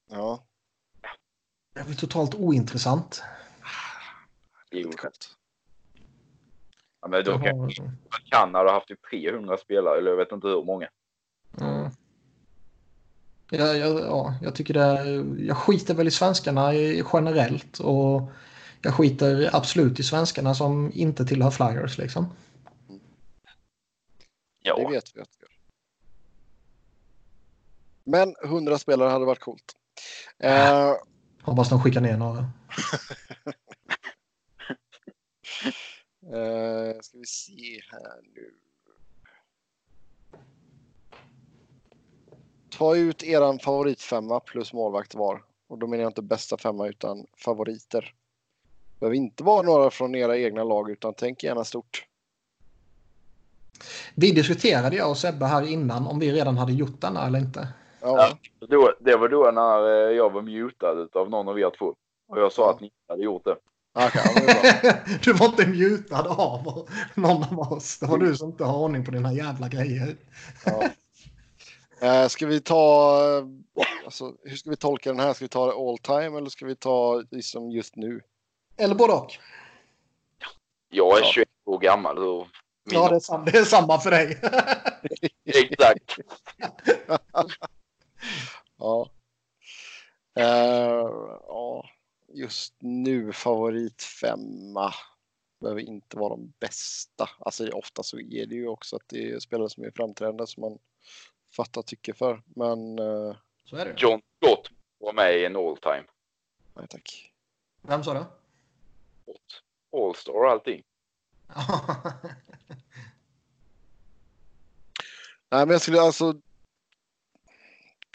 [0.09, 0.45] Ja,
[1.73, 3.23] Det är totalt ointressant.
[4.71, 4.91] Jo.
[7.01, 7.71] Ja, men då kan.
[8.31, 10.89] Kanada har haft typ 300 spelare, eller jag vet inte hur många.
[11.61, 11.91] Mm.
[13.53, 15.45] Jag, jag, ja, jag tycker det.
[15.45, 16.73] Jag skiter väl i svenskarna
[17.13, 18.31] generellt och
[18.81, 22.33] jag skiter absolut i svenskarna som inte tillhör Flyers liksom.
[24.63, 24.77] Ja.
[24.77, 25.51] Det vet vi att vi gör.
[28.03, 29.75] Men 100 spelare hade varit coolt.
[30.43, 30.93] Uh,
[31.41, 32.39] Hoppas de skickar ner några.
[36.33, 38.60] uh, ska vi se här nu.
[42.81, 45.41] Ta ut eran favoritfemma plus målvakt var.
[45.69, 48.13] Och då menar jag inte bästa femma utan favoriter.
[48.93, 52.05] Det behöver inte vara några från era egna lag utan tänk gärna stort.
[54.15, 57.67] Vi diskuterade jag och Sebbe här innan om vi redan hade gjort denna eller inte.
[57.99, 58.37] Ja.
[58.59, 61.95] ja det var då när eh, jag var mutad av någon av er två.
[62.27, 62.71] Och jag sa ja.
[62.71, 63.55] att ni hade gjort det.
[64.07, 64.55] Okay,
[65.23, 67.99] du var inte mutad av någon av oss.
[67.99, 70.15] Det var du som inte har ordning på dina jävla grejer.
[70.65, 70.89] Ja.
[72.03, 73.17] Uh, ska vi ta,
[74.05, 75.33] alltså, hur ska vi tolka den här?
[75.33, 78.21] Ska vi ta det all time eller ska vi ta liksom just nu?
[78.77, 79.37] Eller både och.
[80.89, 81.31] Jag är ja.
[81.33, 82.17] 21 år gammal.
[82.17, 82.47] Och
[82.83, 84.41] ja, det är, samma, det är samma för dig.
[85.45, 86.17] Exakt.
[88.77, 89.09] ja.
[90.39, 90.45] Uh,
[91.47, 91.89] ja.
[92.33, 94.93] Just nu favorit femma
[95.59, 97.29] behöver inte vara de bästa.
[97.39, 100.61] Alltså ofta så är det ju också att det är spelare som är framträdande som
[100.61, 100.79] man
[101.55, 102.41] fatta tycke för.
[102.45, 102.99] Men...
[102.99, 103.93] Uh, så är det.
[103.97, 104.69] John Scott
[104.99, 106.03] var med i en all time.
[106.75, 107.31] Nej tack.
[107.81, 108.25] Vem sa du?
[109.97, 110.83] All-star och allting.
[115.49, 116.41] Nej men jag skulle alltså...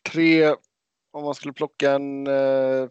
[0.03, 0.55] Tre...
[1.11, 2.89] Om man skulle plocka en uh,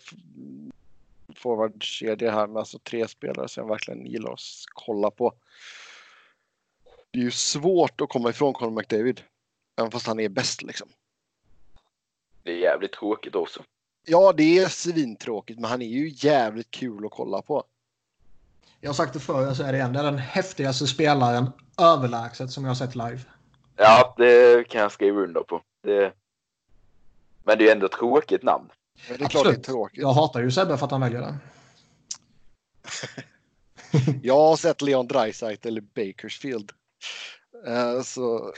[1.35, 4.39] forwardkedja här med alltså tre spelare som jag verkligen gillar att
[4.73, 5.34] kolla på.
[7.11, 9.22] Det är ju svårt att komma ifrån Conor McDavid.
[9.76, 10.88] Även fast han är bäst liksom.
[12.43, 13.64] Det är jävligt tråkigt också.
[14.06, 17.64] Ja, det är svintråkigt, men han är ju jävligt kul att kolla på.
[18.80, 19.93] Jag har sagt det förr, jag säger det igen.
[19.93, 23.19] Det är den häftigaste spelaren överlägset som jag har sett live.
[23.76, 25.61] Ja, det kan jag skriva under på.
[25.84, 26.14] Det...
[27.43, 28.69] Men det är ändå ett tråkigt namn.
[29.10, 30.02] Men det är klart det är tråkigt.
[30.02, 31.38] Jag hatar ju Sebbe för att han väljer det.
[34.23, 36.72] jag har sett Leon Draisaitl eller Bakersfield.
[37.65, 38.53] Eh, så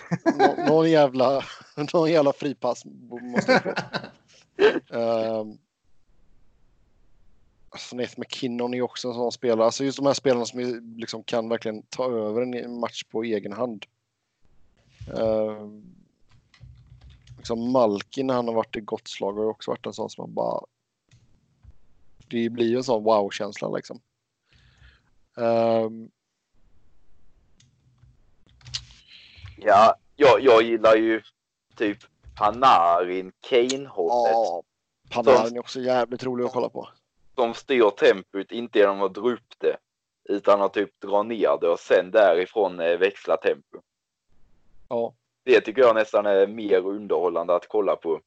[0.67, 1.43] någon, jävla,
[1.93, 3.69] någon jävla fripass måste jag få.
[4.89, 5.57] Um,
[7.69, 9.65] alltså Nathan McKinnon är också en sån spelare.
[9.65, 10.59] Alltså just de här spelarna som
[10.97, 13.85] liksom kan verkligen ta över en match på egen hand.
[15.17, 15.67] Uh,
[17.37, 20.21] liksom Malkin när han har varit i gott slag har också varit en sån som
[20.21, 20.65] man bara...
[22.27, 23.99] Det blir ju en sån wow-känsla liksom.
[25.35, 26.11] Um,
[29.57, 31.21] Ja, jag, jag gillar ju
[31.75, 31.97] typ
[32.37, 34.31] Panarin, Kane-hållet.
[34.33, 34.63] Ja,
[35.11, 36.89] Panarin är också jävligt rolig att kolla på.
[37.35, 39.77] Som styr tempot, inte genom att dra upp det,
[40.29, 43.81] utan att typ dra ner det och sen därifrån eh, växla tempo.
[44.89, 45.13] Ja.
[45.43, 48.21] Det tycker jag nästan är mer underhållande att kolla på.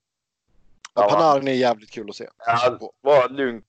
[0.94, 2.28] Ja, Panarin är jävligt kul att se.
[2.46, 3.66] Ja, bara lugnt,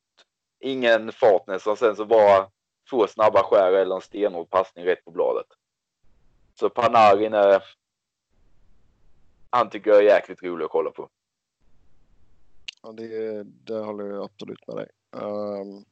[0.59, 2.47] ingen fart nästan, sen så bara
[2.89, 5.47] två snabba skär eller en stenhård passning rätt på bladet.
[6.61, 7.63] Så Panarin är...
[9.49, 11.09] Han tycker jag är jäkligt rolig att kolla på.
[12.81, 14.89] Ja, det, det håller jag absolut med dig.
[15.11, 15.85] Um,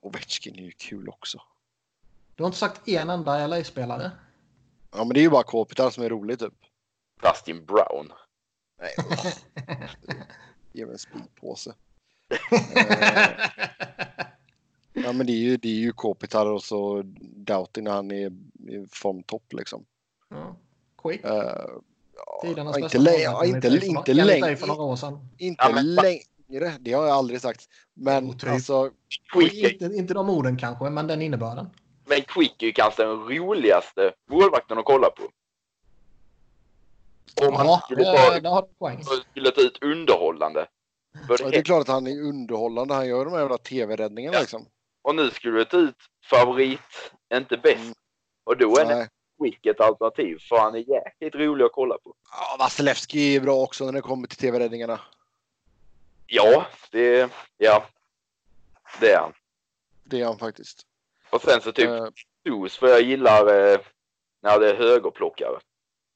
[0.00, 1.42] Ovechkin är ju kul också.
[2.34, 4.10] Du har inte sagt en enda LA-spelare?
[4.90, 6.54] Ja, men det är ju bara Kopitar som är rolig typ.
[7.22, 8.12] Dustin Brown.
[8.78, 8.94] Nej.
[10.72, 11.70] Ge mig en speedpåse.
[11.70, 12.58] uh,
[14.92, 18.26] Ja, men det är ju, det är ju Kopitar och så Doughty när han är
[18.26, 19.84] i formtopp liksom.
[20.28, 20.56] Ja.
[21.02, 21.24] Quick.
[21.24, 21.30] Uh,
[22.42, 24.56] Tidernas inte bästa ja, inte, inte, inte längre.
[24.56, 25.28] för några år sedan.
[25.38, 27.68] Inte ja, längre, det har jag aldrig sagt.
[27.94, 28.90] Men oh, alltså...
[29.32, 29.54] Quick.
[29.54, 31.66] Inte, inte de orden kanske, men den innebörden.
[32.04, 35.22] Men Quick är ju kanske den roligaste målvakten att kolla på.
[37.46, 39.04] Om ja, skulle ta, det har du poäng.
[39.30, 40.66] skulle ta ut underhållande.
[41.28, 42.94] Ja, det är klart att han är underhållande.
[42.94, 44.40] Han gör de här jävla tv-räddningarna ja.
[44.40, 44.66] liksom.
[45.02, 45.96] Och nu skulle du ta ut
[46.30, 47.76] favorit, inte bäst.
[47.78, 47.94] Mm.
[48.44, 49.08] Och då är det
[49.38, 52.14] Quick ett alternativ, för han är jäkligt rolig att kolla på.
[52.30, 55.00] Ja, Vasilevski är bra också när det kommer till tv-räddningarna.
[56.26, 57.84] Ja, det, ja,
[59.00, 59.32] det är han.
[60.04, 60.86] Det är han faktiskt.
[61.30, 61.88] Och sen så typ
[62.48, 63.80] uh, för jag gillar eh,
[64.42, 65.58] när det är högerplockare.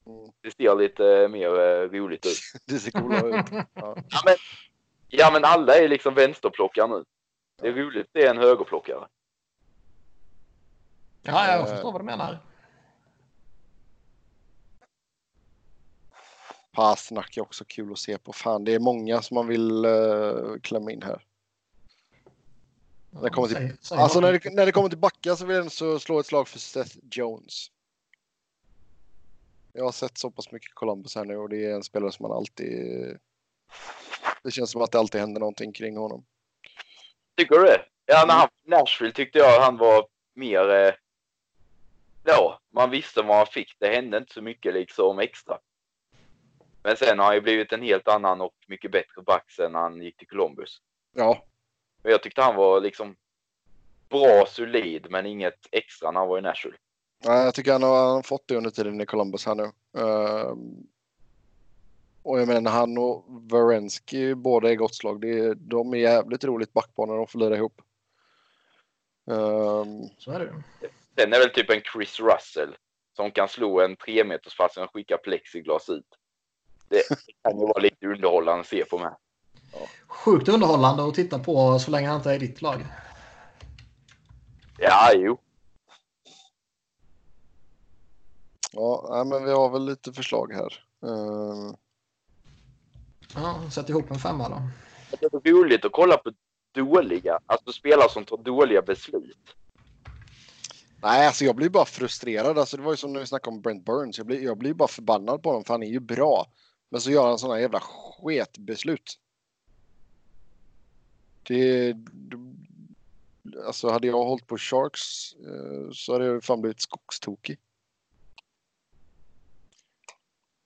[0.07, 0.31] Mm.
[0.43, 2.39] Det ser lite mer eh, roligt ut.
[2.67, 3.47] det ser coolare ut.
[3.75, 3.97] Ja.
[4.09, 4.23] ja.
[4.25, 4.37] men,
[5.09, 7.05] ja, men alla är liksom vänsterplockare nu.
[7.57, 9.09] Det är roligt, det är en högerplockare.
[11.23, 12.39] Ja, jag förstår vad du menar.
[16.73, 18.33] Pasternak är också kul att se på.
[18.33, 21.25] Fan, det är många som man vill uh, klämma in här.
[23.11, 25.47] När det kommer till, Säg- säg alltså när det, när det kommer till backa så
[25.47, 27.71] vill jag så slå ett slag för Seth Jones.
[29.73, 32.23] Jag har sett så pass mycket Columbus här nu och det är en spelare som
[32.29, 33.19] man alltid...
[34.43, 36.25] Det känns som att det alltid händer någonting kring honom.
[37.37, 37.85] Tycker du det?
[38.07, 40.69] Ja, när han var i Nashville tyckte jag han var mer...
[40.71, 40.95] Eh,
[42.25, 43.77] ja, man visste vad man fick.
[43.79, 45.59] Det hände inte så mycket liksom extra.
[46.83, 50.03] Men sen har han ju blivit en helt annan och mycket bättre back sen han
[50.03, 50.79] gick till Columbus.
[51.15, 51.45] Ja,
[52.03, 53.17] Men jag tyckte han var liksom
[54.09, 56.77] bra, solid, men inget extra när han var i Nashville.
[57.25, 59.65] Nej, jag tycker han har, han fått det under tiden i Columbus här nu.
[59.99, 60.87] Ehm,
[62.27, 65.21] och jag menar han och Varensky båda är gott slag.
[65.21, 67.81] Det är, de är jävligt roligt backpar när de får lira ihop.
[69.31, 70.55] Ehm, Så är det.
[71.19, 72.77] Sen är väl typ en Chris Russell
[73.17, 76.07] som kan slå en tre meters fast och skicka plexiglas ut.
[76.89, 77.03] Det
[77.43, 79.17] kan ju vara lite underhållande att se på med.
[80.09, 82.87] Sjukt underhållande att titta på så länge han inte är i ditt lag.
[84.79, 85.39] Ja, jo.
[88.73, 90.85] ja, men vi har väl lite förslag här.
[91.03, 91.77] Ehm,
[93.35, 94.63] Ja, sätt ihop en femma då.
[95.21, 96.33] Det är roligt att kolla på
[96.75, 99.57] dåliga, alltså spelare som tar dåliga beslut.
[101.03, 102.59] nej, alltså jag blir bara frustrerad.
[102.59, 104.19] Alltså, det var ju som när vi snackade om Brent Burns.
[104.19, 106.47] Jag blir, jag blir bara förbannad på honom för han är ju bra.
[106.89, 109.19] Men så gör han sådana jävla sketbeslut.
[111.43, 111.95] Det...
[113.67, 117.59] Alltså hade jag hållit på Sharks eh, så hade jag fan blivit skogstokig.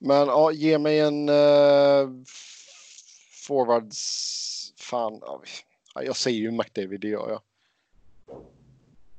[0.03, 2.09] Men ja, ge mig en uh,
[3.47, 4.73] forwards...
[4.77, 5.19] Fan,
[5.93, 7.41] ja, jag säger ju McDavid, det gör jag.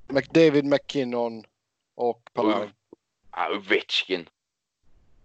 [0.09, 1.45] McDavid, McKinnon
[1.95, 2.71] och Panarin.
[3.31, 4.29] Ja, Ovechkin.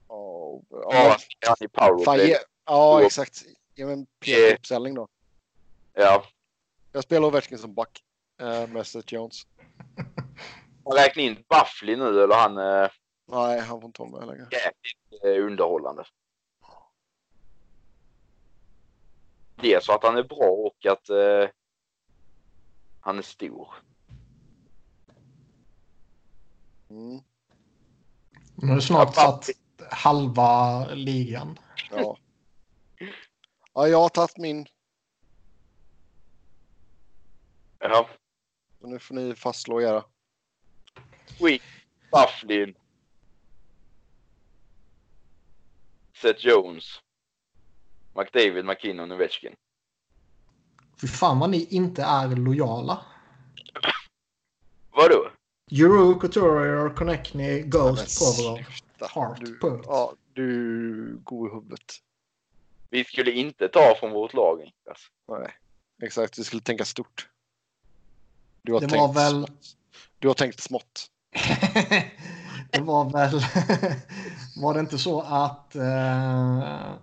[0.07, 1.17] Ja, Ja,
[1.47, 2.37] han i fan, powerplay.
[2.65, 3.43] ja exakt.
[3.75, 5.07] Ge mig en Peter-uppställning då.
[5.93, 6.23] Ja.
[6.91, 8.03] Jag spelar Ovechkin som back
[8.41, 9.47] eh, med Seth Jones.
[10.85, 12.91] Han räknar in Buffly nu eller han är
[13.29, 14.47] Nej, han får inte vara med längre.
[14.51, 16.05] jävligt eh, underhållande.
[19.55, 21.49] Dels för att han är bra och att eh,
[23.01, 23.73] han är stor.
[26.89, 27.19] Mm,
[28.55, 29.49] Nu har du snart satt
[29.91, 31.59] halva ligan.
[31.91, 32.17] ja.
[33.73, 34.67] ja, jag har tagit min.
[37.79, 38.09] Ja.
[38.81, 40.03] Så nu får ni fastslå era.
[41.37, 41.63] Quick,
[42.11, 42.75] Bufflin.
[46.21, 46.85] Seth Jones.
[48.15, 49.55] McDavid, McKinnon, Ovechkin.
[51.01, 53.05] Fy fan vad ni inte är lojala.
[54.91, 55.31] Vadå?
[55.71, 58.59] Euro, Couturier, Connectney, Ghost, Provorov.
[58.99, 59.85] Hart, Du, punkt.
[59.89, 61.93] ja, du god i huvudet.
[62.89, 64.59] Vi skulle inte ta från vårt lag.
[64.59, 65.07] Niklas.
[65.27, 65.53] Nej,
[66.03, 66.35] exakt.
[66.35, 67.29] Du skulle tänka stort.
[68.61, 69.47] Du har Det tänkt var väl-.
[70.19, 71.11] Du har tänkt smått.
[72.71, 73.31] det var väl...
[74.61, 76.93] var det inte så att eh,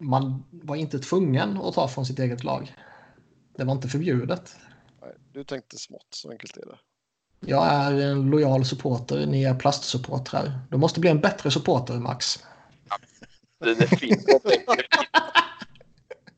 [0.00, 2.76] man var inte tvungen att ta från sitt eget lag?
[3.56, 4.56] Det var inte förbjudet.
[5.02, 6.78] Nej, du tänkte smått, så enkelt är det.
[7.40, 10.60] Jag är en lojal supporter, ni är plastsupportrar.
[10.70, 12.44] Du måste bli en bättre supporter, Max.
[13.64, 14.64] Det, det, finns, det, finns,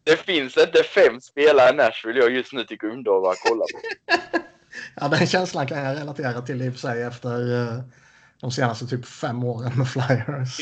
[0.04, 3.80] det finns inte fem spelare i Nashville jag just nu tycker underhåller att kolla på.
[4.96, 7.82] Ja, den känslan kan jag relatera till i och för sig efter eh,
[8.40, 10.58] de senaste typ fem åren med Flyers.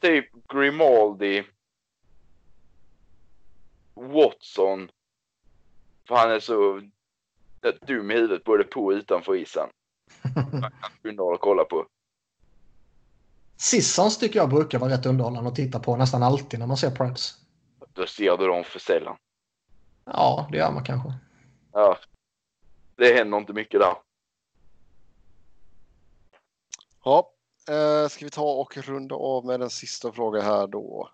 [0.00, 1.44] Typ Grimaldi.
[3.94, 4.88] Watson.
[6.08, 6.80] För han är så
[7.86, 9.68] dum i huvudet både på och utanför isen.
[11.02, 11.86] Underhåller att kolla på.
[13.56, 16.90] Sissons tycker jag brukar vara rätt underhållande att titta på nästan alltid när man ser
[16.90, 17.34] Preds.
[17.92, 19.16] Då ser du dem för sällan.
[20.04, 21.12] Ja, det gör man kanske.
[21.72, 21.98] Ja.
[22.96, 23.94] Det händer inte mycket där.
[27.04, 27.30] Ja,
[27.68, 31.10] eh, ska vi ta och runda av med den sista frågan här då.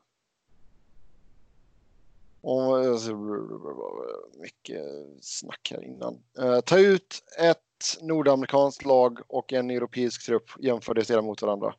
[2.40, 2.92] Och, eh,
[4.38, 4.84] mycket
[5.20, 6.22] snack här innan.
[6.38, 10.50] Eh, ta ut ett nordamerikanskt lag och en europeisk trupp.
[10.58, 11.74] Jämför det sedan mot varandra.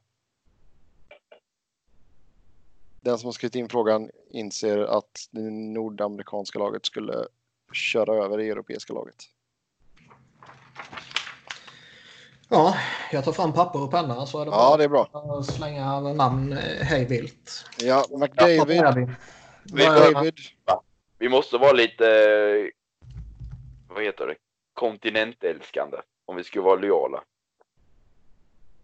[3.01, 7.27] Den som har skrivit in frågan inser att det nordamerikanska laget skulle
[7.73, 9.25] köra över det europeiska laget.
[12.49, 12.75] Ja,
[13.11, 15.09] jag tar fram papper och penna så är det Ja, bara det är bra.
[15.39, 17.65] att slänga namn eh, hej vilt.
[17.79, 18.67] Ja, McDavid.
[18.95, 19.07] vi?
[19.73, 20.39] McDavid.
[21.17, 22.05] Vi måste vara lite,
[23.87, 24.35] vad heter det,
[24.73, 25.97] kontinentälskande.
[26.25, 27.23] Om vi ska vara lojala.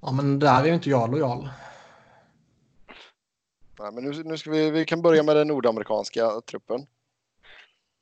[0.01, 1.49] Ja, men där är ju inte jag lojal.
[3.79, 6.87] Nej, men nu, nu ska vi, vi kan börja med den nordamerikanska truppen.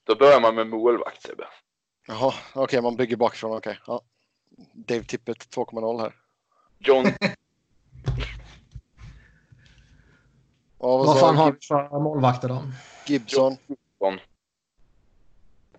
[0.03, 1.47] Då börjar man med målvakt Sebbe.
[2.07, 3.57] Jaha, okej, man bygger bakifrån.
[3.57, 4.01] Okej, ja.
[4.73, 6.15] Dave Tippett 2.0 här.
[6.79, 7.05] John,
[10.79, 12.63] Ja, vad fan har vi för målvakter då?
[13.07, 13.57] Gibson.
[13.99, 14.19] John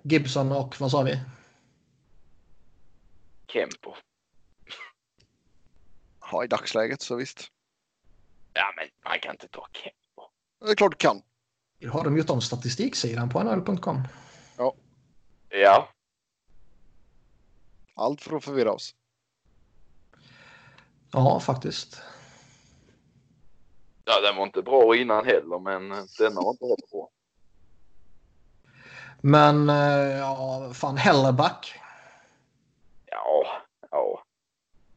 [0.02, 1.20] Gibson och vad sa vi?
[3.52, 3.94] Kempo.
[6.32, 7.50] Ja, i dagsläget så visst.
[8.52, 10.22] Ja, men man kan inte ta Kempo.
[10.64, 11.22] Det är klart du kan.
[11.92, 14.02] Har de gjort om statistiksidan på nhl.com?
[15.50, 15.88] Ja,
[17.98, 18.94] Allt för att förvirra oss.
[21.12, 22.02] Ja, faktiskt.
[24.04, 27.10] ja, den var inte bra innan heller, men denna var inte heller bra.
[29.20, 31.80] Men eh, ja, fan Hellerback.
[33.06, 33.46] Ja,
[33.90, 34.22] ja.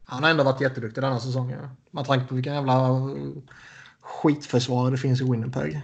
[0.04, 1.68] Han har ändå varit jätteduktig denna säsongen.
[1.90, 3.32] Med tanke på vilken jävla eh,
[4.00, 5.80] skitförsvar det finns i Winnipeg.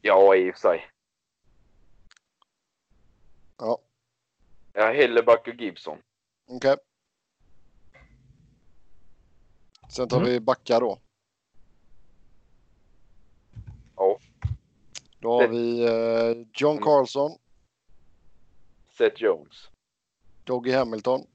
[0.00, 0.86] Ja, i och för sig.
[3.58, 3.78] Ja,
[4.76, 5.98] Ja, Helleback och Gibson.
[6.46, 6.76] okej.
[9.88, 10.28] Sen tar Mm.
[10.28, 10.98] vi backar då.
[13.96, 14.18] Ja.
[15.18, 17.30] Då har vi eh, John Carlson,
[18.98, 19.68] Seth Jones.
[20.44, 21.26] Doggy Hamilton,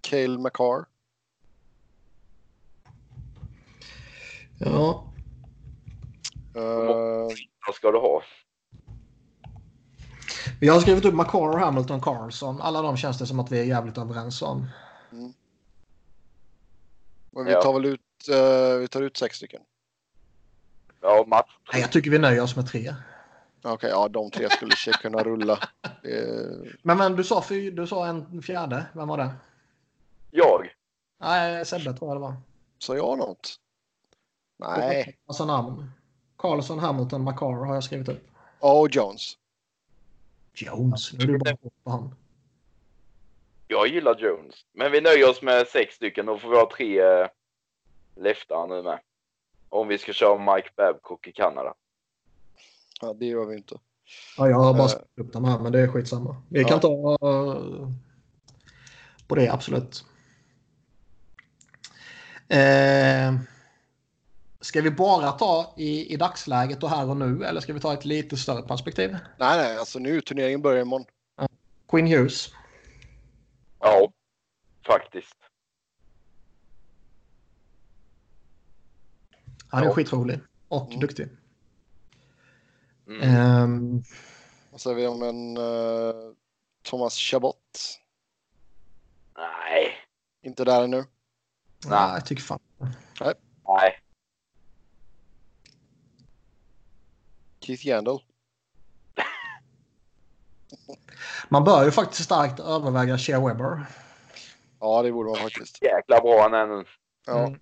[0.00, 0.84] Cale McCarr,
[4.58, 5.12] Ja,
[6.54, 7.28] eh,
[7.66, 8.22] Vad ska du ha?
[10.60, 12.60] Vi har skrivit upp McCarr, Hamilton, Carlson.
[12.62, 14.66] Alla de känns det som att vi är jävligt överens om.
[17.30, 17.62] men vi Ja.
[17.62, 18.00] tar väl ut,
[18.30, 19.60] eh, vi tar ut sex stycken.
[21.00, 21.48] Ja, Mats.
[21.72, 22.94] Nej, jag tycker vi nöjer oss med tre.
[23.62, 25.58] Okej, ja de tre skulle kunna rulla.
[25.82, 28.86] Eh, Men, men du, sa, fy- du sa en fjärde.
[28.92, 29.30] Vem var det?
[30.30, 30.68] Jag.
[31.20, 32.34] Nej, Sebbe tror jag det var.
[32.78, 33.56] sa jag något?
[34.58, 35.18] Nej.
[35.26, 35.90] Alltså namn.
[36.38, 38.26] Carlson, Hamilton, McCarr har jag skrivit upp.
[38.60, 39.36] Ja, och Jones.
[40.62, 41.12] Jones.
[41.12, 42.14] Nu är det bara på han.
[43.68, 44.54] Jag gillar Jones.
[44.72, 46.26] Men vi nöjer oss med sex stycken.
[46.26, 47.26] Då får vi ha tre eh,
[48.16, 49.00] leftare nu med.
[49.68, 51.74] Om vi ska köra Mike Babcock i Kanada.
[53.00, 53.78] Ja, det gör vi inte.
[54.38, 54.88] Ja, jag har bara Eh.
[54.88, 56.42] skrivit upp dem här, men det är skitsamma.
[56.48, 56.68] Vi Ja.
[56.68, 57.88] kan ta uh,
[59.26, 60.04] på det, absolut.
[62.48, 63.34] Eh,
[64.60, 67.92] ska vi bara ta i, i dagsläget och här och nu eller ska vi ta
[67.94, 69.10] ett lite större perspektiv?
[69.38, 71.06] Nej, nej, alltså nu turneringen börjar imorgon.
[71.88, 72.48] Quinn Hughes.
[73.80, 74.12] Ja,
[74.86, 75.36] faktiskt.
[79.68, 79.92] Han är Ja.
[79.94, 81.00] skitrolig och Mm.
[81.00, 81.28] duktig.
[83.06, 83.22] Mm.
[83.22, 84.02] Ehm,
[84.70, 86.32] Vad säger vi om en eh,
[86.82, 87.56] Thomas Chabot?
[89.36, 89.94] Nej.
[90.42, 91.04] Inte där ännu.
[91.86, 92.58] nej, jag tycker fan.
[93.20, 93.34] Nej.
[97.60, 98.18] Keith Yandel.
[101.48, 103.86] Man bör ju faktiskt starkt överväga Shea Webber.
[104.80, 105.82] Ja, det borde man faktiskt.
[105.82, 106.84] Jäkla bra han är nu.
[107.26, 107.60] Ja, Mm.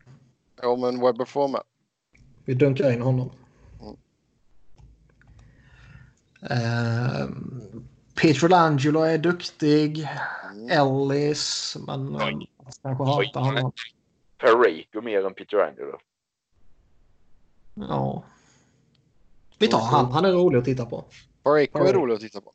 [0.62, 1.62] ja men Webber får med.
[2.44, 3.30] Vi dunkar in honom.
[3.80, 3.96] Mm.
[6.50, 7.88] Ehm,
[8.22, 10.08] Peter Langelo är duktig.
[10.52, 10.68] Mm.
[10.70, 12.22] Ellis, men Oj.
[12.32, 12.46] um,
[12.82, 13.72] kanske hatar honom.
[14.38, 15.98] Pareko mer än Peter Angelo.
[17.74, 18.22] Ja.
[19.59, 20.12] Vi tar han.
[20.12, 21.05] Han är rolig att titta på.
[21.43, 22.52] Pareko är rolig att titta på.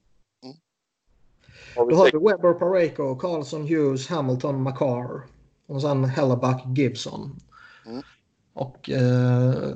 [1.76, 5.22] Har vi Då har vi Webber, Pareko, Carlson, Hughes, Hamilton, McCarr.
[5.68, 7.40] Och sen Helleback, Gibson.
[7.86, 8.02] Mm.
[8.54, 9.74] Och eh,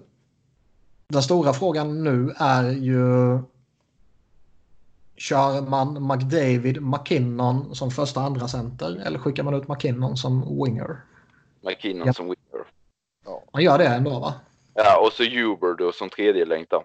[1.08, 3.40] den stora frågan nu är ju
[5.16, 11.02] Kör man McDavid, McKinnon som första andra center eller skickar man ut McKinnon som winger?
[11.62, 12.14] McKinnon Ja.
[12.14, 12.68] som winger.
[13.54, 14.34] Man gör det ändå va?
[14.74, 16.84] Ja, och så Huber då som tredje längtan.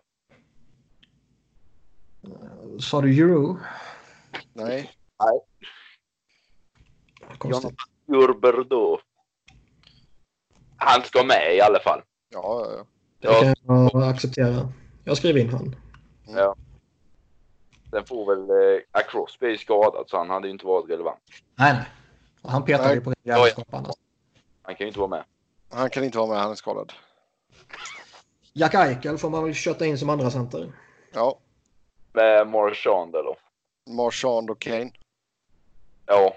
[2.81, 3.59] Sa du Euro?
[4.53, 4.90] Nej,
[7.39, 7.74] Konstigt.
[8.07, 9.01] Urber då.
[10.77, 12.03] Han ska med i alla fall.
[12.28, 12.85] ja, ja,
[13.20, 13.44] ja.
[13.44, 14.73] Det kan jag acceptera.
[15.05, 15.77] Jag skriver in han.
[16.27, 16.57] Ja.
[17.90, 21.20] Sen får väl eh, Crosby är skadad så han hade ju inte varit relevant.
[21.55, 21.85] Nej, nej.
[22.43, 22.94] Han Nej.
[22.94, 23.94] ju på jävelskap annars.
[24.62, 25.24] Han kan ju inte vara med.
[25.70, 26.93] Han kan inte vara med, han är skadad.
[28.53, 30.73] Jack Eichel får man väl kötta in som andra center.
[31.12, 31.39] Ja,
[32.12, 33.36] med Marchand eller?
[33.90, 34.93] Marchand och Kane?
[36.06, 36.36] Ja.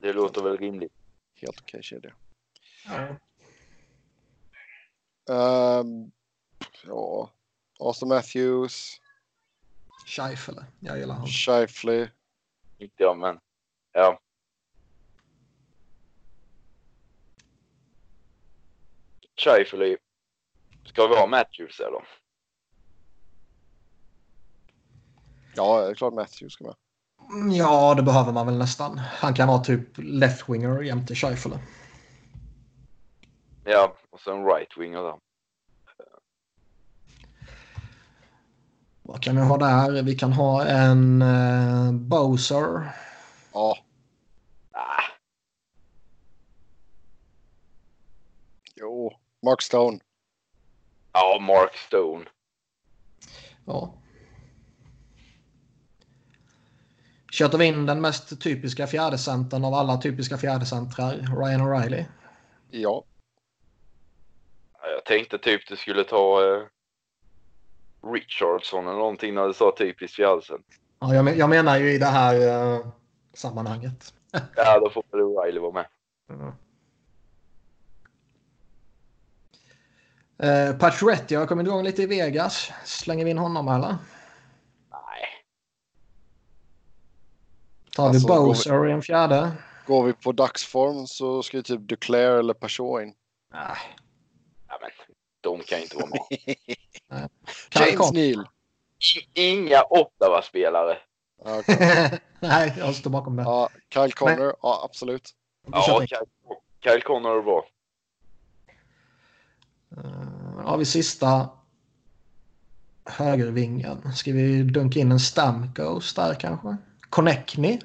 [0.00, 0.92] Det låter väl rimligt.
[1.34, 2.14] Helt okej okay, kedja.
[2.88, 3.16] Mm.
[5.28, 6.12] Um,
[6.86, 7.22] ja.
[7.24, 7.30] Ehm,
[7.78, 9.00] Austin Matthews.
[10.06, 10.66] Scheifele.
[10.80, 11.28] Jag gillar honom.
[11.28, 12.10] Scheifele.
[12.78, 13.40] Inte jag, men
[13.92, 14.20] ja.
[19.36, 19.96] Scheifele
[20.92, 22.02] Ska vi ha Matthews eller?
[25.54, 26.74] Ja, det är klart Matthews ska med.
[27.52, 28.98] Ja, det behöver man väl nästan.
[28.98, 31.58] Han kan vara typ left-winger jämte Scheifele.
[33.64, 35.18] Ja, och sen right-winger där.
[39.02, 40.02] Vad kan vi ha där?
[40.02, 42.92] Vi kan ha en uh, Bowser.
[43.52, 43.78] Ja,
[44.72, 45.02] Ah,
[48.74, 49.12] jo.
[49.42, 49.98] Mark Stone.
[51.12, 52.24] Ja, Mark Stone.
[53.66, 53.94] Ja.
[57.32, 62.04] Köter vi in den mest typiska fjärdecentern av alla typiska fjärdecentrar, Ryan O'Reilly.
[62.70, 63.04] Ja.
[64.82, 66.62] Ja, Jag tänkte typ du skulle ta eh,
[68.12, 70.66] Richardson eller någonting när du sa typiskt fjärdecent.
[71.00, 72.34] Ja, jag, men- jag menar ju i det här
[72.74, 72.86] eh,
[73.34, 74.14] sammanhanget.
[74.56, 75.86] Ja, då får väl O'Reilly vara med.
[80.78, 82.70] Pacioretty har kommit igång lite i Vegas.
[82.84, 83.88] Slänger vi in honom eller?
[84.90, 85.26] Nej.
[87.96, 89.52] Tar vi Alltså, vi- Bowser i en fjärde?
[89.86, 93.14] Går vi på dagsform så ska ju typ Duclair eller Peugeot in.
[93.52, 93.76] Nej.
[94.68, 94.90] Ja, men
[95.40, 96.20] de kan ju inte vara med.
[97.88, 98.12] James.
[98.12, 98.48] Neal.
[99.34, 100.98] Inga Ottawa-spelare.
[101.44, 102.10] Ja, okej.
[102.40, 103.42] Nej, jag står bakom det.
[103.42, 104.54] ja, Kyle Connor.
[104.62, 105.30] Ja, absolut.
[105.66, 106.00] Vi Ja.
[106.06, 106.16] Kyle,
[106.84, 107.64] Kyle Connor är bra.
[109.96, 111.48] Eh, har vi sista
[113.04, 114.12] högervingen.
[114.12, 116.76] Ska vi dunka in en Stamkos där kanske?
[117.00, 117.78] Konechny?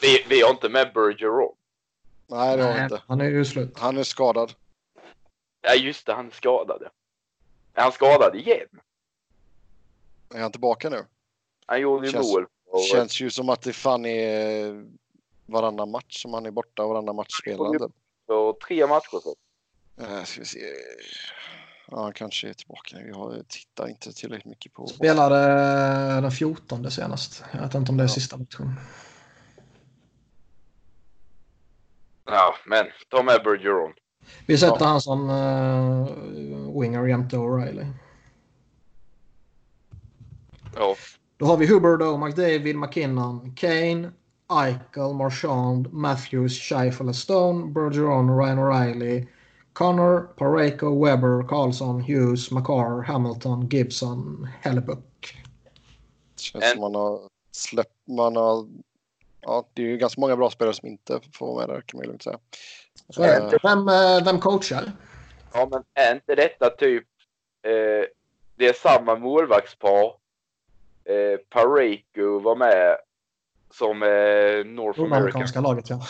[0.00, 1.54] Vi, vi har inte med Bergeron.
[2.26, 3.02] Nej, det har vi inte.
[3.06, 3.78] han är ju slut.
[3.78, 4.52] Han är skadad.
[5.60, 6.14] Ja, just det.
[6.14, 6.82] Han är skadad.
[7.74, 8.66] Är han skadad igen?
[10.34, 11.04] Är han tillbaka nu?
[11.66, 12.46] Han gjorde ju Känns- mål.
[12.70, 14.84] Och, Känns ju som att det fan är
[15.46, 17.60] varannan match som han är borta och varannan match typ.
[18.26, 19.34] och tre matcher så.
[20.00, 20.58] Eh, ska vi se.
[21.90, 22.96] Ja, han kanske är tillbaka.
[23.00, 24.86] Jag tittar inte tillräckligt mycket på.
[24.86, 27.44] Spelade den 14 senast.
[27.52, 28.14] Jag vet inte om det är Ja.
[28.14, 28.74] sista matchen.
[32.24, 33.92] Ja, men ta med Bergeron.
[34.46, 37.86] Vi sätter han som uh, winger jämte O'Reilly.
[40.76, 40.96] Ja,
[41.36, 44.10] Då har vi Huberdo, McDavid, McKinnon, Kane,
[44.50, 49.26] Eichel, Marchand, Matthews, Scheifele, Stone, Bergeron, Ryan O'Reilly,
[49.78, 55.36] Connor, Pareko, Weber, Carlson, Hughes, McCarr, Hamilton, Gibson, Hellebuck.
[56.36, 57.94] Känns som man har släppt.
[58.06, 58.68] Man har.
[59.40, 61.98] Ja, det är ju ganska många bra spelare som inte får vara med där kan
[61.98, 62.38] man ju lugnt säga.
[63.08, 63.58] Så är det.
[63.62, 64.92] Vem, eh, vem coachar?
[65.52, 67.06] ja men är inte detta typ...
[67.62, 68.06] Eh,
[68.56, 70.04] det är samma målvaktspar.
[71.04, 72.96] Eh, Pareko var med
[73.70, 75.62] som eh, North American.
[75.62, 76.00] Laget ja.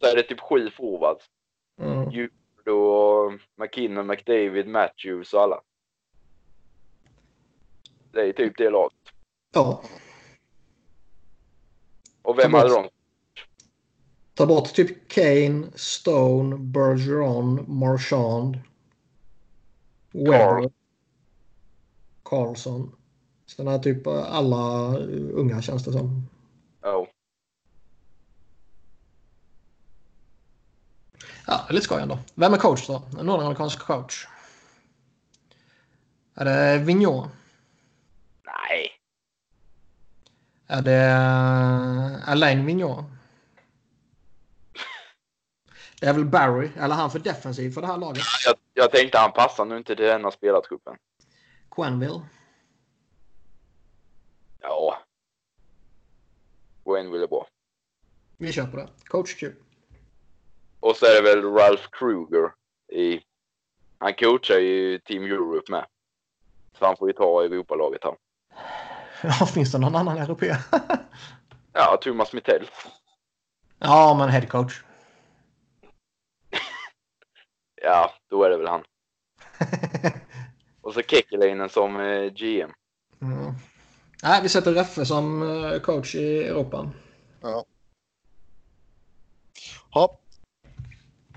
[0.00, 1.24] Så är det typ sju forwards.
[1.80, 2.28] Mm.
[2.64, 5.60] Då McKinnon, McDavid, Matthews och alla.
[8.12, 8.98] Det är typ det laget.
[9.54, 9.82] ja.
[12.22, 12.88] Och vem hade de?
[14.34, 18.58] Ta bort typ Kane, Stone, Bergeron, Marchand,
[20.12, 20.70] Weber, Carl.
[22.22, 22.96] Carlson.
[23.46, 24.96] Sen är typ alla
[25.32, 26.28] unga känns det som.
[26.82, 27.06] Ja.
[31.46, 32.18] Ja, det är lite skoj ändå.
[32.34, 33.02] Vem är coach då?
[33.18, 34.26] En nordamerikansk coach?
[36.34, 37.30] Är det Vigneault?
[38.44, 38.90] Nej.
[40.66, 43.06] Är det eh, Alain Vigneault?
[46.00, 48.24] Det är väl Barry, eller han för defensiv för det här laget.
[48.46, 50.96] Jag, jag tänkte han passar nu inte till denna spelartruppen.
[51.70, 52.22] Quenville.
[54.60, 54.98] Ja.
[56.84, 57.46] Wayne ville bra.
[58.36, 58.88] Vi kör på det.
[59.04, 59.52] Coach Q.
[60.84, 62.52] Och så är det väl Ralph Kruger
[62.92, 63.20] i...
[63.98, 65.86] Han coachar ju Team Europe med.
[66.78, 68.16] Så han får ju ta Europalaget här.
[69.22, 70.56] Ja, finns det någon annan europé?
[71.72, 72.70] Ja, Thomas Mittell.
[73.78, 74.82] ja, men head coach.
[77.82, 78.84] Ja, då är det väl han.
[80.80, 82.72] Och så Kekkeläinen som eh, GM.
[83.22, 83.52] Mm.
[84.22, 86.90] Nej, vi sätter Reffe som eh, coach i Europa.
[87.40, 87.64] Ja.
[89.90, 90.18] Ja.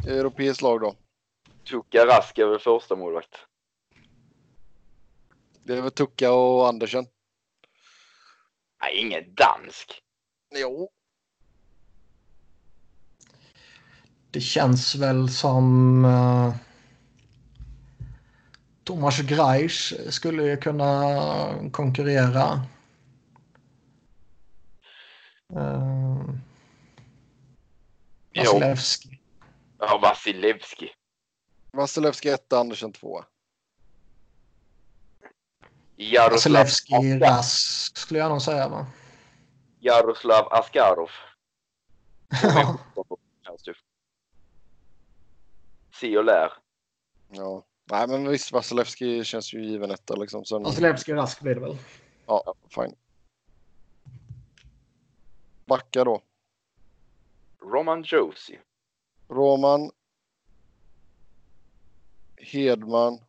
[0.08, 0.96] Europeiskt lag då.
[1.70, 3.36] Tuka Rask är väl första målvakt.
[5.64, 7.06] Det är väl Tucka och Andersen.
[8.82, 10.02] Nej, ingen dansk.
[10.56, 10.90] Jo.
[14.32, 16.56] Det känns väl som uh,
[18.84, 22.62] Thomas Greisch skulle ju kunna konkurrera.
[25.54, 26.30] Uh.
[28.36, 29.17] Vasilevski.
[29.80, 30.90] Ja, Vasilevski.
[31.72, 33.24] Vasilevski 1, Andersen 2.
[35.96, 38.70] Jaroslav, Vasilevski, Rask skulle jag nog säga.
[38.70, 38.88] Va?
[39.80, 41.10] Jaroslav Askarov.
[46.00, 46.54] Se och lär.
[47.30, 47.66] Ja.
[47.92, 50.46] Nej, men visst, Vasilevski känns ju given etta liksom.
[50.46, 51.78] Sen, Vasilevski, Rask blir det väl.
[52.26, 52.96] ja, fine.
[55.66, 56.22] Backa då.
[57.62, 58.60] Roman Josie.
[59.30, 59.92] Roman.
[62.38, 63.20] Hedman.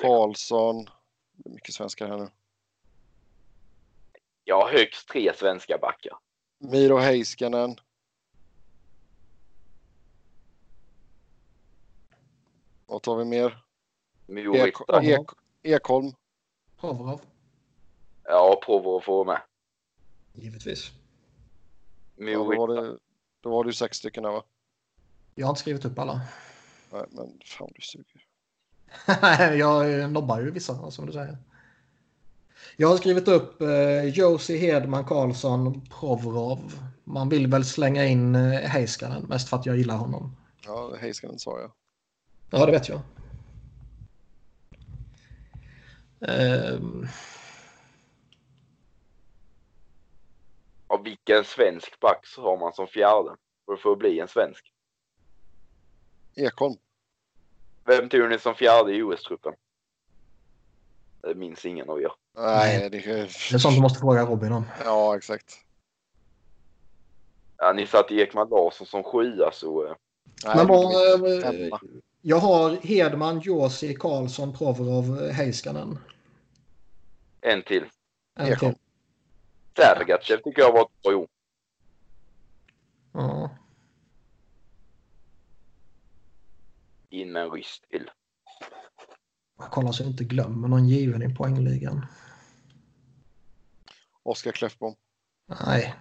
[0.00, 0.84] Karlsson.
[1.32, 2.28] Det är mycket svenskar här nu.
[4.44, 6.18] Jag har högst tre svenska backar.
[6.58, 7.76] Miro Heiskanen.
[12.86, 13.64] Vad tar vi mer?
[15.62, 16.12] Ekholm.
[16.80, 17.20] Provorov.
[18.24, 19.42] Ja, Provorov får vara med.
[20.42, 20.90] Givetvis.
[22.16, 22.96] Ja,
[23.46, 24.42] då, var det, ju sex stycken där va?
[25.34, 26.20] Jag har inte skrivit upp alla.
[26.92, 28.22] Nej, men fan du suger.
[29.58, 31.38] jag nobbar ju vissa, som du säger.
[32.76, 36.72] Jag har skrivit upp eh, Josie Hedman Karlsson Provorov.
[37.04, 40.36] Man vill väl slänga in eh, Heiskanen mest för att jag gillar honom.
[40.64, 41.70] Ja, Heiskanen sa jag.
[42.50, 43.00] Ja, det vet jag.
[46.20, 47.08] Ehm,
[50.86, 53.36] Och vilken svensk back så har man som fjärde?
[53.66, 54.72] För att få bli en svensk.
[56.34, 56.74] Ekholm.
[57.84, 59.54] Vem tog ni som fjärde i OS-truppen?
[61.22, 62.12] Det minns ingen av er.
[62.36, 63.10] Nej, det det
[63.54, 64.64] är sånt du måste fråga Robin om.
[64.84, 65.54] Ja, exakt.
[67.58, 69.86] Ja, ni satte Ekman Larsson som sjua så...
[69.86, 69.94] eh,
[70.44, 71.78] Nej, Men vad, blir eh.
[72.20, 75.98] Jag har Hedman, Josie, Karlsson, Provorov, eh, Heiskanen.
[77.40, 77.84] En till.
[78.34, 78.74] En Ekholm.
[78.74, 78.82] till.
[79.76, 81.28] Sergatjev tycker jag var ett bra år.
[83.12, 83.50] Ja.
[87.10, 88.10] In med en ryss till.
[89.58, 92.06] Jag kollar så jag inte glömmer någon given i poängligan.
[94.22, 94.94] Oskar Kläffbom.
[95.66, 95.94] Nej,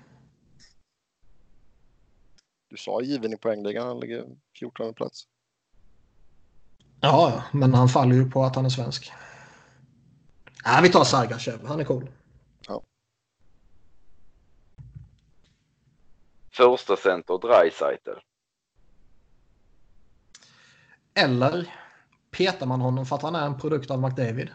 [2.68, 3.88] Du sa given i poängligan.
[3.88, 4.26] Han ligger
[4.60, 5.27] 14 plats.
[7.02, 9.11] Ja, men han faller ju på att han är svensk.
[10.64, 11.65] Ja, vi tar Sargachev.
[11.68, 12.10] Han är cool.
[16.57, 18.10] Första center Dreisaitl.
[21.14, 21.73] Eller
[22.32, 24.49] petar man honom för att han är en produkt av McDavid?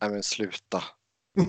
[0.00, 0.82] Nej, men sluta.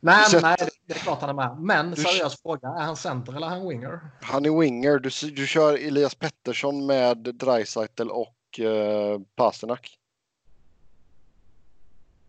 [0.00, 0.56] Nej, Du nej,
[0.86, 1.56] det- är klart han är med.
[1.58, 2.68] Men Du- seriös fråga.
[2.68, 4.00] Är han center eller är han winger?
[4.22, 4.98] Han är winger.
[4.98, 9.98] Du, du kör Elias Pettersson med Dreisaitl och uh, Pasternak.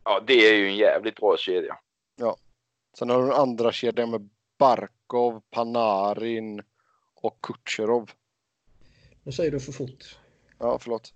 [0.03, 1.77] Ja, det är ju en jävligt bra kedja.
[2.97, 4.29] Sen har du den andra kedjan med
[4.59, 6.61] Barkov, Panarin
[7.15, 8.11] och Kutjerov.
[9.23, 10.19] Nu säger du för fort.
[10.57, 11.13] Ja, förlåt.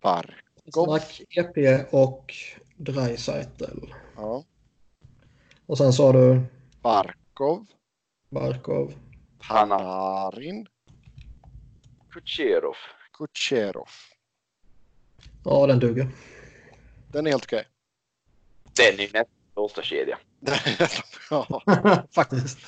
[0.00, 0.86] Barkov.
[0.86, 2.34] Snack, EP och
[2.76, 3.92] Dreisaitl.
[4.16, 4.44] Ja.
[5.66, 6.42] Och sen sa du
[6.82, 7.66] Barkov,
[8.28, 8.94] Barkov.
[9.48, 10.68] Panarin,
[12.10, 12.76] Kutjerov.
[13.12, 13.88] Kutjerov.
[15.44, 16.08] Ja, den duger.
[17.12, 17.64] Den är helt okej.
[18.76, 20.18] Den är ju nästan första kedja.
[21.30, 21.62] ja.
[22.14, 22.58] Faktiskt.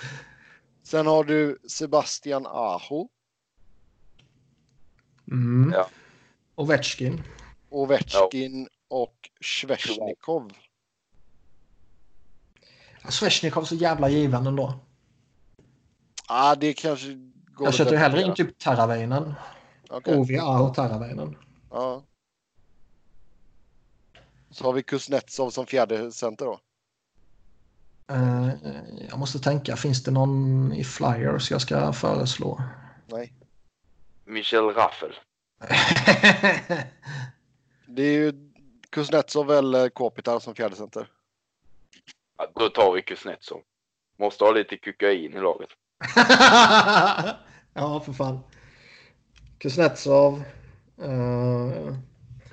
[0.83, 3.09] Sen har du Sebastian Aho,
[5.31, 5.73] Mm.
[5.73, 5.89] Ja.
[6.55, 7.23] Ovechkin.
[7.71, 10.53] Ovechkin och Svesjnikov.
[13.09, 14.75] Svesjnikov så jävla given ändå.
[16.29, 17.15] Ah, det kanske
[17.47, 19.35] går Jag köpte hellre in typ Teravainen.
[19.89, 20.17] Okej.
[20.17, 21.37] Ovi Aho Teravainen.
[21.71, 22.03] Ja.
[24.51, 26.61] Så har vi Kuznetsov som fjärde center då.
[28.11, 28.49] Eh,
[29.09, 32.63] jag måste tänka, finns det någon i Flyers jag ska föreslå?
[33.07, 33.33] Nej.
[34.25, 35.15] Michel Raffel.
[37.87, 38.33] Det är ju
[38.91, 41.09] Kuznetsov eller Kopitar som fjärde center.
[42.39, 43.61] Ja, då tar vi Kuznetsov.
[44.19, 45.69] Måste ha lite kokain i laget.
[47.75, 48.41] ja, för fan.
[49.59, 50.45] Kuznetsov.
[51.03, 51.97] Uh,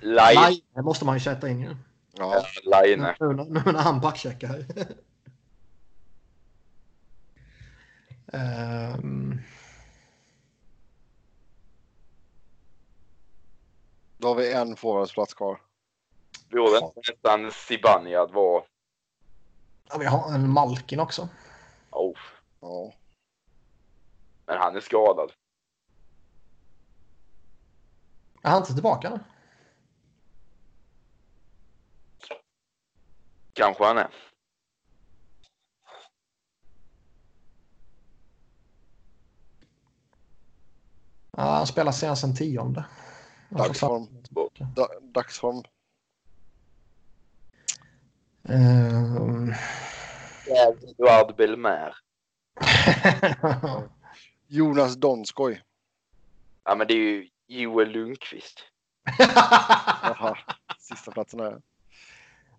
[0.02, 0.50] Line.
[0.50, 1.76] Line måste man ju sätta in ju.
[2.14, 2.46] Ja.
[2.64, 3.08] Line.
[3.20, 4.66] Nu, nu, nu när han backcheckar.
[8.34, 9.42] um,
[14.18, 15.62] Då har vi en forwardsplats kvar.
[16.50, 18.64] Borde inte nästan Zibanejad vara...
[19.90, 21.30] ja, vi har en Malkin också.
[21.92, 22.18] Oh,
[22.60, 22.94] Ja.
[24.46, 25.32] men han är skadad.
[28.44, 29.20] Är han inte tillbaka nu?
[33.54, 34.10] Kanske han är.
[41.38, 42.86] Ja, han spelar senast den tionde.
[43.50, 44.08] Dagsform.
[44.76, 45.64] Da, dagsform.
[48.44, 49.54] Ehm.
[50.48, 51.96] Eduard Belmer.
[54.48, 55.62] Jonas Donskoj.
[56.64, 58.60] Ja, men det är ju Joel Lundqvist.
[60.02, 60.38] Jaha,
[60.80, 61.62] sista platsen här.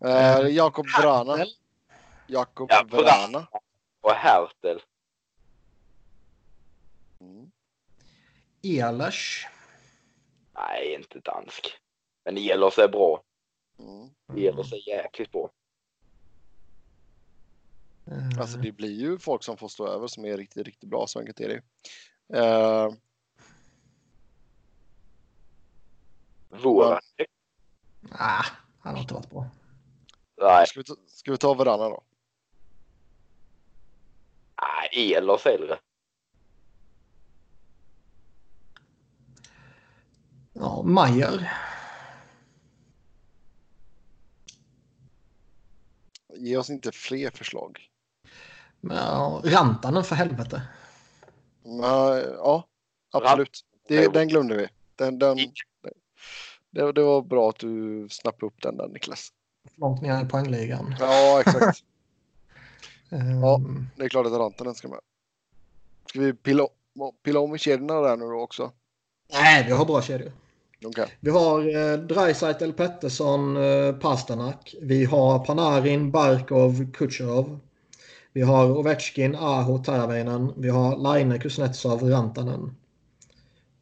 [0.05, 1.44] Eh, Jakob Vrana.
[2.27, 3.47] Jakob Ja, Vrana.
[4.01, 4.81] Och Hertel.
[7.20, 7.52] Mm.
[8.63, 9.47] Ehlers.
[10.55, 11.79] Nej, inte dansk.
[12.25, 13.23] Men Ehlers är bra.
[13.79, 14.11] Mm.
[14.37, 15.51] Ehlers är jäkligt bra.
[18.07, 18.41] Ehm.
[18.41, 21.07] Alltså det blir ju folk som får stå över som är riktigt, riktigt bra.
[21.07, 21.63] Så enkelt är det ju.
[22.39, 22.91] Eh,
[26.49, 27.01] Våra.
[28.13, 28.45] Ah,
[28.81, 29.47] han har inte varit bra.
[30.41, 32.03] Nej, ska, vi ta, ska vi ta Vrana då?
[34.63, 35.79] nej, Ehlers hellre.
[40.53, 41.53] Ja, Mayer.
[46.37, 47.89] Ge oss inte fler förslag.
[48.81, 50.62] Men, ja, Rantanen för helvete.
[51.62, 51.81] Men,
[52.37, 52.66] ja,
[53.11, 53.61] absolut.
[53.89, 54.69] Det, den glömde vi.
[54.97, 55.37] Den, den,
[56.70, 59.29] det, det var bra att du snappade upp den där Niklas.
[59.77, 60.97] Långt ner i poängligan.
[61.01, 61.85] Ja, exakt.
[63.11, 63.61] Ehm, Ja.
[63.97, 65.01] Det är klart att Rantanen ska med.
[66.07, 66.69] Ska vi pilla,
[67.23, 68.73] pilla om i kedjorna där nu då också?
[69.33, 70.33] Nej, vi har bra kedjor.
[70.85, 71.07] Okej.
[71.21, 74.75] Vi har eh, Dreisaitl, Pettersson, eh, Pasternak.
[74.83, 77.59] Vi har Panarin, Barkov, Kucherov.
[78.33, 80.53] Vi har Ovechkin, Aho, Teravainen.
[80.57, 82.77] Vi har Laine, Kuznetsov, Rantanen.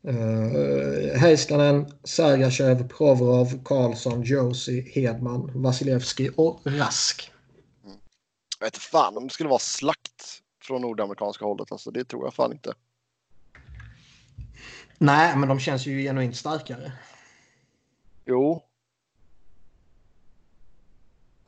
[0.08, 7.32] Uh, Heiskanen, Sergachev, Provorov, Karlsson, Josie, Hedman, Vasilevski och Rask.
[8.58, 11.72] Jag vet fan om det skulle vara slakt från nordamerikanska hållet.
[11.72, 12.74] Alltså, det tror jag fan inte.
[15.00, 16.92] Nej, men de känns ju genuint starkare.
[18.24, 18.62] Jo,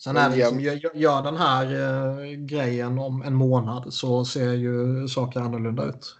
[0.02, 4.52] Sen är det liksom, gör, gör den här eh, grejen om en månad så ser
[4.52, 6.16] ju saker annorlunda ut.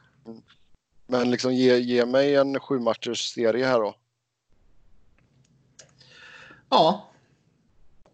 [1.06, 3.94] men liksom ge, ge mig en sju matchers serie här då.
[6.68, 7.10] Ja.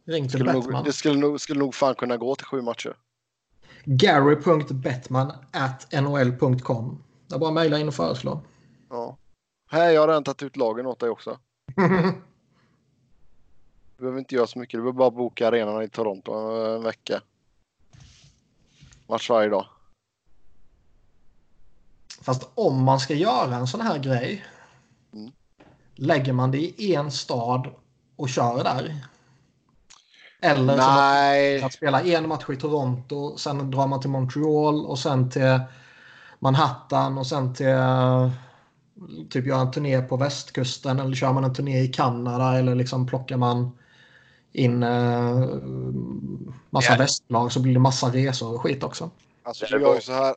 [0.05, 0.85] Ring till Skulle nog, Bettman.
[0.85, 2.97] det skulle nog, skulle nog fan kunna gå till sju matcher.
[3.85, 7.03] Gary.Bettman at nhl.com.
[7.27, 8.43] Det är bara att mejla in och föreslå.
[8.91, 9.17] Ja.
[9.71, 11.39] Här, jag har redan tagit ut lagen åt dig också.
[13.97, 14.73] Du behöver inte göra så mycket.
[14.73, 17.21] Du behöver bara boka arenan i Toronto en vecka.
[19.07, 19.67] Match varje dag.
[22.21, 24.45] Fast om man ska göra en sån här grej.
[25.13, 25.33] Mm.
[25.95, 27.69] Lägger man det i en stad
[28.17, 28.97] och kör där?
[30.41, 34.99] Eller så Nej, att spela en match i Toronto, sen drar man till Montreal och
[34.99, 35.61] sen till
[36.39, 37.77] Manhattan och sen till
[39.31, 43.07] typ göra en turné på västkusten eller kör man en turné i Kanada eller liksom
[43.07, 43.79] plockar man
[44.53, 45.37] in eh,
[46.71, 46.99] massa Ja.
[46.99, 49.11] västlag så blir det massa resor och skit också.
[49.43, 50.35] alltså Det var- så här.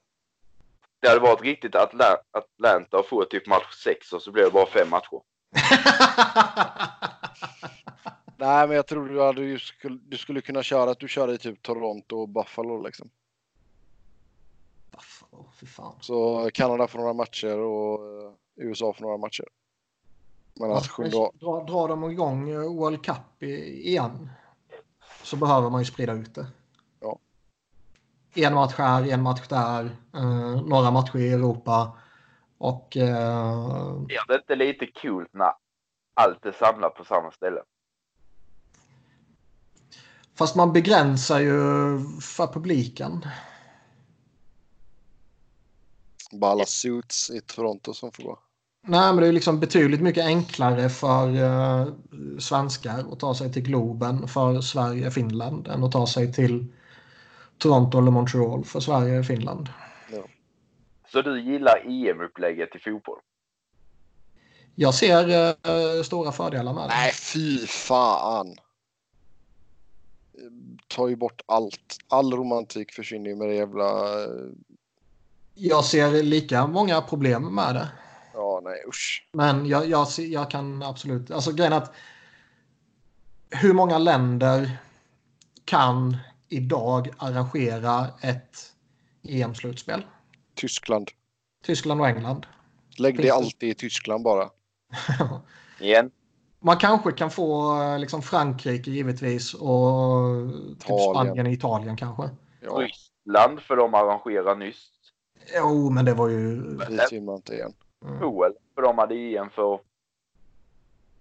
[1.02, 4.52] Det hade varit riktigt att Atla- Atlanta får typ match 6 och så blir det
[4.52, 5.22] bara fem matcher.
[8.38, 11.34] Nej, men jag tror du, hade ju skulle, du skulle kunna köra att du kör
[11.34, 13.10] i typ Toronto och Buffalo liksom.
[14.92, 15.96] Buffalo, fy fan.
[16.02, 19.46] Så Kanada får några matcher och eh, USA får några matcher.
[20.54, 24.30] Men att sjunde Ja, dra, drar de igång eh, World Cup igen
[25.24, 26.48] så behöver man ju sprida ut det.
[27.00, 27.20] Ja.
[28.34, 31.98] En match här, en match där, eh, några matcher i Europa
[32.58, 33.08] och eh,
[34.10, 35.54] Är det inte lite kul när
[36.14, 37.62] allt är samlat på samma ställe?
[40.42, 41.54] fast man begränsar ju
[42.22, 43.26] för publiken.
[46.32, 48.40] Bara alla suits i Toronto som får gå.
[48.88, 51.88] Nej, men det är liksom betydligt mycket enklare för eh,
[52.40, 56.66] svenskar att ta sig till Globen för Sverige Finland än att ta sig till
[57.58, 59.70] Toronto eller Montreal för Sverige Finland.
[61.12, 63.20] Så du gillar EM-upplägget i fotboll?
[64.76, 66.88] Jag ser eh, stora fördelar med det.
[66.88, 68.56] Nej, fy fan.
[70.88, 71.98] Ta ju bort allt.
[72.08, 73.88] All romantik försvinner ju med det jävla...
[75.54, 77.88] Jag ser lika många problem med det.
[78.34, 79.30] Ja, nej usch.
[79.34, 81.32] Men jag, jag, jag kan absolut...
[81.32, 81.94] Alltså grejen att
[83.50, 84.78] hur många länder
[85.66, 86.18] kan
[86.50, 88.74] idag arrangera ett
[89.24, 90.06] EM-slutspel?
[90.56, 91.12] Tyskland.
[91.64, 92.46] Tyskland och England.
[92.98, 94.50] Lägg det alltid i Tyskland bara.
[95.80, 96.12] Igen?
[96.60, 101.14] Man kanske kan få liksom Frankrike givetvis och typ Italien.
[101.14, 102.30] Spanien och Italien kanske.
[102.62, 104.88] Ja, Ryssland, för de arrangerar nyss.
[105.56, 106.62] Jo, men det var ju...
[106.90, 107.74] dit vill man inte igen.
[108.06, 108.24] Mm.
[108.24, 108.54] OL.
[108.76, 109.80] För de hade EM för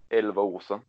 [0.09, 0.81] 11 år sedan.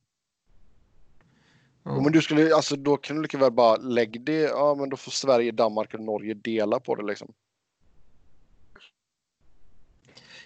[1.84, 1.92] Ja.
[1.96, 4.90] Jo, men du skulle, alltså då kan du lika väl bara lägga det, ja men
[4.90, 7.34] då får Sverige, Danmark och Norge dela på det liksom.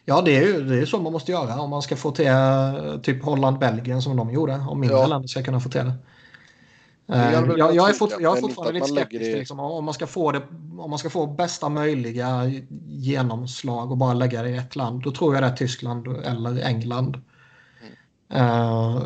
[0.08, 2.28] Ja, det är ju det är så man måste göra om man ska få till
[2.28, 4.66] eh, typ Holland-Belgien som de gjorde.
[4.70, 5.08] Om mindre Ja.
[5.08, 5.94] länder ska kunna få till det.
[7.08, 10.08] Eh, Jag, jag är, fort, jag är fortfarande lite skeptisk till liksom, om, man ska
[10.08, 10.42] få det,
[10.78, 12.46] om man ska få bästa möjliga
[12.88, 15.04] genomslag och bara lägga det i ett land.
[15.04, 17.22] Då tror jag det är Tyskland eller England.
[18.30, 19.04] Eh,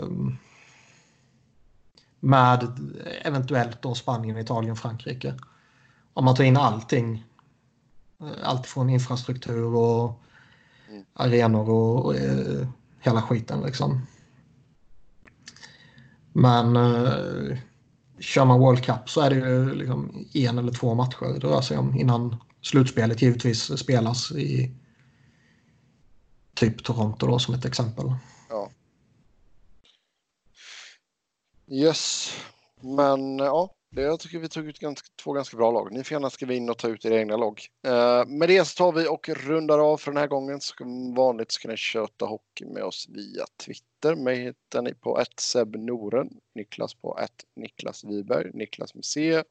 [2.19, 2.67] med
[3.21, 5.33] eventuellt då Spanien, Italien, Frankrike.
[6.13, 7.25] Om man tar in allting.
[8.21, 10.21] eh, Allt från infrastruktur och
[10.91, 11.03] Mm.
[11.13, 12.67] arenor och, och eh,
[12.99, 14.01] hela skiten liksom.
[16.33, 17.57] Men eh,
[18.21, 21.61] kör man World Cup så är det ju liksom en eller två matcher det rör
[21.61, 24.75] sig om innan slutspelet givetvis spelas i
[26.55, 28.13] typ Toronto då som ett exempel.
[31.71, 32.33] Yes.
[32.81, 35.91] Men ja, jag tycker vi tog ut ganska, två ganska bra lag.
[35.91, 37.61] Ni får gärna skriva in och ta ut era egna lag.
[37.87, 40.61] Eh, med det så tar vi och rundar av för den här gången.
[40.61, 44.15] Som vanligt så kan ni köta hockey med oss via Twitter.
[44.15, 45.23] Mig hittar ni på
[45.77, 47.19] Noren, Niklas på
[47.55, 49.43] Niklas Wiberg, Niklas med C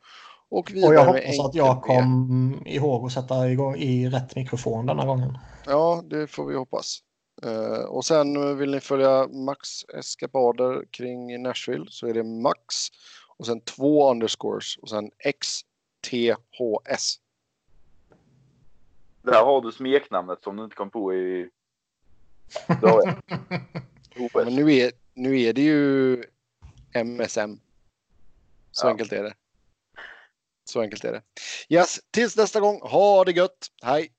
[0.50, 5.06] och Och jag hoppas att jag kom ihåg att sätta igång i rätt mikrofon denna
[5.06, 5.38] gången.
[5.66, 6.98] Ja, det får vi hoppas.
[7.42, 12.74] Eh, och sen vill ni följa Max eskapader kring Nashville så är det Max
[13.38, 15.10] och sen två underscores och sen
[15.40, 17.20] XTHS.
[19.22, 21.50] Där har du smeknamnet som du inte kom på i.
[24.34, 26.22] Men nu är, nu är det ju
[26.94, 27.60] MSM.
[28.70, 28.90] Så Ja.
[28.90, 29.34] enkelt är det.
[30.64, 31.22] Så enkelt är det.
[31.68, 32.80] Yes, tills nästa gång.
[32.82, 33.66] Ha det gött.
[33.82, 34.12] Hej!